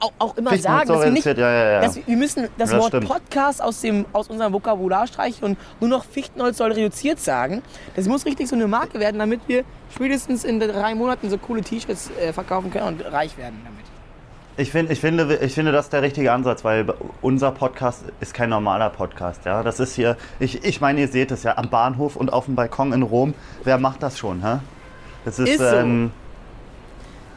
Auch, 0.00 0.12
auch 0.18 0.36
immer 0.36 0.50
Fichtenholz 0.50 0.86
sagen, 0.88 0.98
dass 0.98 1.04
wir 1.04 1.10
nicht, 1.12 1.24
ja, 1.26 1.32
ja, 1.34 1.70
ja. 1.72 1.80
dass 1.80 1.96
wir, 1.96 2.06
wir 2.06 2.16
müssen 2.16 2.48
das 2.58 2.70
Das 2.70 2.78
Wort 2.78 2.88
stimmt. 2.88 3.08
Podcast 3.08 3.62
aus, 3.62 3.80
dem, 3.80 4.04
aus 4.12 4.28
unserem 4.28 4.52
Vokabular 4.52 5.06
streichen 5.06 5.44
und 5.44 5.58
nur 5.80 5.88
noch 5.88 6.04
Fichtenholz 6.04 6.58
soll 6.58 6.72
reduziert 6.72 7.20
sagen. 7.20 7.62
Das 7.96 8.06
muss 8.06 8.26
richtig 8.26 8.48
so 8.48 8.56
eine 8.56 8.66
Marke 8.66 9.00
werden, 9.00 9.18
damit 9.18 9.40
wir 9.46 9.64
spätestens 9.94 10.44
in 10.44 10.60
drei 10.60 10.94
Monaten 10.94 11.30
so 11.30 11.38
coole 11.38 11.62
T-Shirts 11.62 12.10
äh, 12.20 12.32
verkaufen 12.32 12.70
können 12.70 12.86
und 12.86 13.12
reich 13.12 13.36
werden 13.38 13.60
damit. 13.64 13.78
Ich, 14.58 14.72
find, 14.72 14.90
ich, 14.90 15.00
finde, 15.00 15.36
ich 15.36 15.54
finde, 15.54 15.70
das 15.70 15.86
ist 15.86 15.92
der 15.92 16.02
richtige 16.02 16.32
Ansatz, 16.32 16.64
weil 16.64 16.84
unser 17.22 17.52
Podcast 17.52 18.02
ist 18.20 18.34
kein 18.34 18.50
normaler 18.50 18.90
Podcast. 18.90 19.44
Ja? 19.44 19.62
Das 19.62 19.78
ist 19.78 19.94
hier, 19.94 20.16
ich, 20.40 20.64
ich 20.64 20.80
meine, 20.80 21.00
ihr 21.00 21.08
seht 21.08 21.30
es 21.30 21.44
ja 21.44 21.56
am 21.56 21.70
Bahnhof 21.70 22.16
und 22.16 22.32
auf 22.32 22.46
dem 22.46 22.56
Balkon 22.56 22.92
in 22.92 23.02
Rom. 23.02 23.34
Wer 23.62 23.78
macht 23.78 24.02
das 24.02 24.18
schon? 24.18 24.44
Hä? 24.44 24.58
Das 25.24 25.38
ist, 25.38 25.48
Ist 25.48 25.58
so. 25.58 25.64
ähm, 25.64 26.10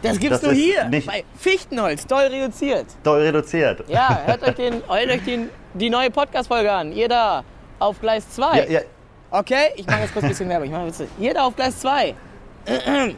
Das 0.01 0.19
gibt's 0.19 0.39
Das 0.39 0.43
nur 0.43 0.53
hier, 0.53 0.85
nicht- 0.85 1.07
bei 1.07 1.23
Fichtenholz, 1.37 2.07
doll 2.07 2.23
reduziert. 2.23 2.87
doll 3.03 3.21
reduziert. 3.21 3.83
Ja, 3.87 4.21
hört 4.25 4.41
euch, 4.43 4.55
den, 4.55 4.73
hört 4.87 5.09
euch 5.09 5.23
den, 5.23 5.49
die 5.73 5.89
neue 5.89 6.09
Podcast-Folge 6.09 6.71
an. 6.71 6.91
Ihr 6.91 7.07
da 7.07 7.43
auf 7.79 7.99
Gleis 8.01 8.29
2. 8.31 8.57
Ja, 8.57 8.63
ja, 8.69 8.79
Okay, 9.33 9.71
ich 9.77 9.85
mache 9.87 10.01
jetzt 10.01 10.11
kurz 10.13 10.23
ein 10.23 10.29
bisschen 10.29 10.49
Werbung. 10.49 10.65
Ich 10.67 10.71
mache 10.73 10.87
jetzt, 10.87 11.03
ihr 11.19 11.33
da 11.33 11.43
auf 11.45 11.55
Gleis 11.55 11.79
2. 11.79 12.13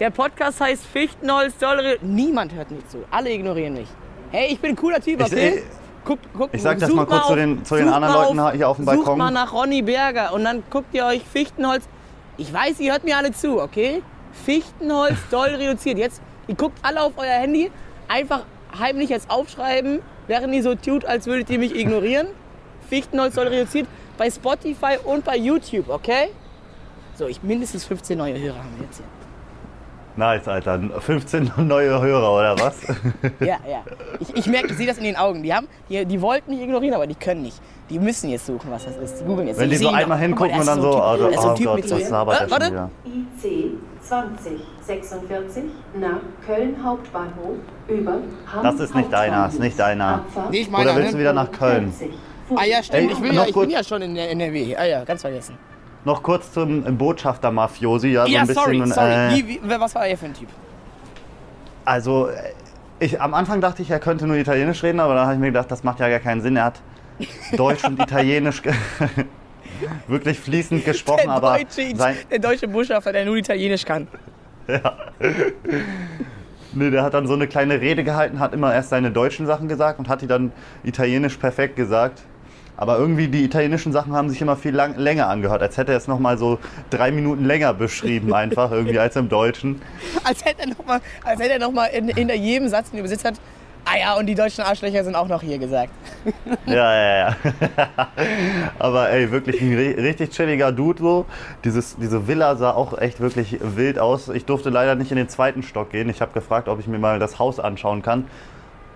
Der 0.00 0.10
Podcast 0.10 0.60
heißt 0.60 0.84
Fichtenholz, 0.86 1.56
doll 1.58 1.76
reduziert. 1.80 2.02
Niemand 2.02 2.54
hört 2.54 2.70
nicht 2.70 2.90
zu. 2.90 2.98
Alle 3.10 3.30
ignorieren 3.32 3.74
mich. 3.74 3.88
Hey, 4.30 4.52
ich 4.52 4.60
bin 4.60 4.70
ein 4.70 4.76
cooler 4.76 5.00
Typ, 5.00 5.20
Ich- 5.20 5.26
okay? 5.26 5.48
ich- 5.58 5.62
Guckt, 6.04 6.24
guckt, 6.32 6.54
ich 6.54 6.62
sag 6.62 6.78
das 6.78 6.88
sucht 6.88 6.96
mal 6.96 7.04
kurz 7.04 7.26
zu 7.26 7.34
den- 7.34 7.62
zu 7.66 7.74
den 7.74 7.84
sucht 7.84 7.94
anderen 7.94 8.14
Leuten 8.38 8.56
hier 8.56 8.66
auf 8.68 8.76
dem 8.76 8.86
Sucht 8.86 8.96
Balkon. 8.96 9.18
mal 9.18 9.30
nach 9.30 9.52
Ronny 9.52 9.82
Berger 9.82 10.32
und 10.32 10.42
dann 10.42 10.62
guckt 10.70 10.94
ihr 10.94 11.04
euch 11.04 11.20
Fichtenholz. 11.22 11.84
Ich 12.38 12.50
weiß, 12.50 12.80
ihr 12.80 12.92
hört 12.92 13.04
mir 13.04 13.18
alle 13.18 13.30
zu, 13.32 13.60
okay? 13.60 14.02
Fichtenholz 14.44 15.16
doll 15.30 15.50
reduziert. 15.50 15.98
Jetzt, 15.98 16.20
ihr 16.46 16.54
guckt 16.54 16.78
alle 16.82 17.02
auf 17.02 17.12
euer 17.16 17.26
Handy, 17.26 17.70
einfach 18.08 18.44
heimlich 18.78 19.10
jetzt 19.10 19.30
aufschreiben, 19.30 20.00
während 20.26 20.54
ihr 20.54 20.62
so 20.62 20.74
tut, 20.74 21.04
als 21.04 21.26
würdet 21.26 21.50
ihr 21.50 21.58
mich 21.58 21.74
ignorieren. 21.74 22.28
Fichtenholz 22.88 23.34
doll 23.34 23.48
reduziert 23.48 23.86
bei 24.16 24.30
Spotify 24.30 24.98
und 25.04 25.24
bei 25.24 25.36
YouTube, 25.36 25.88
okay? 25.88 26.28
So, 27.16 27.26
ich 27.26 27.42
mindestens 27.42 27.84
15 27.84 28.16
neue 28.18 28.38
Hörer 28.38 28.58
haben 28.58 28.76
wir 28.76 28.86
jetzt 28.86 28.98
hier. 28.98 29.17
Nice, 30.18 30.46
Alter. 30.48 30.78
15 31.00 31.52
neue 31.58 32.00
Hörer, 32.00 32.32
oder 32.32 32.58
was? 32.64 32.76
Ja, 33.40 33.56
ja. 33.68 33.82
Ich, 34.20 34.34
ich 34.36 34.46
merke, 34.46 34.68
ich 34.68 34.76
sehe 34.76 34.86
das 34.86 34.98
in 34.98 35.04
den 35.04 35.16
Augen. 35.16 35.42
Die, 35.42 35.54
haben, 35.54 35.68
die, 35.88 36.04
die 36.04 36.20
wollten 36.20 36.50
mich 36.50 36.60
ignorieren, 36.60 36.94
aber 36.94 37.06
die 37.06 37.14
können 37.14 37.42
nicht. 37.42 37.60
Die 37.88 37.98
müssen 37.98 38.28
jetzt 38.28 38.46
suchen, 38.46 38.70
was 38.70 38.84
das 38.84 38.96
ist. 38.96 39.20
Die 39.20 39.24
googeln 39.24 39.48
jetzt. 39.48 39.58
Wenn 39.58 39.70
die 39.70 39.76
Ich 39.76 39.80
so 39.82 39.88
seh 39.88 39.94
ihn 39.94 39.96
einmal 39.98 40.18
doch. 40.18 40.22
hingucken 40.22 40.52
Guck 40.56 40.64
mal, 40.66 40.72
und 40.76 40.82
dann 40.82 40.92
so, 40.92 41.00
also, 41.00 41.30
so 41.32 41.40
ein 41.40 41.48
oh 41.52 41.54
Typ 41.54 41.66
Gott, 41.66 41.88
so- 41.88 41.96
was 41.96 42.10
labert 42.10 42.40
Äh, 42.42 42.50
warte. 42.50 42.66
wieder? 42.70 42.90
IC 43.06 43.70
2046 44.02 45.64
nach 46.00 46.20
Köln 46.46 46.76
Hauptbahnhof 46.84 47.56
über 47.88 48.12
Hamm 48.52 48.62
Das 48.64 48.80
ist 48.80 48.94
nicht 48.94 49.12
deiner, 49.12 49.48
ist 49.48 49.60
nicht 49.60 49.78
deiner. 49.78 50.14
Abfahrt 50.16 50.50
Nicht 50.50 50.70
meiner, 50.70 50.84
Oder 50.92 50.96
willst 50.96 51.12
du 51.12 51.16
ne? 51.16 51.20
wieder 51.22 51.32
nach 51.32 51.50
Köln? 51.52 51.92
40. 51.92 52.16
Ah 52.56 52.64
ja, 52.64 52.82
stimmt. 52.82 53.10
Ey, 53.10 53.12
Ich, 53.12 53.20
will 53.22 53.32
noch 53.32 53.42
ja, 53.42 53.48
ich 53.48 53.54
bin 53.54 53.70
ja 53.70 53.84
schon 53.84 54.02
in 54.02 54.14
der 54.14 54.30
NRW. 54.30 54.74
Ah 54.76 54.84
ja, 54.84 55.04
ganz 55.04 55.20
vergessen. 55.20 55.56
Noch 56.08 56.22
kurz 56.22 56.52
zum 56.52 56.84
Botschafter-Mafiosi. 56.96 58.08
Ja, 58.08 58.24
so 58.24 58.32
ja, 58.32 58.40
ein 58.40 58.46
bisschen, 58.46 58.86
sorry, 58.86 58.86
sorry. 58.86 59.12
äh, 59.12 59.30
Wie, 59.36 59.46
wie, 59.46 59.60
was 59.62 59.94
war 59.94 60.06
er 60.06 60.16
für 60.16 60.24
ein 60.24 60.32
Typ? 60.32 60.48
Also, 61.84 62.28
äh, 62.28 62.54
ich, 62.98 63.20
am 63.20 63.34
Anfang 63.34 63.60
dachte 63.60 63.82
ich, 63.82 63.90
er 63.90 63.98
könnte 63.98 64.26
nur 64.26 64.36
Italienisch 64.36 64.82
reden, 64.82 65.00
aber 65.00 65.14
dann 65.14 65.24
habe 65.24 65.34
ich 65.34 65.40
mir 65.40 65.48
gedacht, 65.48 65.70
das 65.70 65.84
macht 65.84 66.00
ja 66.00 66.08
gar 66.08 66.20
keinen 66.20 66.40
Sinn. 66.40 66.56
Er 66.56 66.64
hat 66.64 66.80
Deutsch 67.58 67.84
und 67.84 68.00
Italienisch 68.02 68.62
wirklich 70.08 70.40
fließend 70.40 70.86
gesprochen, 70.86 71.26
Der 71.26 71.34
aber 71.34 71.58
deutsche, 71.58 71.94
sein, 71.94 72.16
der 72.30 72.38
deutsche 72.38 72.68
Botschafter, 72.68 73.12
der 73.12 73.26
nur 73.26 73.36
Italienisch 73.36 73.84
kann. 73.84 74.08
nee, 76.72 76.90
der 76.90 77.02
hat 77.02 77.12
dann 77.12 77.26
so 77.26 77.34
eine 77.34 77.48
kleine 77.48 77.82
Rede 77.82 78.02
gehalten, 78.02 78.40
hat 78.40 78.54
immer 78.54 78.72
erst 78.72 78.88
seine 78.88 79.10
deutschen 79.10 79.46
Sachen 79.46 79.68
gesagt 79.68 79.98
und 79.98 80.08
hat 80.08 80.22
die 80.22 80.26
dann 80.26 80.52
italienisch 80.84 81.36
perfekt 81.36 81.76
gesagt. 81.76 82.22
Aber 82.78 82.96
irgendwie 82.96 83.26
die 83.28 83.44
italienischen 83.44 83.92
Sachen 83.92 84.14
haben 84.14 84.30
sich 84.30 84.40
immer 84.40 84.56
viel 84.56 84.74
lang, 84.74 84.96
länger 84.96 85.28
angehört, 85.28 85.60
als 85.62 85.76
hätte 85.76 85.92
er 85.92 85.98
es 85.98 86.06
noch 86.06 86.20
mal 86.20 86.38
so 86.38 86.58
drei 86.90 87.10
Minuten 87.10 87.44
länger 87.44 87.74
beschrieben 87.74 88.32
einfach 88.32 88.70
irgendwie 88.70 89.00
als 89.00 89.16
im 89.16 89.28
Deutschen. 89.28 89.82
Als 90.24 90.44
hätte 90.44 90.62
er 90.62 90.68
nochmal 90.68 91.00
noch 91.58 91.72
mal 91.72 91.86
in, 91.86 92.08
hinter 92.08 92.34
jedem 92.36 92.68
Satz, 92.68 92.90
den 92.90 92.98
er 92.98 93.00
übersetzt 93.00 93.24
hat, 93.24 93.34
Ah 93.90 93.96
ja, 93.98 94.14
und 94.16 94.26
die 94.26 94.34
deutschen 94.34 94.64
Arschlöcher 94.64 95.02
sind 95.02 95.14
auch 95.14 95.28
noch 95.28 95.40
hier 95.42 95.56
gesagt. 95.56 95.90
Ja, 96.66 96.74
ja, 96.94 97.16
ja. 97.30 97.36
Aber 98.78 99.08
ey, 99.08 99.30
wirklich 99.30 99.62
ein 99.62 99.72
ri- 99.72 99.96
richtig 99.96 100.30
chilliger 100.30 100.72
Dude 100.72 100.98
so. 101.00 101.24
Dieses, 101.64 101.96
diese 101.96 102.28
Villa 102.28 102.54
sah 102.56 102.72
auch 102.72 102.98
echt 102.98 103.20
wirklich 103.20 103.58
wild 103.62 103.98
aus. 103.98 104.28
Ich 104.28 104.44
durfte 104.44 104.68
leider 104.68 104.94
nicht 104.94 105.10
in 105.10 105.16
den 105.16 105.30
zweiten 105.30 105.62
Stock 105.62 105.88
gehen. 105.90 106.10
Ich 106.10 106.20
habe 106.20 106.32
gefragt, 106.32 106.68
ob 106.68 106.80
ich 106.80 106.86
mir 106.86 106.98
mal 106.98 107.18
das 107.18 107.38
Haus 107.38 107.58
anschauen 107.58 108.02
kann. 108.02 108.26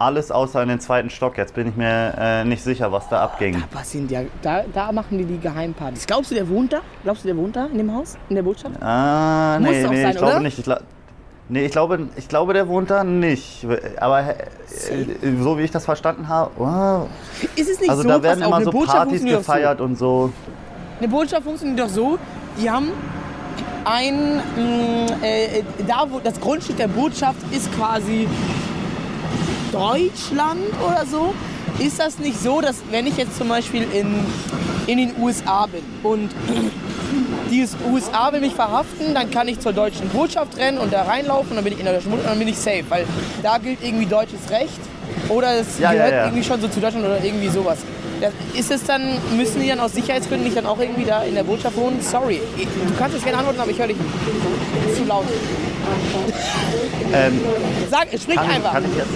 Alles 0.03 0.32
außer 0.32 0.61
in 0.64 0.68
den 0.68 0.80
zweiten 0.80 1.11
Stock. 1.11 1.38
Jetzt 1.38 1.55
bin 1.55 1.68
ich 1.68 1.76
mir 1.76 2.14
äh, 2.18 2.44
nicht 2.44 2.64
sicher, 2.64 2.90
was 2.90 3.09
da 3.09 3.22
abging. 3.22 3.55
Da 3.55 3.78
passieren 3.78 4.09
ja, 4.09 4.22
da, 4.42 4.64
da 4.72 4.90
machen 4.90 5.16
die 5.16 5.24
die 5.24 5.38
Geheimpartys. 5.38 6.07
Glaubst 6.09 6.32
du, 6.32 6.34
der 6.34 6.48
wohnt 6.48 6.72
da? 6.72 6.80
Glaubst 7.05 7.22
du, 7.22 7.28
der 7.28 7.36
wohnt 7.36 7.55
da 7.55 7.66
in 7.66 7.78
dem 7.78 7.94
Haus? 7.94 8.16
In 8.28 8.34
der 8.34 8.42
Botschaft? 8.42 8.82
Ah, 8.82 9.59
Muss 9.61 9.70
nee, 9.70 9.84
auch 9.86 9.90
nee, 9.90 10.03
sein, 10.03 10.11
ich 10.11 10.16
glaube 10.18 10.40
nicht. 10.42 10.59
Ich, 10.59 10.64
gla- 10.64 10.80
nee, 11.48 11.64
ich 11.66 11.70
glaube, 11.70 12.09
ich 12.16 12.28
glaube, 12.28 12.53
der 12.53 12.66
wohnt 12.66 12.90
da 12.90 13.05
nicht. 13.05 13.64
Aber 14.00 14.20
äh, 14.22 14.34
so 15.40 15.57
wie 15.57 15.62
ich 15.62 15.70
das 15.70 15.84
verstanden 15.84 16.26
habe, 16.26 16.50
oh, 16.59 17.07
Ist 17.55 17.70
es 17.70 17.78
nicht 17.78 17.88
also 17.88 18.03
so, 18.03 18.09
da 18.09 18.20
werden 18.24 18.42
immer 18.42 18.61
so 18.64 18.72
Botschaft 18.72 18.96
Partys 18.96 19.24
gefeiert 19.24 19.80
und 19.80 19.96
so. 19.96 20.26
So. 20.26 20.32
Eine 20.98 21.09
Botschaft 21.09 21.44
funktioniert 21.44 21.78
doch 21.78 21.88
so, 21.88 22.18
die 22.61 22.68
haben 22.68 22.88
ein, 23.84 24.36
mh, 24.57 25.24
äh, 25.24 25.62
da 25.86 26.07
wo 26.09 26.18
das 26.18 26.40
Grundstück 26.40 26.76
der 26.76 26.88
Botschaft 26.88 27.38
ist 27.53 27.72
quasi 27.76 28.26
Deutschland 29.72 30.60
oder 30.86 31.04
so. 31.06 31.34
Ist 31.78 31.98
das 31.98 32.18
nicht 32.18 32.38
so, 32.40 32.60
dass 32.60 32.76
wenn 32.90 33.06
ich 33.06 33.16
jetzt 33.16 33.36
zum 33.36 33.48
Beispiel 33.48 33.86
in, 33.92 34.14
in 34.86 34.98
den 34.98 35.14
USA 35.20 35.66
bin 35.66 35.82
und 36.02 36.30
die 37.50 37.66
USA 37.90 38.32
will 38.32 38.40
mich 38.40 38.54
verhaften, 38.54 39.14
dann 39.14 39.30
kann 39.30 39.48
ich 39.48 39.58
zur 39.60 39.72
deutschen 39.72 40.08
Botschaft 40.10 40.56
rennen 40.58 40.78
und 40.78 40.92
da 40.92 41.02
reinlaufen 41.02 41.50
und 41.50 41.56
dann 41.56 41.64
bin 41.64 41.72
ich 41.72 41.78
in 41.78 41.86
der 41.86 41.94
deutschen 41.94 42.10
Botschaft 42.10 42.28
und 42.28 42.32
dann 42.32 42.38
bin 42.38 42.48
ich 42.48 42.58
safe, 42.58 42.84
weil 42.88 43.04
da 43.42 43.58
gilt 43.58 43.82
irgendwie 43.82 44.06
deutsches 44.06 44.50
Recht 44.50 44.78
oder 45.28 45.58
es 45.60 45.78
Ja, 45.78 45.92
ja, 45.92 45.92
gehört 45.92 46.12
ja. 46.12 46.24
irgendwie 46.26 46.44
schon 46.44 46.60
so 46.60 46.68
zu 46.68 46.80
Deutschland 46.80 47.04
oder 47.06 47.22
irgendwie 47.24 47.48
sowas. 47.48 47.78
Ist 48.54 48.70
es 48.70 48.84
dann, 48.84 49.02
müssen 49.36 49.60
die 49.60 49.68
dann 49.68 49.80
aus 49.80 49.94
Sicherheitsgründen 49.94 50.44
nicht 50.44 50.56
dann 50.56 50.66
auch 50.66 50.78
irgendwie 50.78 51.04
da 51.04 51.22
in 51.22 51.34
der 51.34 51.42
Botschaft 51.42 51.76
wohnen? 51.76 52.00
Sorry, 52.00 52.40
du 52.56 52.94
kannst 52.96 53.14
jetzt 53.14 53.24
gerne 53.24 53.38
antworten, 53.38 53.60
aber 53.60 53.70
ich 53.70 53.78
höre 53.78 53.88
dich 53.88 53.96
zu 54.96 55.04
laut. 55.04 55.24
Ähm, 57.14 57.40
Sag, 57.90 58.06
sprich 58.18 58.36
Kann, 58.36 58.48
einfach. 58.48 58.72
kann 58.72 58.84
ich 58.90 58.96
jetzt? 58.96 59.08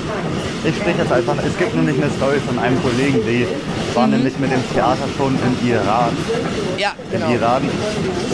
Ich 0.67 0.77
spreche 0.77 0.99
jetzt 0.99 1.13
einfach. 1.13 1.35
Es 1.47 1.57
gibt 1.57 1.75
nämlich 1.75 1.97
eine 1.97 2.11
Story 2.11 2.39
von 2.47 2.59
einem 2.59 2.79
Kollegen, 2.83 3.21
die 3.27 3.45
Mhm. 3.47 3.95
war 3.95 4.07
nämlich 4.07 4.39
mit 4.39 4.53
dem 4.53 4.61
Theater 4.75 5.05
schon 5.17 5.35
im 5.35 5.67
Iran. 5.71 6.11
ja, 6.77 6.93
Im 7.11 7.21
genau. 7.21 7.33
Iran. 7.33 7.63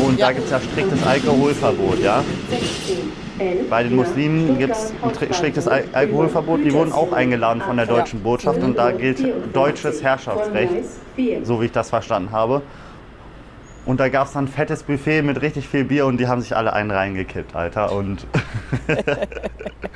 Und 0.05 0.19
Ja. 0.19 0.27
da 0.27 0.33
gibt 0.33 0.47
es 0.47 0.51
ja 0.51 0.61
striktes 0.61 1.07
Alkoholverbot, 1.07 2.01
ja. 2.03 2.25
16, 2.51 3.13
11, 3.39 3.71
Bei 3.71 3.85
den 3.85 3.95
Muslimen 3.95 4.59
gibt 4.59 4.75
es 4.75 4.93
ein 5.01 5.13
tri- 5.13 5.33
striktes 5.33 5.69
Al 5.69 5.85
Alkoholverbot. 5.93 6.65
Die 6.65 6.73
wurden 6.73 6.91
auch 6.93 7.13
eingeladen 7.13 7.63
von 7.63 7.77
der 7.77 7.87
deutschen 7.87 8.21
Botschaft 8.21 8.61
und 8.65 8.77
da 8.77 8.91
gilt 8.91 9.23
deutsches 9.55 10.03
Herrschaftsrecht, 10.03 10.73
so 11.45 11.61
wie 11.61 11.67
ich 11.67 11.73
das 11.73 11.89
verstanden 11.89 12.33
habe. 12.33 12.63
Und 13.85 13.99
da 13.99 14.09
gab 14.09 14.29
es 14.29 14.33
dann 14.35 14.45
ein 14.45 14.49
fettes 14.49 14.85
Buffet 14.85 15.23
mit 15.23 15.43
richtig 15.43 15.67
viel 15.69 15.85
Bier 15.85 16.07
und 16.07 16.19
die 16.19 16.29
haben 16.29 16.41
sich 16.41 16.55
alle 16.57 16.73
einen 16.73 16.91
reingekippt, 16.93 17.57
Alter. 17.57 17.91
Und 17.93 18.27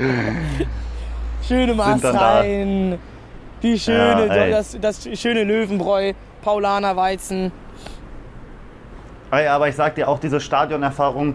Schöne 1.47 1.77
da. 1.77 1.97
Maßrein, 1.97 2.99
die 3.63 3.79
schöne, 3.79 4.27
Ja, 4.27 4.49
das, 4.51 4.77
das 4.81 5.09
schöne 5.19 5.45
Löwenbräu, 5.45 6.13
Paulaner 6.43 6.97
Weizen. 6.97 7.53
Ey, 9.31 9.47
aber 9.49 9.69
ich 9.69 9.77
sag 9.77 9.95
dir 9.95 10.09
auch, 10.09 10.19
diese 10.19 10.41
Stadionerfahrung 10.41 11.35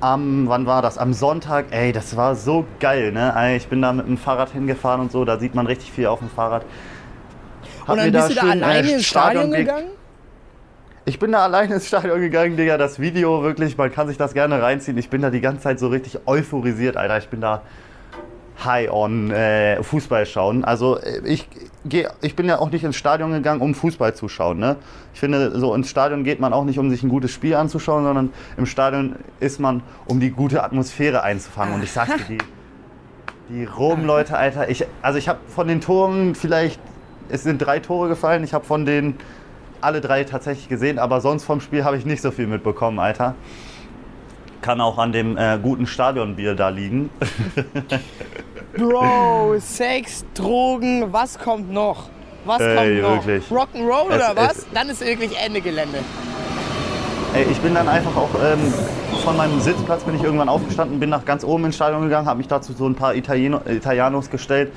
am, 0.00 0.48
wann 0.48 0.66
war 0.66 0.82
das? 0.82 0.96
Am 0.98 1.12
Sonntag, 1.12 1.66
ey, 1.72 1.92
das 1.92 2.16
war 2.16 2.34
so 2.34 2.64
geil, 2.78 3.12
ne? 3.12 3.32
Ey, 3.36 3.56
ich 3.56 3.68
bin 3.68 3.82
da 3.82 3.92
mit 3.92 4.06
dem 4.06 4.16
Fahrrad 4.16 4.50
hingefahren 4.50 5.00
und 5.00 5.12
so, 5.12 5.24
da 5.24 5.38
sieht 5.38 5.54
man 5.54 5.66
richtig 5.66 5.92
viel 5.92 6.06
auf 6.06 6.20
dem 6.20 6.30
Fahrrad. 6.30 6.64
Hab 7.82 7.90
Und 7.90 7.98
dann 7.98 8.12
bist 8.12 8.30
du 8.30 8.34
da 8.34 8.46
äh, 8.46 8.50
alleine 8.50 8.90
ins 8.92 9.04
Stadion 9.06 9.44
Stadionweg- 9.50 9.56
gegangen? 9.58 9.88
Ich 11.10 11.18
bin 11.18 11.32
da 11.32 11.42
alleine 11.42 11.74
ins 11.74 11.88
Stadion 11.88 12.20
gegangen, 12.20 12.56
Digga. 12.56 12.78
Das 12.78 13.00
Video 13.00 13.42
wirklich, 13.42 13.76
man 13.76 13.90
kann 13.90 14.06
sich 14.06 14.16
das 14.16 14.32
gerne 14.32 14.62
reinziehen. 14.62 14.96
Ich 14.96 15.10
bin 15.10 15.22
da 15.22 15.30
die 15.30 15.40
ganze 15.40 15.62
Zeit 15.62 15.80
so 15.80 15.88
richtig 15.88 16.20
euphorisiert, 16.24 16.96
Alter. 16.96 17.18
Ich 17.18 17.28
bin 17.28 17.40
da 17.40 17.62
high 18.64 18.88
on 18.92 19.32
äh, 19.32 19.82
Fußball 19.82 20.24
schauen. 20.24 20.64
Also 20.64 21.00
äh, 21.00 21.20
ich, 21.24 21.48
geh, 21.84 22.06
ich 22.20 22.36
bin 22.36 22.46
ja 22.46 22.60
auch 22.60 22.70
nicht 22.70 22.84
ins 22.84 22.94
Stadion 22.94 23.32
gegangen, 23.32 23.60
um 23.60 23.74
Fußball 23.74 24.14
zu 24.14 24.28
schauen. 24.28 24.60
Ne? 24.60 24.76
Ich 25.12 25.18
finde, 25.18 25.58
so 25.58 25.74
ins 25.74 25.90
Stadion 25.90 26.22
geht 26.22 26.38
man 26.38 26.52
auch 26.52 26.62
nicht, 26.62 26.78
um 26.78 26.90
sich 26.90 27.02
ein 27.02 27.08
gutes 27.08 27.32
Spiel 27.32 27.56
anzuschauen, 27.56 28.04
sondern 28.04 28.32
im 28.56 28.66
Stadion 28.66 29.16
ist 29.40 29.58
man, 29.58 29.82
um 30.06 30.20
die 30.20 30.30
gute 30.30 30.62
Atmosphäre 30.62 31.24
einzufangen. 31.24 31.74
Und 31.74 31.82
ich 31.82 31.90
sag 31.90 32.06
dir, 32.06 32.24
die, 32.28 32.38
die 33.48 33.64
Rom-Leute, 33.64 34.38
Alter, 34.38 34.68
ich, 34.68 34.86
also 35.02 35.18
ich 35.18 35.28
habe 35.28 35.40
von 35.48 35.66
den 35.66 35.80
Toren 35.80 36.36
vielleicht, 36.36 36.80
es 37.30 37.42
sind 37.42 37.58
drei 37.58 37.80
Tore 37.80 38.08
gefallen, 38.08 38.44
ich 38.44 38.54
habe 38.54 38.64
von 38.64 38.86
denen 38.86 39.18
alle 39.80 40.00
drei 40.00 40.24
tatsächlich 40.24 40.68
gesehen, 40.68 40.98
aber 40.98 41.20
sonst 41.20 41.44
vom 41.44 41.60
Spiel 41.60 41.84
habe 41.84 41.96
ich 41.96 42.04
nicht 42.06 42.22
so 42.22 42.30
viel 42.30 42.46
mitbekommen, 42.46 42.98
Alter. 42.98 43.34
Kann 44.62 44.80
auch 44.80 44.98
an 44.98 45.12
dem 45.12 45.36
äh, 45.38 45.58
guten 45.62 45.86
Stadionbier 45.86 46.54
da 46.54 46.68
liegen. 46.68 47.08
Bro, 48.76 49.56
Sex, 49.58 50.24
Drogen, 50.34 51.12
was 51.12 51.38
kommt 51.38 51.72
noch? 51.72 52.08
Was 52.44 52.60
Ey, 52.60 53.00
kommt 53.00 53.02
noch? 53.02 53.26
wirklich. 53.26 53.44
Rock'n'Roll 53.50 54.10
Es- 54.10 54.16
oder 54.16 54.32
was? 54.36 54.58
es- 54.58 54.66
Dann 54.72 54.88
ist 54.88 55.00
wirklich 55.04 55.32
Ende 55.38 55.60
Gelände. 55.60 55.98
Ey, 57.34 57.44
ich 57.50 57.60
bin 57.60 57.74
dann 57.74 57.88
einfach 57.88 58.14
auch 58.16 58.28
ähm, 58.42 58.72
von 59.22 59.36
meinem 59.36 59.60
Sitzplatz 59.60 60.02
bin 60.02 60.16
ich 60.16 60.22
irgendwann 60.22 60.48
aufgestanden, 60.48 60.98
bin 60.98 61.10
nach 61.10 61.24
ganz 61.24 61.44
oben 61.44 61.64
ins 61.66 61.76
Stadion 61.76 62.02
gegangen, 62.02 62.26
habe 62.26 62.38
mich 62.38 62.48
dazu 62.48 62.72
so 62.72 62.86
ein 62.86 62.94
paar 62.94 63.14
Italieno, 63.14 63.60
Italianos 63.68 64.30
gestellt, 64.30 64.72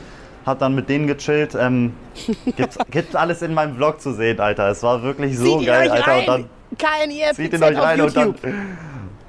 habe 0.45 0.59
dann 0.59 0.75
mit 0.75 0.89
denen 0.89 1.07
gechillt. 1.07 1.55
Ähm, 1.59 1.93
gibt's, 2.55 2.77
gibt's 2.91 3.15
alles 3.15 3.41
in 3.41 3.53
meinem 3.53 3.75
Vlog 3.75 4.01
zu 4.01 4.13
sehen, 4.13 4.39
Alter. 4.39 4.69
Es 4.69 4.83
war 4.83 5.03
wirklich 5.03 5.37
so 5.37 5.45
Zieht 5.45 5.61
ihn 5.61 5.65
geil, 5.67 5.89
Alter. 5.91 6.07
rein. 6.07 6.19
Und 6.19 6.27
dann 6.27 6.49
KNIFZ 6.77 7.35
zieht 7.35 7.53
in 7.53 7.63
euch 7.63 7.77
rein 7.77 8.01
und 8.01 8.15
dann, 8.17 8.35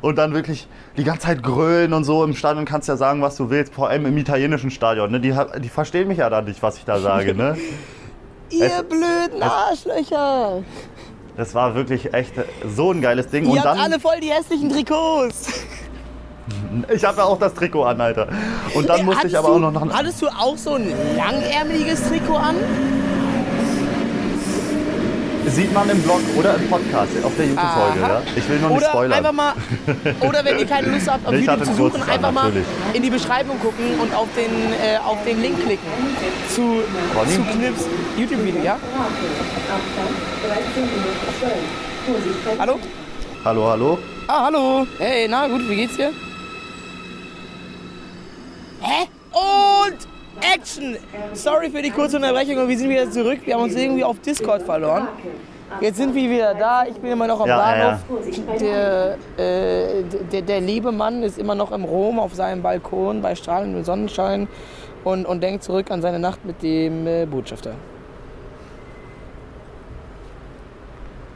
und 0.00 0.16
dann 0.16 0.34
wirklich 0.34 0.66
die 0.96 1.04
ganze 1.04 1.26
Zeit 1.26 1.42
grölen 1.42 1.92
und 1.92 2.04
so. 2.04 2.24
Im 2.24 2.34
Stadion 2.34 2.64
kannst 2.64 2.88
du 2.88 2.92
ja 2.92 2.96
sagen, 2.96 3.20
was 3.22 3.36
du 3.36 3.50
willst, 3.50 3.74
vor 3.74 3.88
allem 3.88 4.06
im 4.06 4.16
italienischen 4.16 4.70
Stadion. 4.70 5.10
Ne? 5.10 5.20
Die, 5.20 5.34
die 5.60 5.68
verstehen 5.68 6.08
mich 6.08 6.18
ja 6.18 6.30
dann 6.30 6.44
nicht, 6.46 6.62
was 6.62 6.78
ich 6.78 6.84
da 6.84 6.98
sage. 7.00 7.34
Ne? 7.34 7.56
Ihr 8.50 8.66
es- 8.66 8.82
blöden 8.84 9.42
Arschlöcher. 9.42 10.62
Das 11.36 11.54
war 11.54 11.74
wirklich 11.74 12.14
echt 12.14 12.34
so 12.76 12.92
ein 12.92 13.00
geiles 13.00 13.26
Ding. 13.28 13.44
Ihr 13.44 13.50
Und 13.50 13.56
habt 13.64 13.66
dann, 13.66 13.78
alle 13.80 13.98
voll 13.98 14.20
die 14.20 14.30
hässlichen 14.30 14.70
Trikots. 14.70 15.48
Ich 16.92 17.04
habe 17.04 17.18
ja 17.18 17.24
auch 17.24 17.38
das 17.38 17.54
Trikot 17.54 17.84
an, 17.84 18.00
Alter. 18.00 18.28
Und 18.74 18.88
dann 18.88 19.04
musste 19.04 19.26
ich 19.26 19.34
Hattest 19.34 19.36
aber 19.36 19.48
du, 19.48 19.66
auch 19.66 19.72
noch 19.72 19.84
nach 19.86 19.98
Hattest 19.98 20.22
du 20.22 20.28
auch 20.28 20.56
so 20.56 20.74
ein 20.74 20.92
langärmeliges 21.16 22.08
Trikot 22.08 22.36
an? 22.36 22.56
Sieht 25.46 25.72
man 25.72 25.88
im 25.90 26.00
Blog 26.02 26.20
oder 26.36 26.56
im 26.56 26.68
Podcast 26.68 27.12
auf 27.22 27.32
der 27.36 27.46
YouTube-Folge. 27.46 28.00
Ja? 28.00 28.22
Ich 28.34 28.48
will 28.48 28.58
nicht 28.58 28.70
Oder 28.70 28.88
spoilern. 28.88 29.12
einfach 29.12 29.32
mal, 29.32 29.52
oder 30.20 30.44
wenn 30.44 30.58
ihr 30.58 30.66
keine 30.66 30.88
Lust 30.88 31.08
habt, 31.08 31.26
auf 31.26 31.32
Ich 31.34 31.46
YouTube 31.46 31.64
zu 31.64 31.74
suchen, 31.74 31.90
kurzes 31.90 32.08
an, 32.08 32.14
einfach 32.14 32.32
mal 32.32 32.52
in 32.92 33.02
die 33.02 33.10
Beschreibung 33.10 33.60
gucken 33.60 34.00
und 34.00 34.12
auf 34.14 34.26
den, 34.34 34.50
äh, 34.72 34.96
auf 35.04 35.18
den 35.24 35.40
Link 35.42 35.62
klicken 35.62 35.86
zu, 36.48 36.80
Ronny? 37.14 37.34
zu 37.34 37.42
Knips 37.56 37.84
YouTube-Video, 38.16 38.62
ja? 38.64 38.72
Abstand 38.74 40.16
13 40.74 40.82
Minuten 40.82 41.18
12. 41.38 41.52
Vorsicht 42.06 42.44
bei 42.44 42.58
Hallo? 42.58 42.78
hallo, 43.44 43.70
hallo. 43.70 43.98
Ah, 44.26 44.44
hallo. 44.46 44.86
Hey, 44.98 45.28
na 45.28 45.46
gut, 45.46 45.68
wie 45.68 45.76
geht's 45.76 45.96
dir? 45.96 46.10
Hä? 48.84 49.08
Und 49.32 49.98
Action! 50.54 50.96
Sorry 51.32 51.70
für 51.70 51.80
die 51.80 51.90
kurze 51.90 52.16
Unterbrechung, 52.16 52.58
aber 52.58 52.68
wir 52.68 52.76
sind 52.76 52.90
wieder 52.90 53.10
zurück. 53.10 53.40
Wir 53.44 53.54
haben 53.54 53.62
uns 53.62 53.74
irgendwie 53.74 54.04
auf 54.04 54.20
Discord 54.20 54.62
verloren. 54.62 55.08
Jetzt 55.80 55.96
sind 55.96 56.14
wir 56.14 56.30
wieder 56.30 56.54
da. 56.54 56.84
Ich 56.86 56.96
bin 56.96 57.10
immer 57.10 57.26
noch 57.26 57.40
am 57.40 57.48
Ja, 57.48 57.56
Bahnhof. 57.56 58.00
Der, 58.60 59.16
äh, 59.38 60.04
der, 60.30 60.42
der 60.42 60.60
liebe 60.60 60.92
Mann 60.92 61.22
ist 61.22 61.38
immer 61.38 61.54
noch 61.54 61.72
im 61.72 61.84
Rom 61.84 62.18
auf 62.18 62.34
seinem 62.34 62.62
Balkon 62.62 63.22
bei 63.22 63.34
strahlendem 63.34 63.84
Sonnenschein 63.84 64.48
und, 65.02 65.24
und 65.24 65.40
denkt 65.42 65.64
zurück 65.64 65.90
an 65.90 66.02
seine 66.02 66.18
Nacht 66.18 66.44
mit 66.44 66.62
dem 66.62 67.06
äh, 67.06 67.26
Botschafter. 67.26 67.74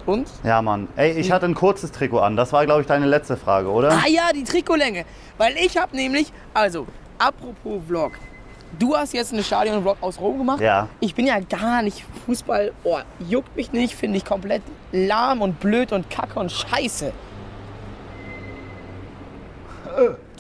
Und? 0.07 0.29
Ja, 0.45 0.63
Mann. 0.63 0.89
Ey, 0.97 1.13
ich 1.13 1.33
hatte 1.33 1.47
ein 1.47 1.55
kurzes 1.55 1.93
Trikot 1.93 2.21
an. 2.21 2.37
Das 2.37 2.53
war, 2.53 2.65
glaube 2.65 2.83
ich, 2.83 2.87
deine 2.87 3.07
letzte 3.07 3.37
Frage, 3.37 3.71
oder? 3.71 3.91
Ah 3.91 4.09
ja, 4.09 4.31
die 4.35 4.45
Trikotlänge. 4.45 5.05
Weil 5.37 5.55
ich 5.57 5.77
habe 5.77 5.97
nämlich, 5.97 6.33
also, 6.55 6.87
apropos 7.19 7.83
Vlog. 7.87 8.13
Du 8.79 8.95
hast 8.95 9.15
jetzt 9.15 9.33
einen 9.33 9.43
Stadion-Vlog 9.43 9.97
aus 10.01 10.21
Rom 10.21 10.39
gemacht. 10.39 10.61
Ja. 10.61 10.89
Ich 11.01 11.15
bin 11.15 11.27
ja 11.27 11.41
gar 11.41 11.83
nicht 11.83 12.05
Fußball. 12.27 12.73
Oh, 12.85 12.99
juckt 13.27 13.57
mich 13.57 13.73
nicht, 13.73 13.95
finde 13.95 14.19
ich 14.19 14.25
komplett 14.25 14.63
lahm 14.93 15.41
und 15.41 15.59
blöd 15.59 15.93
und 15.93 16.11
kacke 16.11 16.39
und 16.39 16.53
scheiße. 16.53 17.13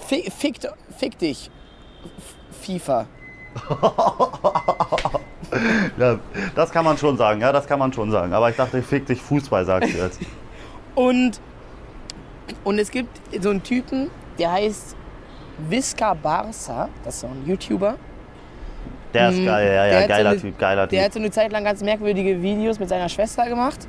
Fick, 0.06 0.32
fick, 0.32 0.58
fick 0.96 1.18
dich, 1.18 1.50
FIFA. 2.62 3.06
Ja, 5.98 6.18
das 6.54 6.70
kann 6.70 6.84
man 6.84 6.98
schon 6.98 7.16
sagen. 7.16 7.40
Ja, 7.40 7.52
das 7.52 7.66
kann 7.66 7.78
man 7.78 7.92
schon 7.92 8.10
sagen. 8.10 8.32
Aber 8.32 8.50
ich 8.50 8.56
dachte, 8.56 8.82
fick 8.82 9.06
dich 9.06 9.20
Fußball, 9.20 9.64
sagst 9.64 9.94
du 9.94 9.98
jetzt. 9.98 10.20
Und, 10.94 11.40
und 12.64 12.78
es 12.78 12.90
gibt 12.90 13.20
so 13.40 13.50
einen 13.50 13.62
Typen, 13.62 14.10
der 14.38 14.52
heißt 14.52 14.94
Visca 15.58 16.14
Barca, 16.14 16.88
das 17.04 17.14
ist 17.14 17.20
so 17.20 17.26
ein 17.26 17.44
YouTuber. 17.46 17.94
Der 19.14 19.30
ist 19.30 19.44
geil, 19.44 19.66
ja, 19.74 19.84
Der 19.86 20.00
ja, 20.02 20.06
geiler 20.06 20.30
so 20.30 20.32
eine- 20.34 20.40
Typ, 20.40 20.58
geiler 20.58 20.86
Der 20.86 20.98
Typ. 20.98 21.04
hat 21.06 21.12
so 21.14 21.18
eine 21.18 21.30
Zeit 21.30 21.50
lang 21.52 21.64
ganz 21.64 21.82
merkwürdige 21.82 22.40
Videos 22.42 22.78
mit 22.78 22.88
seiner 22.88 23.08
Schwester 23.08 23.48
gemacht. 23.48 23.88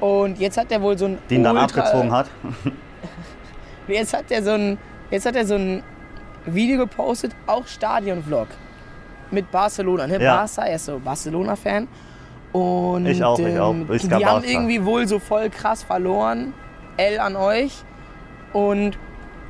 Und 0.00 0.38
jetzt 0.38 0.56
hat 0.58 0.70
er 0.72 0.82
wohl 0.82 0.96
so 0.98 1.06
ein. 1.06 1.18
Die 1.30 1.36
ihn 1.36 1.44
dann 1.44 1.56
ultra- 1.56 1.80
abgezogen 1.82 2.12
hat. 2.12 2.26
Jetzt 3.88 4.12
hat 4.14 4.30
er 4.30 4.42
so 4.42 4.50
ein, 4.50 4.76
jetzt 5.10 5.24
hat 5.24 5.34
er 5.34 5.46
so 5.46 5.54
ein 5.54 5.82
Video 6.44 6.76
gepostet, 6.78 7.34
auch 7.46 7.66
Stadion-Vlog 7.66 8.48
mit 9.30 9.50
Barcelona. 9.50 10.06
Ne? 10.06 10.20
Ja. 10.22 10.36
Barca, 10.36 10.64
er 10.66 10.74
ist 10.76 10.84
so 10.84 10.98
Barcelona-Fan. 10.98 11.88
Und 12.52 13.06
Ich 13.06 13.24
auch, 13.24 13.38
ich 13.38 13.46
ähm, 13.46 13.60
auch. 13.60 13.74
Ich 13.94 14.06
die 14.06 14.26
haben 14.26 14.44
irgendwie 14.44 14.84
wohl 14.84 15.08
so 15.08 15.18
voll 15.18 15.48
krass 15.48 15.82
verloren. 15.84 16.52
L 16.98 17.18
an 17.18 17.34
euch. 17.36 17.82
Und, 18.52 18.98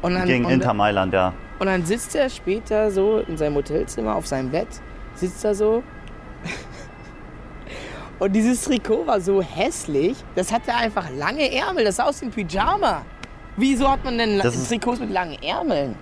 und, 0.03 0.15
dann, 0.15 0.25
Gegen 0.27 0.45
und, 0.45 0.53
Inter 0.53 0.73
Mailand, 0.73 1.13
ja. 1.13 1.33
Und 1.59 1.67
dann 1.67 1.85
sitzt 1.85 2.15
er 2.15 2.31
später 2.31 2.91
so 2.91 3.19
in 3.19 3.37
seinem 3.37 3.57
Hotelzimmer 3.57 4.15
auf 4.15 4.27
seinem 4.27 4.51
Bett, 4.51 4.69
sitzt 5.15 5.45
er 5.45 5.55
so. 5.55 5.83
Und 8.21 8.33
dieses 8.33 8.65
Trikot 8.65 9.07
war 9.07 9.21
so 9.21 9.41
hässlich, 9.41 10.17
das 10.35 10.53
hatte 10.53 10.75
einfach 10.75 11.09
lange 11.17 11.55
Ärmel, 11.55 11.85
das 11.85 11.97
sah 11.97 12.05
aus 12.05 12.21
wie 12.21 12.27
ein 12.27 12.33
Pyjama. 12.33 13.03
Wieso 13.57 13.89
hat 13.89 14.05
man 14.05 14.19
denn 14.19 14.41
Trikots 14.41 14.99
mit 14.99 15.11
langen 15.11 15.41
Ärmeln? 15.41 15.95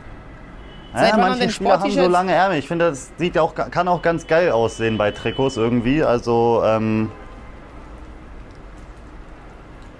Seit 0.95 1.11
ja 1.11 1.17
manche 1.19 1.51
Spieler 1.51 1.79
haben 1.79 1.91
so 1.91 2.09
lange 2.09 2.33
Ärmel. 2.33 2.59
Ich 2.59 2.69
finde, 2.69 2.89
das 2.89 3.11
sieht 3.19 3.37
auch, 3.37 3.55
kann 3.55 3.87
auch 3.89 4.01
ganz 4.01 4.27
geil 4.27 4.51
aussehen 4.51 4.97
bei 4.97 5.11
Trikots 5.11 5.59
irgendwie. 5.59 6.03
Also, 6.03 6.63
ähm, 6.65 7.11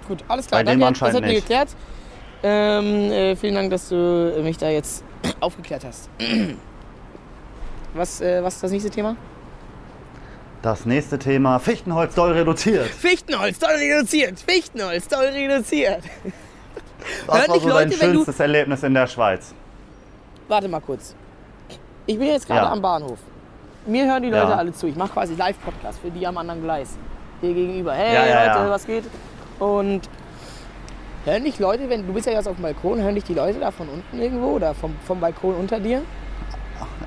Gut, 0.07 0.23
alles 0.27 0.47
klar, 0.47 0.63
Bei 0.63 0.75
danke, 0.75 0.99
das 0.99 1.13
hat 1.13 1.21
mir 1.21 1.33
geklärt. 1.33 1.69
Ähm, 2.41 3.11
äh, 3.11 3.35
vielen 3.35 3.55
Dank, 3.55 3.71
dass 3.71 3.89
du 3.89 4.39
mich 4.41 4.57
da 4.57 4.69
jetzt 4.69 5.03
aufgeklärt 5.39 5.83
hast. 5.85 6.09
Was, 7.93 8.21
äh, 8.21 8.43
was 8.43 8.55
ist 8.55 8.63
das 8.63 8.71
nächste 8.71 8.89
Thema? 8.89 9.15
das 10.63 10.85
nächste 10.85 11.17
Thema: 11.19 11.59
Fichtenholz 11.59 12.15
doll 12.15 12.31
reduziert. 12.33 12.87
Fichtenholz, 12.87 13.59
doll 13.59 13.69
reduziert! 13.71 14.39
Fichtenholz, 14.39 15.07
doll 15.07 15.25
reduziert! 15.25 16.03
Was 17.25 17.37
Hören 17.39 17.49
war 17.49 17.59
so 17.59 17.69
dein 17.69 17.89
wenn 17.89 17.89
du- 17.89 17.95
schönstes 18.15 18.39
Erlebnis 18.39 18.83
in 18.83 18.93
der 18.93 19.07
Schweiz? 19.07 19.53
Warte 20.47 20.67
mal 20.67 20.81
kurz. 20.81 21.15
Ich 22.05 22.17
bin 22.17 22.27
jetzt 22.27 22.47
gerade 22.47 22.65
Ja. 22.65 22.71
am 22.71 22.81
Bahnhof. 22.81 23.19
Mir 23.85 24.05
hören 24.05 24.23
die 24.23 24.29
Leute 24.29 24.49
Ja. 24.51 24.55
alle 24.57 24.73
zu. 24.73 24.87
Ich 24.87 24.95
mache 24.95 25.13
quasi 25.13 25.35
Live-Podcast 25.35 25.99
für 25.99 26.09
die 26.09 26.25
am 26.27 26.37
anderen 26.37 26.61
Gleis. 26.63 26.89
Hier 27.39 27.53
gegenüber. 27.53 27.93
Hey 27.93 28.13
Ja, 28.29 28.57
Leute, 28.57 28.69
was 28.71 28.85
geht? 28.85 29.03
Und 29.59 30.01
hören 31.27 31.43
dich 31.43 31.59
Leute, 31.59 31.89
wenn 31.89 32.07
du 32.07 32.13
bist 32.13 32.25
ja 32.25 32.33
jetzt 32.33 32.47
auf 32.47 32.55
dem 32.55 32.63
Balkon, 32.63 33.01
hören 33.01 33.15
dich 33.15 33.25
die 33.25 33.33
Leute 33.33 33.59
da 33.59 33.71
von 33.71 33.87
unten 33.89 34.19
irgendwo 34.19 34.47
oder 34.47 34.73
vom, 34.73 34.95
vom 35.05 35.19
Balkon 35.19 35.55
unter 35.55 35.79
dir? 35.79 36.01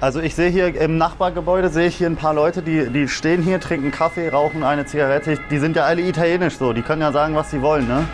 Also 0.01 0.21
ich 0.21 0.35
sehe 0.35 0.51
hier 0.51 0.75
im 0.81 0.99
Nachbargebäude 0.99 1.68
sehe 1.68 1.87
ich 1.87 1.97
hier 1.97 2.09
ein 2.09 2.16
paar 2.16 2.35
Leute, 2.35 2.62
die, 2.62 2.89
die 2.91 3.09
stehen 3.09 3.43
hier, 3.43 3.61
trinken 3.61 3.91
Kaffee, 3.91 4.29
rauchen 4.29 4.62
eine 4.62 4.87
Zigarette. 4.87 5.39
Die 5.51 5.59
sind 5.59 5.77
ja 5.77 5.85
alle 5.85 6.03
italienisch 6.03 6.57
so, 6.57 6.73
die 6.73 6.83
können 6.83 7.03
ja 7.03 7.12
sagen, 7.12 7.35
was 7.35 7.51
sie 7.51 7.62
wollen, 7.62 7.87
ne? 7.87 8.07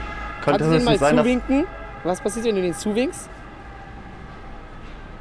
Könnte 0.44 0.60
Kannst 0.60 0.64
du 0.64 0.70
denen 0.70 0.84
mal 0.84 0.98
sein, 0.98 1.18
zuwinken? 1.18 1.66
Was 2.04 2.20
passiert, 2.20 2.46
wenn 2.46 2.54
du 2.56 2.62
denen 2.62 2.74
zuwinkst? 2.74 3.28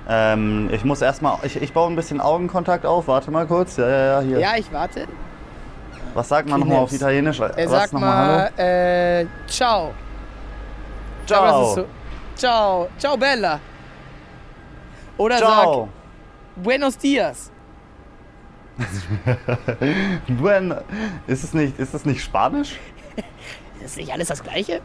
ähm, 0.08 0.70
ich 0.72 0.84
muss 0.86 1.02
erstmal, 1.02 1.38
ich, 1.44 1.60
ich 1.62 1.74
baue 1.74 1.90
ein 1.90 1.96
bisschen 1.96 2.22
Augenkontakt 2.22 2.86
auf, 2.86 3.08
warte 3.08 3.32
mal 3.32 3.48
kurz. 3.48 3.78
Ja, 3.78 3.90
ja, 3.90 4.06
ja, 4.06 4.20
hier. 4.22 4.40
Ja, 4.40 4.52
ich 4.58 4.72
warte. 4.72 5.08
Was 6.14 6.30
sagt 6.30 6.48
man 6.48 6.60
nochmal 6.60 6.78
auf. 6.78 6.94
Italienisch? 6.94 7.40
Er 7.40 7.50
was 7.56 7.70
sagt 7.70 7.94
nochmal 7.94 8.52
mal, 8.56 8.64
äh, 8.64 9.26
ciao. 9.48 9.92
Ich 9.92 9.92
glaube, 9.92 9.92
das 9.92 9.92
ist 9.92 11.15
Ciao. 11.26 11.76
so. 11.76 11.86
Ciao. 12.36 12.88
Ciao, 12.98 13.18
Bella. 13.18 13.60
Oder 15.18 15.38
Ciao. 15.38 15.90
sag 16.56 16.64
Buenos 16.64 16.98
Dias. 16.98 17.52
Buen, 20.28 20.74
ist 21.28 21.44
es 21.44 21.54
nicht, 21.54 21.80
ist 21.80 21.94
es 21.94 22.06
nicht 22.06 22.22
Spanisch? 22.22 22.78
Ist 23.84 23.98
nicht 23.98 24.12
alles 24.12 24.30
das 24.30 24.42
Gleiche? 24.42 24.82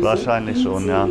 Wahrscheinlich 0.00 0.62
schon, 0.62 0.88
ja. 0.88 1.06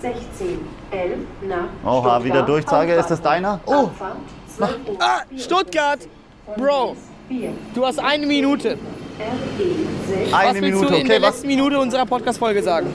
16, 0.00 0.58
11 0.90 1.18
nach 1.48 1.68
Oha, 1.90 2.22
wieder 2.24 2.42
Durchsage. 2.42 2.92
Ist 2.94 3.10
das 3.10 3.22
deiner? 3.22 3.60
Oh. 3.66 3.86
Abfahrt 3.86 4.16
12 4.56 4.70
Uhr 4.88 4.96
Ah, 5.00 5.22
44 5.28 5.44
Stuttgart. 5.44 6.08
Bro. 6.56 6.86
Linz 6.88 6.98
4. 7.28 7.52
Du 7.74 7.86
hast 7.86 7.98
eine 8.00 8.26
Minute. 8.26 8.76
RE 9.18 10.24
6 10.24 10.32
Eine 10.32 10.48
Was 10.48 10.54
willst 10.54 10.62
Minute, 10.62 10.86
du 10.86 10.94
in 10.94 11.00
okay. 11.00 11.08
der 11.08 11.22
Was, 11.22 11.28
letzten 11.30 11.46
Minute 11.48 11.78
unserer 11.78 12.06
Podcast-Folge 12.06 12.62
sagen? 12.62 12.86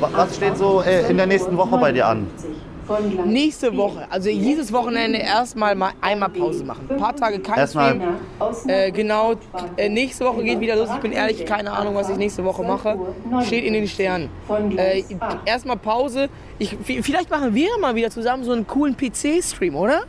Was 0.00 0.36
steht 0.36 0.56
so 0.56 0.82
äh, 0.82 1.08
in 1.10 1.16
der 1.16 1.26
nächsten 1.26 1.56
Woche 1.56 1.76
bei 1.78 1.92
dir 1.92 2.06
an? 2.06 2.26
Nächste 3.24 3.70
4. 3.70 3.78
Woche, 3.78 4.06
also 4.10 4.28
dieses 4.28 4.72
Wochenende 4.72 5.18
erstmal 5.18 5.74
mal 5.74 5.90
einmal 6.00 6.28
Pause 6.28 6.62
machen. 6.62 6.86
Ein 6.88 6.96
paar 6.98 7.16
Tage 7.16 7.40
kein 7.40 7.58
Erstmal- 7.58 7.96
Stream. 7.96 8.68
Äh, 8.68 8.92
genau, 8.92 9.34
äh, 9.76 9.88
nächste 9.88 10.24
Woche 10.24 10.44
geht 10.44 10.60
wieder 10.60 10.76
los. 10.76 10.88
Ich 10.94 11.00
bin 11.00 11.10
ehrlich, 11.10 11.44
keine 11.44 11.72
Ahnung, 11.72 11.96
was 11.96 12.08
ich 12.10 12.16
nächste 12.16 12.44
Woche 12.44 12.62
mache. 12.62 12.96
Steht 13.44 13.64
in 13.64 13.72
den 13.72 13.88
Sternen. 13.88 14.28
Äh, 14.76 15.02
erstmal 15.46 15.76
Pause. 15.78 16.28
Ich, 16.60 16.76
vielleicht 16.84 17.28
machen 17.28 17.54
wir 17.56 17.70
mal 17.80 17.96
wieder 17.96 18.10
zusammen 18.10 18.44
so 18.44 18.52
einen 18.52 18.66
coolen 18.68 18.96
PC-Stream, 18.96 19.74
oder? 19.74 20.02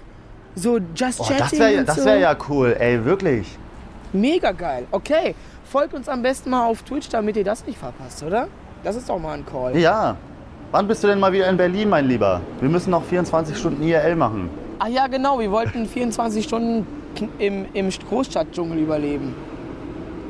So 0.53 0.77
Just 0.95 1.19
Oh, 1.19 1.23
Chatting 1.23 1.39
das 1.39 1.59
wäre 1.59 1.79
und 1.79 1.89
das 1.89 1.95
so. 1.97 2.05
wär 2.05 2.17
ja 2.19 2.37
cool, 2.49 2.75
ey, 2.79 3.03
wirklich. 3.03 3.57
Mega 4.21 4.51
geil. 4.51 4.85
Okay, 4.91 5.35
folgt 5.65 5.93
uns 5.93 6.07
am 6.09 6.21
besten 6.21 6.49
mal 6.49 6.65
auf 6.65 6.81
Twitch, 6.83 7.09
damit 7.09 7.37
ihr 7.37 7.43
das 7.43 7.65
nicht 7.65 7.77
verpasst, 7.77 8.23
oder? 8.23 8.47
Das 8.83 8.95
ist 8.95 9.09
doch 9.09 9.19
mal 9.19 9.33
ein 9.33 9.45
Call. 9.45 9.77
Ja. 9.77 10.15
Wann 10.71 10.87
bist 10.87 11.03
du 11.03 11.07
denn 11.07 11.19
mal 11.19 11.31
wieder 11.31 11.47
in 11.49 11.55
Berlin, 11.57 11.89
mein 11.89 12.07
Lieber? 12.07 12.41
Wir 12.59 12.69
müssen 12.69 12.91
noch 12.91 13.03
24 13.03 13.57
Stunden 13.57 13.81
IRL 13.83 14.15
machen. 14.15 14.49
Ah 14.79 14.87
ja, 14.87 15.07
genau, 15.07 15.39
wir 15.39 15.49
wollten 15.51 15.85
24 15.85 16.43
Stunden 16.43 16.85
im, 17.39 17.65
im 17.73 17.89
Großstadtdschungel 17.89 18.77
überleben. 18.79 19.33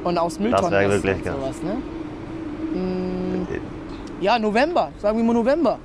Und 0.03 0.17
aus 0.17 0.39
Mülltonnen 0.39 0.71
wär 0.71 0.81
essen 0.81 1.03
wirklich 1.03 1.15
und 1.17 1.23
geil. 1.25 1.33
sowas, 1.41 1.55
ne? 1.63 2.79
Mm, 2.79 3.47
ja, 4.21 4.37
November, 4.39 4.91
sagen 4.99 5.17
wir 5.17 5.23
mal 5.25 5.33
November. 5.33 5.79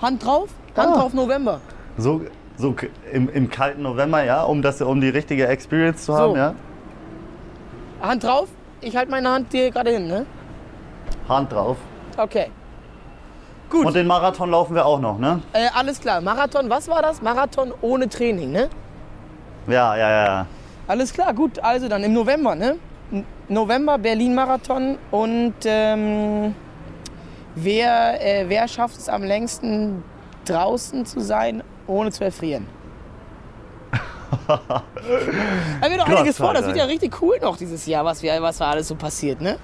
Hand 0.00 0.24
drauf, 0.24 0.48
Hand 0.76 0.90
Ah. 0.94 0.98
drauf 1.00 1.12
November. 1.12 1.60
So, 1.98 2.22
so 2.56 2.74
im, 3.12 3.28
im 3.28 3.50
kalten 3.50 3.82
November, 3.82 4.24
ja, 4.24 4.44
um, 4.44 4.62
das, 4.62 4.80
um 4.80 5.00
die 5.00 5.08
richtige 5.08 5.46
Experience 5.48 6.04
zu 6.04 6.14
haben, 6.16 6.32
So. 6.32 6.36
ja. 6.36 6.54
Hand 8.00 8.24
drauf, 8.24 8.48
ich 8.80 8.96
halte 8.96 9.10
meine 9.10 9.28
Hand 9.30 9.52
dir 9.52 9.70
gerade 9.70 9.90
hin, 9.90 10.06
ne? 10.06 10.26
Hand 11.28 11.52
drauf. 11.52 11.76
Okay. 12.16 12.50
Gut, 13.70 13.84
Und 13.86 13.94
den 13.96 14.06
Marathon 14.06 14.50
laufen 14.50 14.74
wir 14.74 14.86
auch 14.86 14.98
noch, 15.00 15.18
ne? 15.18 15.42
äh, 15.52 15.66
alles 15.74 16.00
klar. 16.00 16.20
Marathon, 16.20 16.70
was 16.70 16.88
war 16.88 17.02
das? 17.02 17.20
Marathon 17.20 17.72
ohne 17.82 18.08
Training, 18.08 18.50
ne? 18.52 18.68
Ja, 19.66 19.94
ja, 19.96 20.10
ja. 20.24 20.46
Alles 20.86 21.12
klar, 21.12 21.34
gut. 21.34 21.58
Also 21.62 21.86
dann 21.88 22.02
im 22.02 22.14
November, 22.14 22.54
ne? 22.54 22.76
November 23.48 23.98
Berlin-Marathon 23.98 24.98
und 25.10 25.54
ähm, 25.64 26.54
wer, 27.54 28.20
äh, 28.24 28.44
wer 28.48 28.68
schafft 28.68 28.96
es 28.98 29.08
am 29.08 29.22
längsten 29.22 30.02
draußen 30.46 31.04
zu 31.06 31.20
sein, 31.20 31.62
ohne 31.86 32.10
zu 32.10 32.24
erfrieren? 32.24 32.66
da 34.48 35.90
wird 35.90 36.00
doch 36.00 36.06
Gott 36.06 36.16
einiges 36.16 36.36
vor. 36.38 36.54
Das 36.54 36.66
wird 36.66 36.76
ja 36.76 36.84
richtig 36.84 37.20
cool 37.22 37.38
noch 37.40 37.56
dieses 37.56 37.84
Jahr, 37.86 38.04
was, 38.04 38.22
wir, 38.22 38.40
was 38.40 38.58
da 38.58 38.70
alles 38.70 38.88
so 38.88 38.94
passiert, 38.94 39.40
ne? 39.40 39.58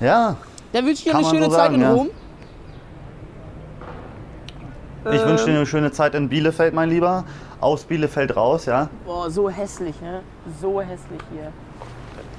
Ja, 0.00 0.36
Dann 0.72 0.84
wünsche 0.84 0.98
ich 0.98 1.04
dir 1.04 1.16
eine 1.16 1.26
schöne 1.26 1.44
so 1.46 1.50
Zeit 1.50 1.58
sagen, 1.58 1.74
in 1.76 1.80
ja. 1.80 1.92
Rom. 1.92 2.10
ich 5.12 5.20
Ähm. 5.20 5.28
wünsche 5.28 5.44
dir 5.46 5.54
eine 5.56 5.66
schöne 5.66 5.92
Zeit 5.92 6.14
in 6.14 6.28
Bielefeld, 6.28 6.74
mein 6.74 6.90
Lieber. 6.90 7.24
Aus 7.60 7.84
Bielefeld 7.84 8.36
raus, 8.36 8.66
ja. 8.66 8.90
Boah, 9.06 9.30
so 9.30 9.48
hässlich, 9.48 9.98
ne? 10.02 10.20
So 10.60 10.80
hässlich 10.82 11.20
hier. 11.32 11.50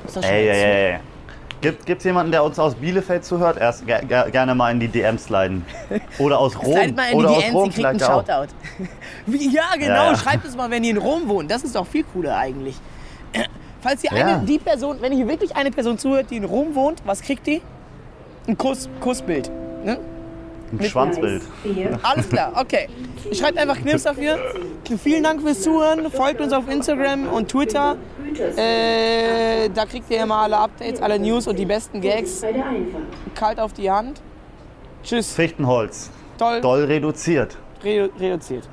Ist 0.06 0.18
das 0.18 0.24
schon 0.26 0.34
Ey, 0.34 0.48
ey, 0.48 0.92
ey. 0.94 1.00
Gibt 1.62 1.90
es 1.90 2.04
jemanden, 2.04 2.32
der 2.32 2.44
uns 2.44 2.60
aus 2.60 2.76
Bielefeld 2.76 3.26
zuhört? 3.26 3.58
Erst 3.58 3.88
ger 3.88 4.00
ger 4.04 4.30
gerne 4.30 4.54
mal 4.54 4.72
in 4.72 4.80
die 4.80 4.88
DMs 4.88 5.26
sliden. 5.26 5.66
Oder 6.20 6.40
aus 6.40 6.56
Rom. 6.64 6.74
Slidet 6.74 6.96
mal 6.96 7.10
in 7.12 7.18
Oder 7.18 7.28
die 7.30 7.34
aus 7.36 7.42
DMs, 7.44 7.56
Rom 7.56 7.66
ihr 7.66 7.72
kriegt 7.74 7.88
einen. 7.88 8.00
Shoutout. 8.00 8.48
Wie, 9.26 9.50
ja, 9.54 9.64
genau. 9.74 9.88
Ja, 9.88 10.12
ja. 10.12 10.18
Schreibt 10.18 10.46
es 10.46 10.56
mal, 10.56 10.70
wenn 10.70 10.84
ihr 10.84 10.92
in 10.92 10.98
Rom 10.98 11.28
wohnt. 11.28 11.50
Das 11.50 11.64
ist 11.64 11.76
doch 11.76 11.88
viel 11.88 12.04
cooler 12.14 12.38
eigentlich. 12.38 12.76
Falls 13.82 14.04
ihr 14.04 14.12
Ja. 14.16 14.26
eine, 14.38 14.46
die 14.46 14.60
Person, 14.60 14.98
wenn 15.02 15.12
hier 15.14 15.28
wirklich 15.28 15.56
eine 15.56 15.72
Person 15.72 15.98
zuhört, 15.98 16.28
die 16.30 16.38
in 16.38 16.44
Rom 16.46 16.76
wohnt, 16.76 17.02
was 17.06 17.22
kriegt 17.22 17.48
die? 17.48 17.62
Ein 18.48 18.58
Kuss, 18.58 18.88
Kussbild. 19.00 19.50
Ne? 19.84 19.98
Ein 20.72 20.84
Schwanzbild. 20.84 21.42
Gleis 21.64 21.76
4. 21.76 22.00
Alles 22.04 22.30
klar, 22.30 22.52
okay. 22.56 22.90
Schreibt 23.34 23.58
einfach 23.58 23.78
Knips 23.78 24.04
dafür. 24.04 24.38
Vielen 25.04 25.24
Dank 25.24 25.42
fürs 25.42 25.62
Zuhören. 25.62 26.12
Folgt 26.12 26.42
uns 26.42 26.54
auf 26.54 26.70
Instagram 26.70 27.28
und 27.28 27.50
Twitter. 27.50 27.96
Äh, 28.40 29.70
da 29.74 29.86
kriegt 29.86 30.10
ihr 30.10 30.24
immer 30.24 30.38
alle 30.38 30.58
Updates, 30.58 31.02
alle 31.02 31.20
News 31.20 31.48
und 31.48 31.58
die 31.58 31.66
besten 31.66 32.02
Gags 32.02 32.44
kalt 33.34 33.60
auf 33.60 33.74
die 33.74 33.90
Hand. 33.90 34.22
Tschüss. 35.04 35.34
Fichtenholz. 35.34 36.10
Toll 36.38 36.62
Doll 36.62 36.84
reduziert. 36.86 37.58
redu 37.84 38.10
reduziert. 38.20 38.68